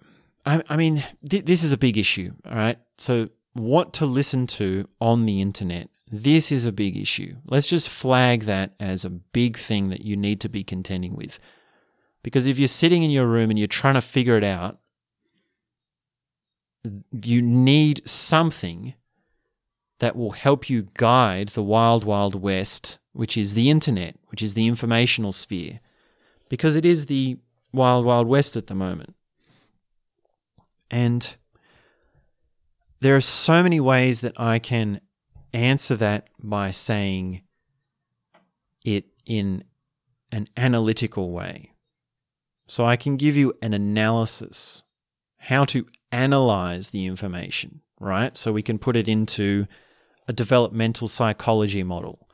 I, 0.45 0.63
I 0.69 0.77
mean, 0.77 1.05
th- 1.29 1.45
this 1.45 1.63
is 1.63 1.73
a 1.73 1.79
big 1.79 1.97
issue, 1.99 2.33
all 2.49 2.57
right? 2.57 2.79
So, 2.99 3.29
what 3.55 3.93
to 3.95 4.07
listen 4.07 4.47
to 4.47 4.89
on 5.01 5.27
the 5.27 5.41
internet, 5.41 5.89
this 6.11 6.53
is 6.53 6.65
a 6.65 6.73
big 6.73 6.97
issue. 6.97 7.37
Let's 7.45 7.67
just 7.67 7.89
flag 7.89 8.43
that 8.43 8.75
as 8.79 9.05
a 9.05 9.11
big 9.11 9.57
thing 9.57 9.91
that 9.91 10.03
you 10.03 10.17
need 10.17 10.41
to 10.43 10.49
be 10.49 10.63
contending 10.63 11.17
with. 11.17 11.41
Because 12.23 12.47
if 12.47 12.59
you're 12.59 12.69
sitting 12.69 13.03
in 13.03 13.11
your 13.11 13.27
room 13.27 13.51
and 13.51 13.59
you're 13.59 13.69
trying 13.69 13.95
to 13.95 14.01
figure 14.01 14.37
it 14.37 14.45
out, 14.45 14.79
you 17.11 17.43
need 17.43 18.09
something 18.09 18.95
that 19.99 20.15
will 20.15 20.31
help 20.31 20.71
you 20.71 20.87
guide 20.95 21.49
the 21.49 21.63
wild, 21.63 22.05
wild 22.05 22.35
west 22.41 22.99
which 23.19 23.37
is 23.37 23.55
the 23.55 23.69
internet, 23.69 24.15
which 24.29 24.43
is 24.43 24.55
the 24.55 24.67
informational 24.67 25.33
sphere, 25.33 25.81
because 26.49 26.77
it 26.77 26.85
is 26.85 27.07
the 27.07 27.39
wild, 27.73 28.05
wild 28.05 28.27
west 28.27 28.57
at 28.57 28.67
the 28.67 28.75
moment. 28.75 29.15
And 30.91 31.37
there 33.01 33.15
are 33.15 33.21
so 33.21 33.63
many 33.63 33.81
ways 33.81 34.21
that 34.23 34.39
I 34.41 34.59
can 34.59 35.01
answer 35.53 35.97
that 35.97 36.29
by 36.43 36.71
saying 36.71 37.43
it 38.85 39.07
in 39.27 39.65
an 40.33 40.49
analytical 40.57 41.33
way. 41.33 41.73
So 42.67 42.85
I 42.85 42.97
can 42.97 43.17
give 43.17 43.37
you 43.37 43.55
an 43.63 43.73
analysis, 43.73 44.85
how 45.39 45.65
to 45.67 45.87
analyze 46.13 46.91
the 46.91 47.07
information, 47.07 47.81
right? 47.99 48.37
So 48.37 48.53
we 48.53 48.63
can 48.63 48.79
put 48.79 48.97
it 48.97 49.09
into 49.09 49.67
a 50.27 50.33
developmental 50.33 51.09
psychology 51.09 51.83
model 51.83 52.28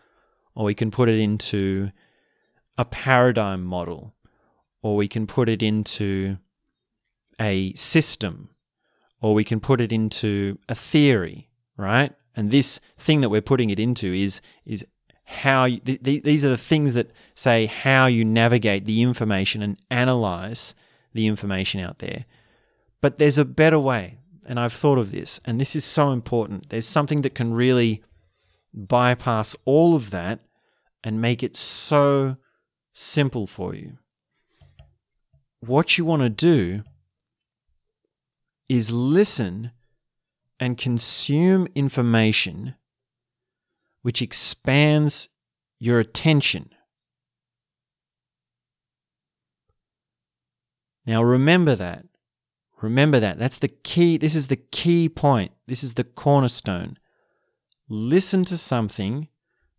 or 0.55 0.64
we 0.64 0.74
can 0.74 0.90
put 0.90 1.09
it 1.09 1.18
into 1.18 1.90
a 2.78 2.84
paradigm 2.84 3.64
model, 3.64 4.14
or 4.82 4.96
we 4.96 5.09
can 5.09 5.26
put 5.26 5.48
it 5.48 5.62
into 5.62 6.38
a 7.40 7.72
system, 7.74 8.50
or 9.20 9.34
we 9.34 9.44
can 9.44 9.61
put 9.61 9.80
it 9.80 9.92
into 9.92 10.59
a 10.68 10.74
theory, 10.74 11.48
right? 11.76 12.12
And 12.36 12.50
this 12.50 12.80
thing 12.98 13.20
that 13.20 13.30
we're 13.30 13.40
putting 13.40 13.70
it 13.70 13.80
into 13.80 14.12
is 14.12 14.40
is 14.64 14.84
how 15.24 15.64
you, 15.64 15.78
th- 15.78 16.02
th- 16.02 16.22
these 16.22 16.44
are 16.44 16.50
the 16.50 16.57
things 16.59 16.94
that 16.94 17.11
say 17.34 17.66
how 17.66 18.07
you 18.07 18.24
navigate 18.24 18.84
the 18.84 19.02
information 19.02 19.62
and 19.62 19.78
analyze 19.90 20.74
the 21.14 21.26
information 21.26 21.80
out 21.80 21.98
there. 22.00 22.26
But 23.00 23.18
there's 23.18 23.38
a 23.38 23.44
better 23.44 23.78
way, 23.78 24.18
and 24.46 24.61
I've 24.61 24.72
thought 24.72 24.98
of 24.98 25.12
this, 25.12 25.40
and 25.44 25.61
this 25.61 25.74
is 25.74 25.84
so 25.84 26.11
important. 26.11 26.68
There's 26.68 26.86
something 26.86 27.22
that 27.22 27.34
can 27.34 27.55
really 27.55 28.02
bypass 28.74 29.56
all 29.64 29.94
of 29.94 30.10
that 30.10 30.40
and 31.02 31.20
make 31.20 31.42
it 31.42 31.56
so 31.56 32.36
simple 32.92 33.46
for 33.46 33.74
you. 33.74 33.98
What 35.60 35.96
you 35.96 36.04
want 36.04 36.22
to 36.22 36.30
do 36.30 36.82
is 38.68 38.90
listen 38.90 39.70
and 40.58 40.76
consume 40.78 41.68
information 41.74 42.74
which 44.02 44.20
expands 44.20 45.28
your 45.78 45.98
attention. 45.98 46.70
Now 51.06 51.22
remember 51.22 51.74
that. 51.74 52.06
Remember 52.82 53.18
that. 53.20 53.38
That's 53.38 53.58
the 53.58 53.68
key. 53.68 54.18
This 54.18 54.34
is 54.34 54.48
the 54.48 54.56
key 54.56 55.08
point. 55.08 55.52
This 55.66 55.82
is 55.82 55.94
the 55.94 56.04
cornerstone. 56.04 56.98
Listen 57.89 58.45
to 58.47 58.57
something 58.57 59.28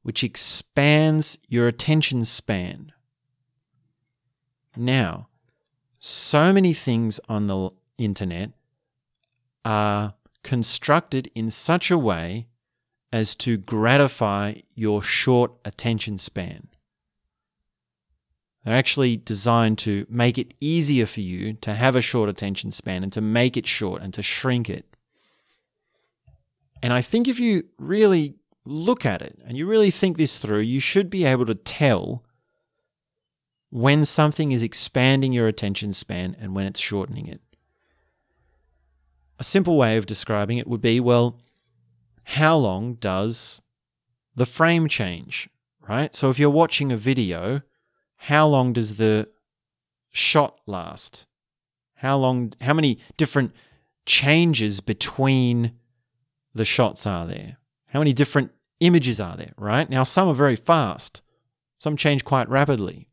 which 0.03 0.23
expands 0.23 1.39
your 1.47 1.67
attention 1.67 2.25
span. 2.25 2.91
Now, 4.77 5.29
so 5.99 6.53
many 6.53 6.73
things 6.73 7.19
on 7.27 7.47
the 7.47 7.71
internet 7.97 8.51
are 9.63 10.13
constructed 10.43 11.31
in 11.33 11.49
such 11.49 11.89
a 11.89 11.97
way 11.97 12.47
as 13.11 13.35
to 13.35 13.57
gratify 13.57 14.55
your 14.75 15.01
short 15.01 15.53
attention 15.65 16.19
span. 16.19 16.67
They're 18.63 18.75
actually 18.75 19.17
designed 19.17 19.77
to 19.79 20.05
make 20.09 20.37
it 20.37 20.53
easier 20.59 21.05
for 21.05 21.21
you 21.21 21.53
to 21.53 21.73
have 21.73 21.95
a 21.95 22.01
short 22.01 22.29
attention 22.29 22.71
span 22.71 23.03
and 23.03 23.13
to 23.13 23.21
make 23.21 23.57
it 23.57 23.65
short 23.65 24.01
and 24.01 24.13
to 24.13 24.21
shrink 24.21 24.69
it. 24.69 24.94
And 26.85 26.93
I 26.93 27.01
think 27.01 27.27
if 27.27 27.39
you 27.39 27.63
really 27.79 28.35
look 28.63 29.07
at 29.07 29.23
it 29.23 29.39
and 29.43 29.57
you 29.57 29.65
really 29.65 29.89
think 29.89 30.17
this 30.17 30.37
through, 30.37 30.59
you 30.59 30.79
should 30.79 31.09
be 31.09 31.25
able 31.25 31.47
to 31.47 31.55
tell 31.55 32.23
when 33.71 34.05
something 34.05 34.51
is 34.51 34.61
expanding 34.61 35.33
your 35.33 35.47
attention 35.47 35.93
span 35.93 36.35
and 36.39 36.53
when 36.53 36.67
it's 36.67 36.79
shortening 36.79 37.25
it. 37.25 37.41
A 39.39 39.43
simple 39.43 39.77
way 39.77 39.97
of 39.97 40.05
describing 40.05 40.59
it 40.59 40.67
would 40.67 40.79
be 40.79 40.99
well, 40.99 41.39
how 42.23 42.55
long 42.55 42.93
does 42.93 43.63
the 44.35 44.45
frame 44.45 44.87
change, 44.87 45.49
right? 45.89 46.15
So 46.15 46.29
if 46.29 46.37
you're 46.37 46.51
watching 46.51 46.91
a 46.91 46.97
video, 46.97 47.63
how 48.15 48.45
long 48.45 48.73
does 48.73 48.97
the 48.97 49.27
shot 50.11 50.59
last? 50.67 51.25
How 51.95 52.15
long, 52.15 52.53
how 52.61 52.75
many 52.75 52.99
different 53.17 53.55
changes 54.05 54.81
between 54.81 55.79
the 56.55 56.65
shots 56.65 57.05
are 57.05 57.27
there? 57.27 57.57
How 57.89 57.99
many 57.99 58.13
different 58.13 58.51
images 58.79 59.19
are 59.19 59.35
there, 59.35 59.53
right? 59.57 59.89
Now, 59.89 60.03
some 60.03 60.27
are 60.27 60.33
very 60.33 60.55
fast, 60.55 61.21
some 61.77 61.95
change 61.95 62.25
quite 62.25 62.49
rapidly. 62.49 63.09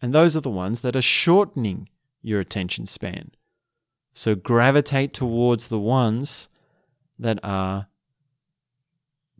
And 0.00 0.14
those 0.14 0.36
are 0.36 0.40
the 0.40 0.50
ones 0.50 0.82
that 0.82 0.94
are 0.94 1.02
shortening 1.02 1.88
your 2.22 2.38
attention 2.38 2.86
span. 2.86 3.32
So 4.12 4.34
gravitate 4.34 5.12
towards 5.12 5.68
the 5.68 5.78
ones 5.78 6.48
that 7.18 7.40
are 7.42 7.88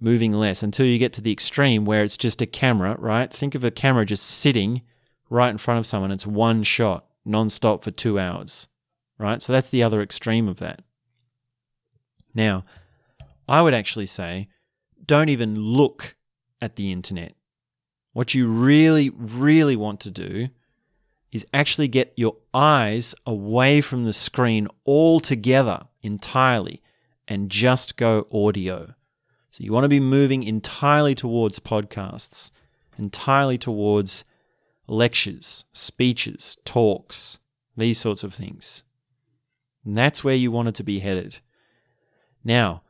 moving 0.00 0.32
less 0.32 0.62
until 0.62 0.86
you 0.86 0.98
get 0.98 1.12
to 1.12 1.20
the 1.20 1.32
extreme 1.32 1.84
where 1.84 2.04
it's 2.04 2.16
just 2.16 2.40
a 2.40 2.46
camera, 2.46 2.96
right? 2.98 3.32
Think 3.32 3.54
of 3.54 3.64
a 3.64 3.70
camera 3.70 4.06
just 4.06 4.24
sitting 4.24 4.82
right 5.30 5.50
in 5.50 5.58
front 5.58 5.78
of 5.78 5.86
someone. 5.86 6.10
It's 6.10 6.26
one 6.26 6.62
shot 6.62 7.04
non-stop 7.24 7.84
for 7.84 7.90
two 7.90 8.18
hours, 8.18 8.68
right? 9.18 9.42
So 9.42 9.52
that's 9.52 9.70
the 9.70 9.82
other 9.82 10.00
extreme 10.00 10.48
of 10.48 10.58
that. 10.58 10.82
Now, 12.38 12.64
I 13.48 13.62
would 13.62 13.74
actually 13.74 14.06
say 14.06 14.48
don't 15.04 15.28
even 15.28 15.58
look 15.58 16.14
at 16.60 16.76
the 16.76 16.92
internet. 16.92 17.34
What 18.12 18.32
you 18.32 18.46
really, 18.46 19.10
really 19.10 19.74
want 19.74 19.98
to 20.00 20.10
do 20.10 20.48
is 21.32 21.44
actually 21.52 21.88
get 21.88 22.12
your 22.16 22.36
eyes 22.54 23.16
away 23.26 23.80
from 23.80 24.04
the 24.04 24.12
screen 24.12 24.68
altogether, 24.86 25.88
entirely, 26.00 26.80
and 27.26 27.50
just 27.50 27.96
go 27.96 28.28
audio. 28.32 28.94
So 29.50 29.64
you 29.64 29.72
want 29.72 29.84
to 29.84 29.88
be 29.88 30.00
moving 30.00 30.44
entirely 30.44 31.16
towards 31.16 31.58
podcasts, 31.58 32.52
entirely 32.96 33.58
towards 33.58 34.24
lectures, 34.86 35.64
speeches, 35.72 36.56
talks, 36.64 37.40
these 37.76 37.98
sorts 37.98 38.22
of 38.22 38.32
things. 38.32 38.84
And 39.84 39.98
that's 39.98 40.22
where 40.22 40.36
you 40.36 40.52
want 40.52 40.68
it 40.68 40.76
to 40.76 40.84
be 40.84 41.00
headed. 41.00 41.40
Now, 42.44 42.82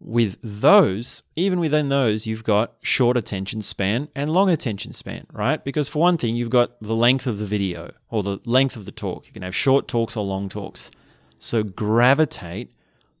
with 0.00 0.38
those, 0.42 1.22
even 1.34 1.58
within 1.58 1.88
those, 1.88 2.26
you've 2.26 2.44
got 2.44 2.74
short 2.82 3.16
attention 3.16 3.62
span 3.62 4.08
and 4.14 4.30
long 4.30 4.48
attention 4.48 4.92
span, 4.92 5.26
right? 5.32 5.62
Because 5.64 5.88
for 5.88 5.98
one 5.98 6.16
thing, 6.16 6.36
you've 6.36 6.50
got 6.50 6.78
the 6.80 6.94
length 6.94 7.26
of 7.26 7.38
the 7.38 7.46
video 7.46 7.92
or 8.08 8.22
the 8.22 8.38
length 8.44 8.76
of 8.76 8.84
the 8.84 8.92
talk. 8.92 9.26
You 9.26 9.32
can 9.32 9.42
have 9.42 9.56
short 9.56 9.88
talks 9.88 10.16
or 10.16 10.24
long 10.24 10.48
talks. 10.48 10.90
So 11.38 11.62
gravitate 11.62 12.72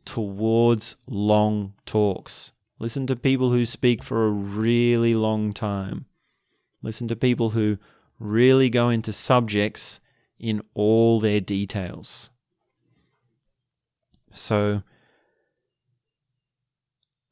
towards 0.04 0.96
long 1.06 1.74
talks. 1.84 2.52
Listen 2.78 3.06
to 3.08 3.16
people 3.16 3.50
who 3.50 3.66
speak 3.66 4.04
for 4.04 4.26
a 4.26 4.30
really 4.30 5.14
long 5.14 5.52
time. 5.52 6.06
Listen 6.82 7.08
to 7.08 7.16
people 7.16 7.50
who 7.50 7.78
really 8.20 8.70
go 8.70 8.88
into 8.88 9.12
subjects 9.12 10.00
in 10.38 10.62
all 10.74 11.18
their 11.18 11.40
details. 11.40 12.30
So, 14.32 14.82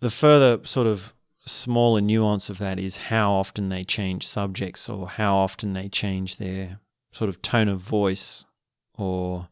the 0.00 0.10
further 0.10 0.64
sort 0.64 0.86
of 0.86 1.12
smaller 1.46 2.00
nuance 2.00 2.50
of 2.50 2.58
that 2.58 2.78
is 2.78 2.96
how 2.96 3.32
often 3.32 3.68
they 3.68 3.84
change 3.84 4.26
subjects 4.26 4.88
or 4.88 5.08
how 5.08 5.36
often 5.36 5.72
they 5.72 5.88
change 5.88 6.36
their 6.36 6.80
sort 7.12 7.28
of 7.28 7.40
tone 7.40 7.68
of 7.68 7.80
voice 7.80 8.44
or 8.94 9.48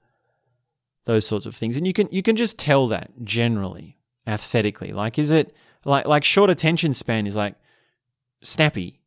those 1.07 1.27
sorts 1.27 1.47
of 1.47 1.55
things. 1.55 1.77
And 1.77 1.87
you 1.87 1.93
can 1.93 2.09
you 2.11 2.23
can 2.23 2.37
just 2.37 2.59
tell 2.59 2.89
that 2.89 3.11
generally, 3.23 3.97
aesthetically. 4.27 4.93
Like 4.93 5.19
is 5.19 5.31
it 5.31 5.55
like 5.85 6.07
like 6.07 6.25
short 6.25 6.51
attention 6.51 6.95
span 6.95 7.27
is 7.27 7.37
like 7.37 7.55
snappy. 8.43 9.01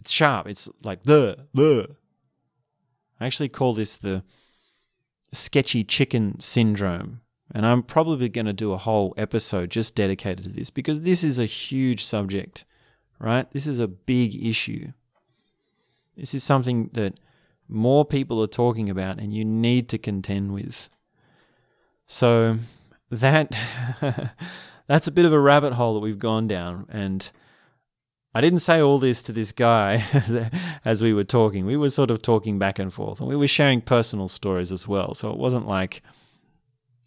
It's 0.00 0.10
sharp. 0.10 0.48
It's 0.48 0.68
like 0.82 1.04
the 1.04 1.46
the. 1.54 1.96
I 3.20 3.26
actually 3.26 3.48
call 3.48 3.72
this 3.72 3.96
the 3.96 4.24
sketchy 5.32 5.84
chicken 5.84 6.40
syndrome 6.40 7.21
and 7.52 7.66
I'm 7.66 7.82
probably 7.82 8.28
going 8.30 8.46
to 8.46 8.54
do 8.54 8.72
a 8.72 8.78
whole 8.78 9.14
episode 9.16 9.70
just 9.70 9.94
dedicated 9.94 10.44
to 10.44 10.50
this 10.50 10.70
because 10.70 11.02
this 11.02 11.22
is 11.22 11.38
a 11.38 11.44
huge 11.44 12.02
subject, 12.02 12.64
right? 13.18 13.48
This 13.50 13.66
is 13.66 13.78
a 13.78 13.86
big 13.86 14.34
issue. 14.42 14.92
This 16.16 16.34
is 16.34 16.42
something 16.42 16.88
that 16.94 17.20
more 17.68 18.04
people 18.06 18.42
are 18.42 18.48
talking 18.48 18.88
about 18.88 19.18
and 19.18 19.34
you 19.34 19.44
need 19.44 19.88
to 19.90 19.98
contend 19.98 20.52
with. 20.52 20.88
So 22.06 22.58
that 23.10 23.54
that's 24.86 25.06
a 25.06 25.12
bit 25.12 25.26
of 25.26 25.32
a 25.32 25.40
rabbit 25.40 25.74
hole 25.74 25.94
that 25.94 26.00
we've 26.00 26.18
gone 26.18 26.48
down 26.48 26.86
and 26.88 27.30
I 28.34 28.40
didn't 28.40 28.60
say 28.60 28.80
all 28.80 28.98
this 28.98 29.22
to 29.24 29.32
this 29.32 29.52
guy 29.52 30.02
as 30.86 31.02
we 31.02 31.12
were 31.12 31.24
talking. 31.24 31.66
We 31.66 31.76
were 31.76 31.90
sort 31.90 32.10
of 32.10 32.22
talking 32.22 32.58
back 32.58 32.78
and 32.78 32.92
forth 32.92 33.20
and 33.20 33.28
we 33.28 33.36
were 33.36 33.46
sharing 33.46 33.82
personal 33.82 34.28
stories 34.28 34.72
as 34.72 34.88
well. 34.88 35.14
So 35.14 35.30
it 35.30 35.36
wasn't 35.36 35.68
like 35.68 36.02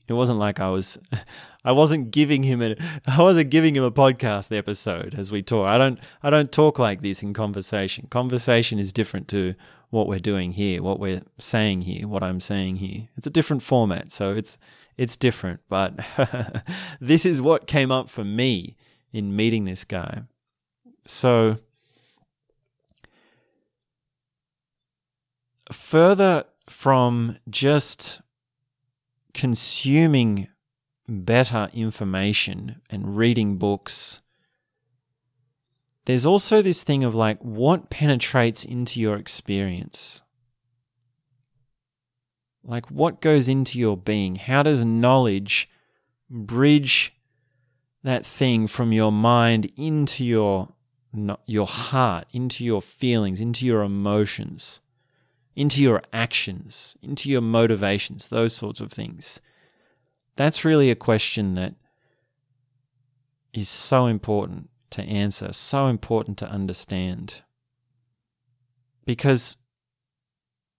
it 0.08 0.14
wasn't 0.14 0.40
like 0.40 0.60
I 0.60 0.70
was, 0.70 1.00
I 1.66 1.72
wasn't 1.72 2.12
giving 2.12 2.44
him 2.44 2.62
a, 2.62 2.76
I 3.08 3.22
wasn't 3.22 3.50
giving 3.50 3.76
him 3.76 3.84
a 3.84 3.92
podcast 3.92 4.56
episode 4.56 5.16
as 5.16 5.32
we 5.32 5.42
talk. 5.42 5.68
I 5.68 5.78
don't, 5.78 6.00
I 6.22 6.30
don't 6.30 6.52
talk 6.52 6.80
like 6.80 7.02
this 7.02 7.24
in 7.24 7.34
conversation. 7.34 8.08
Conversation 8.10 8.80
is 8.80 8.94
different 8.94 9.28
to 9.30 9.56
what 9.90 10.08
we're 10.08 10.20
doing 10.20 10.54
here, 10.54 10.82
what 10.82 11.00
we're 11.00 11.22
saying 11.38 11.82
here, 11.82 12.08
what 12.08 12.24
I'm 12.24 12.42
saying 12.42 12.78
here. 12.78 13.08
It's 13.18 13.28
a 13.28 13.32
different 13.32 13.64
format, 13.64 14.12
so 14.12 14.34
it's, 14.34 14.58
it's 14.98 15.16
different. 15.16 15.62
But 15.70 16.00
this 17.00 17.26
is 17.26 17.42
what 17.42 17.68
came 17.68 17.92
up 17.92 18.10
for 18.10 18.24
me 18.24 18.76
in 19.12 19.36
meeting 19.36 19.66
this 19.66 19.84
guy. 19.84 20.24
So 21.06 21.58
further 25.72 26.46
from 26.70 27.38
just 27.50 28.22
consuming 29.36 30.48
better 31.08 31.68
information 31.74 32.82
and 32.90 33.18
reading 33.18 33.58
books, 33.58 34.22
there's 36.06 36.26
also 36.26 36.62
this 36.62 36.84
thing 36.84 37.04
of 37.04 37.14
like 37.14 37.40
what 37.44 37.90
penetrates 37.90 38.64
into 38.64 39.00
your 39.00 39.18
experience. 39.18 40.24
Like 42.64 42.90
what 42.90 43.22
goes 43.22 43.48
into 43.48 43.78
your 43.78 43.98
being? 43.98 44.36
How 44.36 44.64
does 44.64 44.84
knowledge 44.84 45.70
bridge 46.30 47.14
that 48.04 48.26
thing 48.26 48.68
from 48.68 48.92
your 48.92 49.12
mind 49.12 49.72
into 49.76 50.24
your 50.24 50.70
your 51.46 51.68
heart, 51.68 52.26
into 52.34 52.64
your 52.64 52.82
feelings, 52.82 53.42
into 53.42 53.66
your 53.66 53.84
emotions? 53.84 54.80
Into 55.56 55.82
your 55.82 56.02
actions, 56.12 56.98
into 57.02 57.30
your 57.30 57.42
motivations, 57.42 58.28
those 58.28 58.56
sorts 58.56 58.80
of 58.80 58.92
things? 58.92 59.42
That's 60.36 60.66
really 60.66 60.92
a 60.92 60.96
question 60.96 61.56
that 61.56 61.76
is 63.54 63.70
so 63.70 64.06
important 64.06 64.70
to 64.92 65.02
answer, 65.04 65.54
so 65.54 65.88
important 65.88 66.38
to 66.40 66.50
understand. 66.50 67.42
Because 69.06 69.58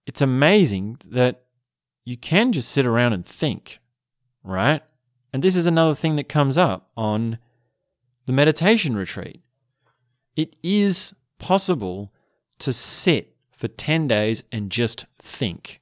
it's 0.07 0.21
amazing 0.21 0.99
that 1.07 1.45
you 2.05 2.17
can 2.17 2.53
just 2.53 2.71
sit 2.71 2.87
around 2.87 3.13
and 3.13 3.27
think, 3.27 3.79
right? 4.45 4.83
And 5.33 5.43
this 5.43 5.57
is 5.57 5.67
another 5.67 5.95
thing 5.95 6.17
that 6.17 6.29
comes 6.29 6.57
up 6.57 6.91
on 6.97 7.39
the 8.27 8.33
meditation 8.33 8.97
retreat. 8.97 9.43
It 10.37 10.57
is 10.63 11.15
possible 11.39 12.13
to 12.59 12.73
sit 12.73 13.36
for 13.57 13.67
10 13.67 14.07
days 14.07 14.45
and 14.53 14.71
just 14.71 15.07
think. 15.19 15.81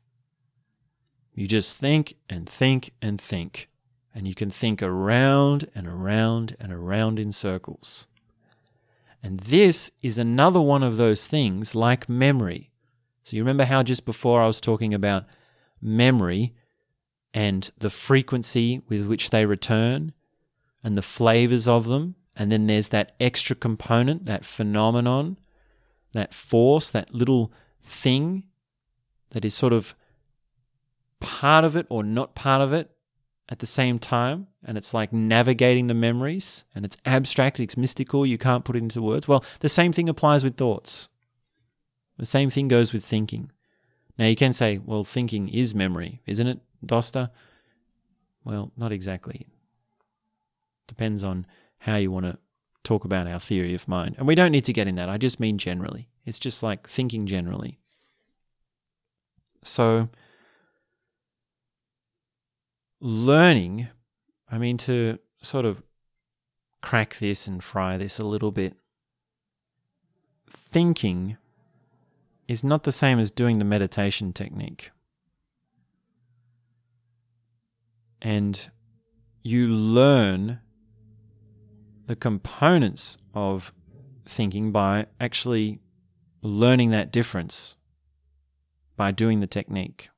You 1.34 1.48
just 1.48 1.76
think 1.76 2.14
and 2.30 2.48
think 2.48 2.92
and 3.02 3.20
think. 3.20 3.68
And 4.14 4.28
you 4.28 4.34
can 4.34 4.48
think 4.48 4.80
around 4.80 5.68
and 5.74 5.88
around 5.88 6.56
and 6.60 6.72
around 6.72 7.18
in 7.18 7.32
circles. 7.32 8.06
And 9.22 9.40
this 9.40 9.90
is 10.02 10.18
another 10.18 10.60
one 10.60 10.84
of 10.84 10.96
those 10.96 11.26
things 11.26 11.74
like 11.74 12.08
memory. 12.08 12.70
So 13.24 13.36
you 13.36 13.42
remember 13.42 13.64
how 13.64 13.82
just 13.82 14.06
before 14.06 14.40
I 14.40 14.46
was 14.46 14.60
talking 14.60 14.94
about 14.94 15.24
memory 15.82 16.54
and 17.32 17.68
the 17.78 17.90
frequency 17.90 18.82
with 18.88 19.06
which 19.06 19.30
they 19.30 19.44
return 19.46 20.12
and 20.84 20.96
the 20.96 21.02
flavors 21.02 21.66
of 21.66 21.86
them. 21.86 22.14
And 22.36 22.52
then 22.52 22.68
there's 22.68 22.90
that 22.90 23.16
extra 23.18 23.56
component, 23.56 24.26
that 24.26 24.44
phenomenon, 24.44 25.38
that 26.12 26.32
force, 26.32 26.90
that 26.92 27.12
little 27.12 27.52
thing 27.84 28.44
that 29.30 29.44
is 29.44 29.54
sort 29.54 29.72
of 29.72 29.94
part 31.20 31.64
of 31.64 31.76
it 31.76 31.86
or 31.88 32.02
not 32.02 32.34
part 32.34 32.62
of 32.62 32.72
it 32.72 32.90
at 33.48 33.58
the 33.58 33.66
same 33.66 33.98
time. 33.98 34.48
and 34.66 34.78
it's 34.78 34.94
like 34.94 35.12
navigating 35.12 35.88
the 35.88 35.94
memories 35.94 36.64
and 36.74 36.86
it's 36.86 36.96
abstract, 37.04 37.60
it's 37.60 37.76
mystical, 37.76 38.24
you 38.24 38.38
can't 38.38 38.64
put 38.64 38.76
it 38.76 38.82
into 38.82 39.02
words. 39.02 39.28
Well, 39.28 39.44
the 39.60 39.68
same 39.68 39.92
thing 39.92 40.08
applies 40.08 40.42
with 40.42 40.56
thoughts. 40.56 41.10
The 42.16 42.24
same 42.24 42.48
thing 42.48 42.68
goes 42.68 42.92
with 42.92 43.04
thinking. 43.04 43.52
Now, 44.18 44.26
you 44.26 44.36
can 44.36 44.54
say, 44.54 44.78
well, 44.78 45.04
thinking 45.04 45.48
is 45.48 45.74
memory, 45.74 46.22
isn't 46.24 46.46
it, 46.46 46.60
Dosta? 46.84 47.30
Well, 48.44 48.72
not 48.76 48.92
exactly. 48.92 49.46
Depends 50.86 51.22
on 51.22 51.46
how 51.78 51.96
you 51.96 52.10
want 52.10 52.26
to 52.26 52.38
talk 52.84 53.04
about 53.04 53.26
our 53.26 53.40
theory 53.40 53.74
of 53.74 53.88
mind. 53.88 54.14
And 54.16 54.26
we 54.26 54.34
don't 54.34 54.52
need 54.52 54.64
to 54.66 54.72
get 54.72 54.86
in 54.86 54.94
that. 54.96 55.08
I 55.08 55.18
just 55.18 55.40
mean 55.40 55.58
generally. 55.58 56.08
It's 56.24 56.38
just 56.38 56.62
like 56.62 56.88
thinking 56.88 57.26
generally. 57.26 57.78
So, 59.62 60.08
learning, 63.00 63.88
I 64.50 64.58
mean, 64.58 64.76
to 64.78 65.18
sort 65.42 65.64
of 65.64 65.82
crack 66.80 67.16
this 67.16 67.46
and 67.46 67.62
fry 67.62 67.96
this 67.96 68.18
a 68.18 68.24
little 68.24 68.52
bit, 68.52 68.74
thinking 70.48 71.36
is 72.46 72.62
not 72.62 72.84
the 72.84 72.92
same 72.92 73.18
as 73.18 73.30
doing 73.30 73.58
the 73.58 73.64
meditation 73.64 74.32
technique. 74.32 74.90
And 78.20 78.70
you 79.42 79.68
learn 79.68 80.60
the 82.06 82.16
components 82.16 83.16
of 83.34 83.72
thinking 84.26 84.72
by 84.72 85.06
actually 85.20 85.80
learning 86.44 86.90
that 86.90 87.10
difference 87.10 87.76
by 88.96 89.10
doing 89.10 89.40
the 89.40 89.46
technique. 89.46 90.10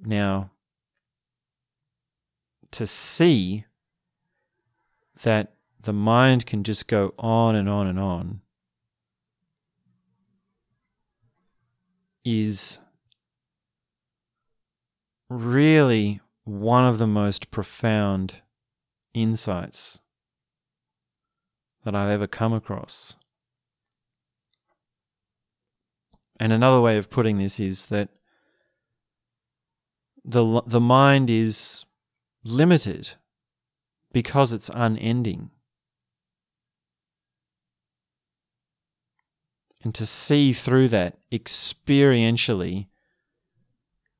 Now, 0.00 0.52
to 2.70 2.86
see 2.86 3.64
that 5.22 5.54
the 5.82 5.92
mind 5.92 6.46
can 6.46 6.62
just 6.62 6.86
go 6.86 7.12
on 7.18 7.56
and 7.56 7.68
on 7.68 7.86
and 7.88 7.98
on 7.98 8.40
is 12.24 12.78
really 15.28 16.20
one 16.44 16.84
of 16.84 16.98
the 16.98 17.06
most 17.06 17.50
profound 17.50 18.42
insights 19.14 20.00
that 21.86 21.94
I've 21.94 22.10
ever 22.10 22.26
come 22.26 22.52
across. 22.52 23.14
And 26.40 26.52
another 26.52 26.80
way 26.80 26.98
of 26.98 27.10
putting 27.10 27.38
this 27.38 27.60
is 27.60 27.86
that 27.86 28.08
the, 30.24 30.62
the 30.66 30.80
mind 30.80 31.30
is 31.30 31.84
limited 32.42 33.14
because 34.12 34.52
it's 34.52 34.68
unending. 34.74 35.50
And 39.84 39.94
to 39.94 40.04
see 40.04 40.52
through 40.52 40.88
that 40.88 41.18
experientially 41.30 42.88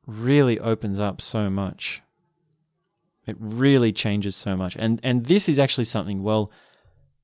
really 0.06 0.60
opens 0.60 1.00
up 1.00 1.20
so 1.20 1.50
much. 1.50 2.00
It 3.26 3.34
really 3.40 3.90
changes 3.92 4.36
so 4.36 4.56
much. 4.56 4.76
And 4.76 5.00
and 5.02 5.26
this 5.26 5.48
is 5.48 5.58
actually 5.58 5.86
something, 5.86 6.22
well, 6.22 6.52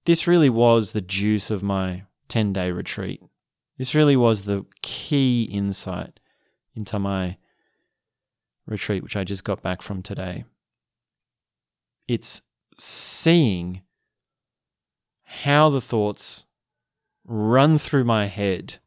this 0.04 0.26
really 0.26 0.50
was 0.50 0.92
the 0.92 1.00
juice 1.00 1.50
of 1.50 1.62
my 1.62 2.04
10 2.28 2.52
day 2.52 2.70
retreat. 2.70 3.22
This 3.78 3.94
really 3.94 4.16
was 4.16 4.44
the 4.44 4.66
key 4.82 5.44
insight 5.50 6.20
into 6.74 6.98
my 6.98 7.36
retreat, 8.66 9.02
which 9.02 9.16
I 9.16 9.24
just 9.24 9.44
got 9.44 9.62
back 9.62 9.82
from 9.82 10.02
today. 10.02 10.44
It's 12.08 12.42
seeing 12.78 13.82
how 15.24 15.70
the 15.70 15.80
thoughts 15.80 16.46
run 17.24 17.78
through 17.78 18.04
my 18.04 18.26
head 18.26 18.78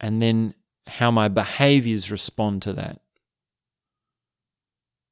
and 0.00 0.22
then 0.22 0.54
how 0.86 1.10
my 1.10 1.28
behaviors 1.28 2.10
respond 2.10 2.62
to 2.62 2.72
that 2.72 3.00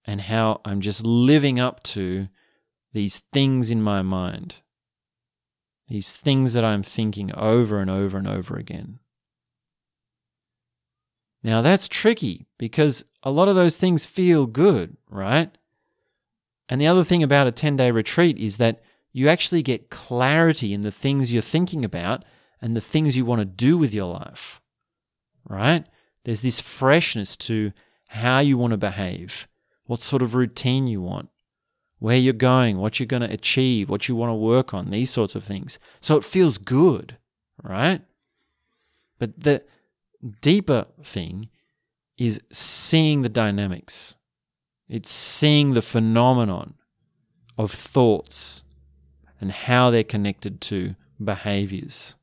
and 0.05 0.23
how 0.23 0.61
I'm 0.65 0.81
just 0.81 1.05
living 1.05 1.59
up 1.59 1.83
to 1.85 2.29
these 2.95 3.19
things 3.19 3.71
in 3.71 3.83
my 3.83 4.01
mind, 4.01 4.63
these 5.89 6.13
things 6.13 6.55
that 6.55 6.65
I'm 6.65 6.83
thinking 6.83 7.35
over 7.35 7.81
and 7.81 7.91
over 7.91 8.17
and 8.17 8.27
over 8.27 8.57
again. 8.57 9.01
Now 11.43 11.61
that's 11.61 11.89
tricky 11.89 12.47
because 12.57 13.05
a 13.23 13.31
lot 13.31 13.49
of 13.49 13.57
those 13.57 13.77
things 13.77 14.07
feel 14.07 14.47
good, 14.47 14.97
right? 15.11 15.51
And 16.69 16.81
the 16.81 16.87
other 16.87 17.05
thing 17.05 17.23
about 17.23 17.49
a 17.49 17.53
10 17.53 17.77
day 17.77 17.91
retreat 17.91 18.39
is 18.39 18.57
that 18.57 18.83
you 19.13 19.29
actually 19.29 19.63
get 19.63 19.91
clarity 19.91 20.73
in 20.73 20.81
the 20.81 20.91
things 20.91 21.33
you're 21.33 21.43
thinking 21.43 21.85
about 21.85 22.25
and 22.63 22.77
the 22.77 22.81
things 22.81 23.17
you 23.17 23.25
want 23.25 23.41
to 23.41 23.45
do 23.45 23.77
with 23.77 23.93
your 23.93 24.11
life, 24.13 24.63
right? 25.49 25.85
There's 26.25 26.41
this 26.41 26.61
freshness 26.61 27.37
to 27.37 27.73
how 28.09 28.39
you 28.39 28.57
want 28.57 28.71
to 28.71 28.79
behave, 28.79 29.49
what 29.85 30.01
sort 30.01 30.23
of 30.23 30.35
routine 30.35 30.87
you 30.87 31.03
want, 31.03 31.29
where 32.05 32.19
you're 32.19 32.35
going, 32.35 32.77
what 32.77 33.01
you're 33.01 33.07
going 33.07 33.27
to 33.27 33.33
achieve, 33.33 33.89
what 33.89 34.09
you 34.09 34.15
want 34.15 34.29
to 34.29 34.35
work 34.35 34.75
on, 34.75 34.91
these 34.91 35.09
sorts 35.09 35.35
of 35.35 35.43
things. 35.43 35.79
So 36.03 36.19
it 36.19 36.23
feels 36.23 36.59
good, 36.59 37.17
right? 37.63 38.03
But 39.19 39.41
the 39.41 39.65
deeper 40.43 40.85
thing 41.03 41.49
is 42.19 42.43
seeing 42.53 43.23
the 43.23 43.31
dynamics. 43.31 44.19
It's 44.87 45.11
seeing 45.11 45.73
the 45.73 45.81
phenomenon 45.81 46.75
of 47.57 47.71
thoughts 47.71 48.65
and 49.41 49.51
how 49.51 49.89
they're 49.89 50.05
connected 50.05 50.61
to 50.61 50.97
behaviors. 51.25 52.17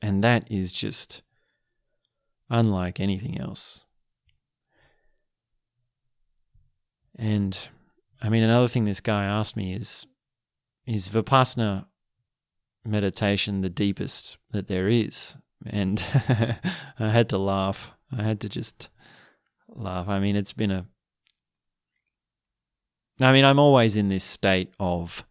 And 0.00 0.22
that 0.22 0.48
is 0.48 0.70
just 0.70 1.22
unlike 2.48 3.00
anything 3.00 3.36
else. 3.36 3.84
And 7.18 7.68
I 8.22 8.28
mean, 8.28 8.42
another 8.42 8.68
thing 8.68 8.84
this 8.84 9.00
guy 9.00 9.24
asked 9.24 9.56
me 9.56 9.74
is 9.74 10.06
is 10.86 11.08
Vipassana 11.08 11.86
meditation 12.84 13.60
the 13.60 13.68
deepest 13.68 14.38
that 14.52 14.68
there 14.68 14.88
is? 14.88 15.36
And 15.66 16.04
I 16.98 17.10
had 17.10 17.28
to 17.30 17.38
laugh. 17.38 17.94
I 18.16 18.22
had 18.22 18.40
to 18.40 18.48
just 18.48 18.88
laugh. 19.68 20.08
I 20.08 20.20
mean, 20.20 20.36
it's 20.36 20.52
been 20.52 20.70
a. 20.70 20.86
I 23.20 23.32
mean, 23.32 23.44
I'm 23.44 23.58
always 23.58 23.96
in 23.96 24.08
this 24.08 24.24
state 24.24 24.72
of 24.78 25.26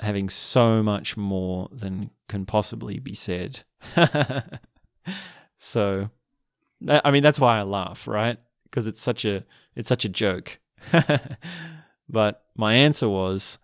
having 0.00 0.28
so 0.28 0.82
much 0.82 1.16
more 1.16 1.68
than 1.70 2.10
can 2.28 2.46
possibly 2.46 2.98
be 2.98 3.14
said. 3.14 3.64
so, 5.58 6.10
I 6.88 7.10
mean, 7.10 7.22
that's 7.22 7.40
why 7.40 7.58
I 7.58 7.62
laugh, 7.62 8.08
right? 8.08 8.38
Because 8.64 8.86
it's 8.86 9.00
such 9.00 9.24
a 9.24 9.44
it's 9.74 9.88
such 9.88 10.04
a 10.04 10.08
joke. 10.08 10.58
but 12.08 12.44
my 12.54 12.74
answer 12.74 13.08
was 13.08 13.58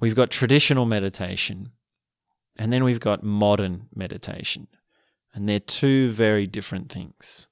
we've 0.00 0.14
got 0.14 0.30
traditional 0.30 0.86
meditation 0.86 1.70
and 2.56 2.72
then 2.72 2.84
we've 2.84 3.00
got 3.00 3.22
modern 3.22 3.88
meditation. 3.94 4.68
And 5.32 5.48
they're 5.48 5.60
two 5.60 6.10
very 6.10 6.46
different 6.46 6.90
things. 6.90 7.48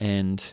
And 0.00 0.52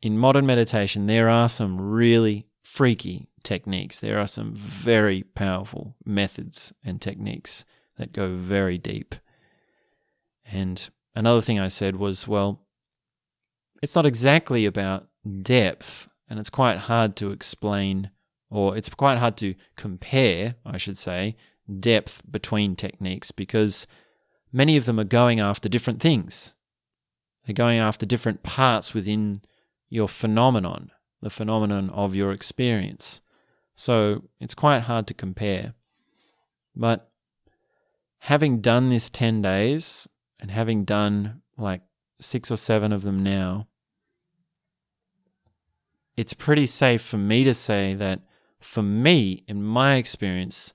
in 0.00 0.18
modern 0.18 0.46
meditation, 0.46 1.06
there 1.06 1.28
are 1.28 1.48
some 1.48 1.80
really 1.80 2.46
freaky 2.62 3.28
techniques. 3.42 4.00
There 4.00 4.18
are 4.18 4.26
some 4.26 4.54
very 4.54 5.22
powerful 5.22 5.96
methods 6.04 6.72
and 6.84 7.00
techniques 7.00 7.64
that 7.98 8.12
go 8.12 8.36
very 8.36 8.78
deep. 8.78 9.14
And 10.50 10.88
another 11.14 11.40
thing 11.40 11.58
I 11.58 11.68
said 11.68 11.96
was, 11.96 12.28
well, 12.28 12.60
it's 13.82 13.96
not 13.96 14.06
exactly 14.06 14.64
about 14.64 15.08
depth, 15.42 16.08
and 16.28 16.38
it's 16.38 16.50
quite 16.50 16.78
hard 16.78 17.16
to 17.16 17.30
explain, 17.30 18.10
or 18.50 18.76
it's 18.76 18.88
quite 18.88 19.18
hard 19.18 19.36
to 19.38 19.54
compare, 19.76 20.56
I 20.64 20.76
should 20.76 20.98
say, 20.98 21.36
depth 21.80 22.22
between 22.30 22.76
techniques 22.76 23.30
because 23.30 23.86
many 24.52 24.76
of 24.76 24.84
them 24.84 25.00
are 25.00 25.04
going 25.04 25.40
after 25.40 25.68
different 25.68 26.00
things. 26.00 26.54
They're 27.44 27.54
going 27.54 27.78
after 27.78 28.06
different 28.06 28.42
parts 28.42 28.94
within 28.94 29.42
your 29.88 30.08
phenomenon, 30.08 30.90
the 31.20 31.30
phenomenon 31.30 31.90
of 31.90 32.16
your 32.16 32.32
experience. 32.32 33.20
So 33.74 34.24
it's 34.40 34.54
quite 34.54 34.80
hard 34.80 35.06
to 35.08 35.14
compare. 35.14 35.74
But 36.74 37.10
having 38.20 38.60
done 38.60 38.90
this 38.90 39.10
10 39.10 39.42
days 39.42 40.08
and 40.40 40.50
having 40.50 40.84
done 40.84 41.42
like 41.58 41.82
six 42.20 42.50
or 42.50 42.56
seven 42.56 42.92
of 42.92 43.02
them 43.02 43.22
now, 43.22 43.68
it's 46.16 46.32
pretty 46.32 46.66
safe 46.66 47.02
for 47.02 47.16
me 47.16 47.44
to 47.44 47.54
say 47.54 47.94
that 47.94 48.20
for 48.60 48.82
me, 48.82 49.44
in 49.46 49.62
my 49.62 49.96
experience, 49.96 50.72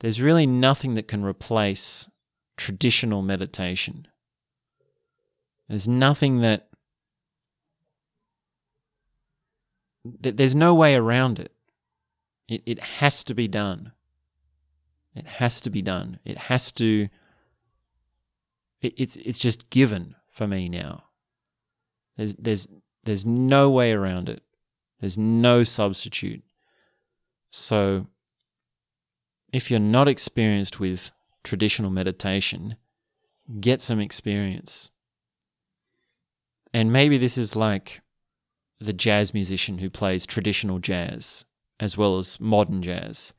there's 0.00 0.22
really 0.22 0.46
nothing 0.46 0.94
that 0.94 1.08
can 1.08 1.24
replace 1.24 2.10
traditional 2.56 3.22
meditation. 3.22 4.06
There's 5.68 5.88
nothing 5.88 6.40
that. 6.40 6.68
that 10.20 10.36
There's 10.36 10.54
no 10.54 10.74
way 10.74 10.94
around 10.94 11.38
it. 11.38 11.52
It, 12.48 12.62
it 12.66 12.78
has 12.80 13.24
to 13.24 13.34
be 13.34 13.48
done. 13.48 13.92
It 15.14 15.26
has 15.26 15.60
to 15.62 15.70
be 15.70 15.82
done. 15.82 16.18
It 16.24 16.38
has 16.38 16.72
to. 16.72 17.08
It, 18.80 18.94
it's 18.96 19.16
it's 19.16 19.38
just 19.38 19.70
given 19.70 20.14
for 20.30 20.46
me 20.46 20.68
now. 20.68 21.04
There's 22.16 22.34
there's 22.34 22.68
there's 23.04 23.26
no 23.26 23.70
way 23.70 23.92
around 23.92 24.28
it. 24.28 24.42
There's 25.00 25.18
no 25.18 25.64
substitute. 25.64 26.42
So, 27.50 28.06
if 29.52 29.70
you're 29.70 29.80
not 29.80 30.08
experienced 30.08 30.80
with 30.80 31.10
traditional 31.42 31.90
meditation, 31.90 32.76
get 33.60 33.80
some 33.80 34.00
experience. 34.00 34.92
And 36.72 36.92
maybe 36.92 37.18
this 37.18 37.36
is 37.36 37.54
like 37.54 38.00
the 38.78 38.92
jazz 38.92 39.34
musician 39.34 39.78
who 39.78 39.90
plays 39.90 40.24
traditional 40.24 40.78
jazz 40.78 41.44
as 41.78 41.98
well 41.98 42.16
as 42.16 42.40
modern 42.40 42.80
jazz 42.80 43.34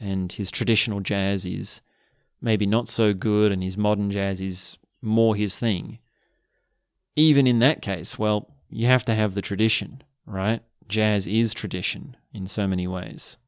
and 0.00 0.32
his 0.32 0.50
traditional 0.50 1.00
jazz 1.00 1.46
is 1.46 1.80
maybe 2.40 2.66
not 2.66 2.88
so 2.88 3.14
good 3.14 3.52
and 3.52 3.62
his 3.62 3.78
modern 3.78 4.10
jazz 4.10 4.40
is 4.40 4.78
more 5.00 5.34
his 5.34 5.58
thing. 5.58 5.98
Even 7.14 7.46
in 7.46 7.60
that 7.60 7.80
case, 7.80 8.18
well, 8.18 8.50
you 8.76 8.86
have 8.86 9.06
to 9.06 9.14
have 9.14 9.34
the 9.34 9.40
tradition, 9.40 10.02
right? 10.26 10.60
Jazz 10.86 11.26
is 11.26 11.54
tradition 11.54 12.14
in 12.34 12.46
so 12.46 12.68
many 12.68 12.86
ways. 12.86 13.38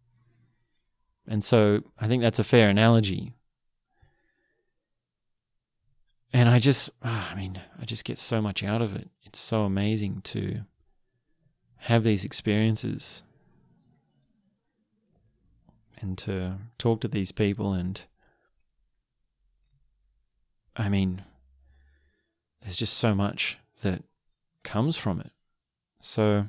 And 1.27 1.45
so 1.45 1.83
I 1.99 2.09
think 2.09 2.23
that's 2.23 2.39
a 2.39 2.45
fair 2.45 2.71
analogy. 2.71 3.35
And 6.33 6.49
I 6.49 6.59
just, 6.59 6.91
ah, 7.03 7.31
I 7.31 7.35
mean, 7.35 7.61
I 7.79 7.85
just 7.85 8.07
get 8.07 8.19
so 8.19 8.41
much 8.41 8.65
out 8.65 8.81
of 8.81 8.97
it. 8.97 9.11
It's 9.23 9.39
so 9.39 9.65
amazing 9.65 10.23
to 10.23 10.63
have 11.77 12.05
these 12.05 12.25
experiences 12.25 13.23
and 16.01 16.17
to 16.17 16.57
talk 16.79 17.03
to 17.03 17.09
these 17.09 17.33
people 17.33 17.75
and 17.75 18.05
I 20.77 20.89
mean 20.89 21.25
there's 22.63 22.77
just 22.77 22.95
so 22.95 23.15
much 23.15 23.59
that 23.83 24.03
comes 24.69 24.99
from 24.99 25.19
it. 25.19 25.33
So 25.99 26.49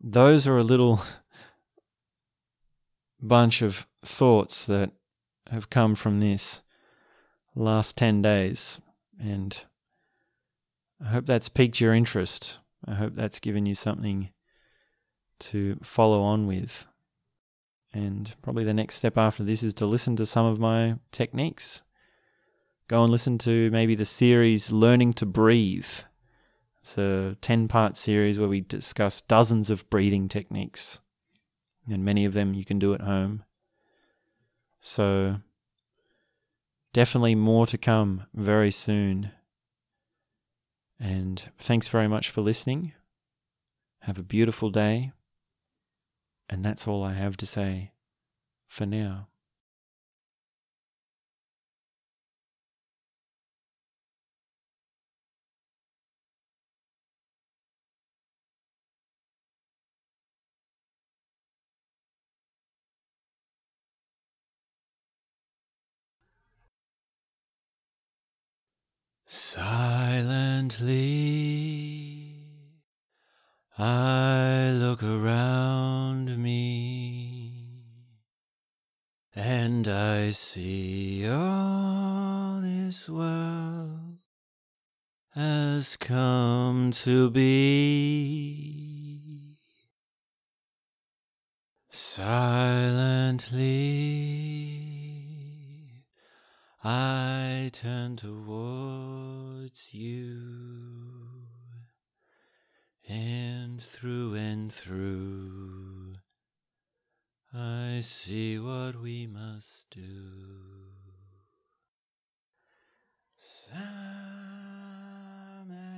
those 0.00 0.46
are 0.46 0.56
a 0.56 0.62
little 0.62 1.02
bunch 3.20 3.60
of 3.60 3.88
thoughts 4.02 4.66
that 4.66 4.92
have 5.50 5.68
come 5.68 5.96
from 5.96 6.20
this 6.20 6.62
last 7.56 7.98
10 7.98 8.22
days 8.22 8.80
and 9.20 9.64
I 11.04 11.08
hope 11.08 11.26
that's 11.26 11.48
piqued 11.48 11.80
your 11.80 11.92
interest. 11.92 12.60
I 12.86 12.94
hope 12.94 13.14
that's 13.16 13.40
given 13.40 13.66
you 13.66 13.74
something 13.74 14.30
to 15.40 15.76
follow 15.82 16.20
on 16.20 16.46
with. 16.46 16.86
And 17.92 18.32
probably 18.42 18.62
the 18.62 18.74
next 18.74 18.94
step 18.94 19.18
after 19.18 19.42
this 19.42 19.64
is 19.64 19.74
to 19.74 19.86
listen 19.86 20.14
to 20.16 20.24
some 20.24 20.46
of 20.46 20.60
my 20.60 20.98
techniques. 21.10 21.82
Go 22.86 23.02
and 23.02 23.10
listen 23.10 23.38
to 23.38 23.70
maybe 23.72 23.96
the 23.96 24.04
series 24.04 24.70
Learning 24.70 25.12
to 25.14 25.26
Breathe. 25.26 26.04
It's 26.80 26.96
a 26.96 27.36
10 27.40 27.68
part 27.68 27.96
series 27.96 28.38
where 28.38 28.48
we 28.48 28.60
discuss 28.60 29.20
dozens 29.20 29.70
of 29.70 29.88
breathing 29.90 30.28
techniques, 30.28 31.00
and 31.88 32.04
many 32.04 32.24
of 32.24 32.32
them 32.32 32.54
you 32.54 32.64
can 32.64 32.78
do 32.78 32.94
at 32.94 33.02
home. 33.02 33.44
So, 34.80 35.40
definitely 36.92 37.34
more 37.34 37.66
to 37.66 37.76
come 37.76 38.24
very 38.32 38.70
soon. 38.70 39.32
And 40.98 41.50
thanks 41.58 41.88
very 41.88 42.08
much 42.08 42.30
for 42.30 42.40
listening. 42.40 42.92
Have 44.00 44.18
a 44.18 44.22
beautiful 44.22 44.70
day. 44.70 45.12
And 46.48 46.64
that's 46.64 46.88
all 46.88 47.04
I 47.04 47.14
have 47.14 47.36
to 47.38 47.46
say 47.46 47.92
for 48.66 48.86
now. 48.86 49.29
Silently 69.32 70.90
I 73.78 74.72
look 74.72 75.04
around 75.04 76.36
me 76.36 77.84
and 79.32 79.86
I 79.86 80.30
see 80.30 81.28
all 81.28 82.60
this 82.60 83.08
world 83.08 84.18
has 85.36 85.96
come 85.96 86.90
to 86.90 87.30
be. 87.30 88.48
Silently 91.88 93.20
I 96.82 97.68
turn 97.74 98.16
towards 98.16 99.92
you 99.92 100.40
and 103.06 103.82
through 103.82 104.34
and 104.34 104.72
through 104.72 106.14
I 107.52 108.00
see 108.00 108.58
what 108.58 108.98
we 108.98 109.26
must 109.26 109.90
do. 109.90 110.06
Some 113.36 113.80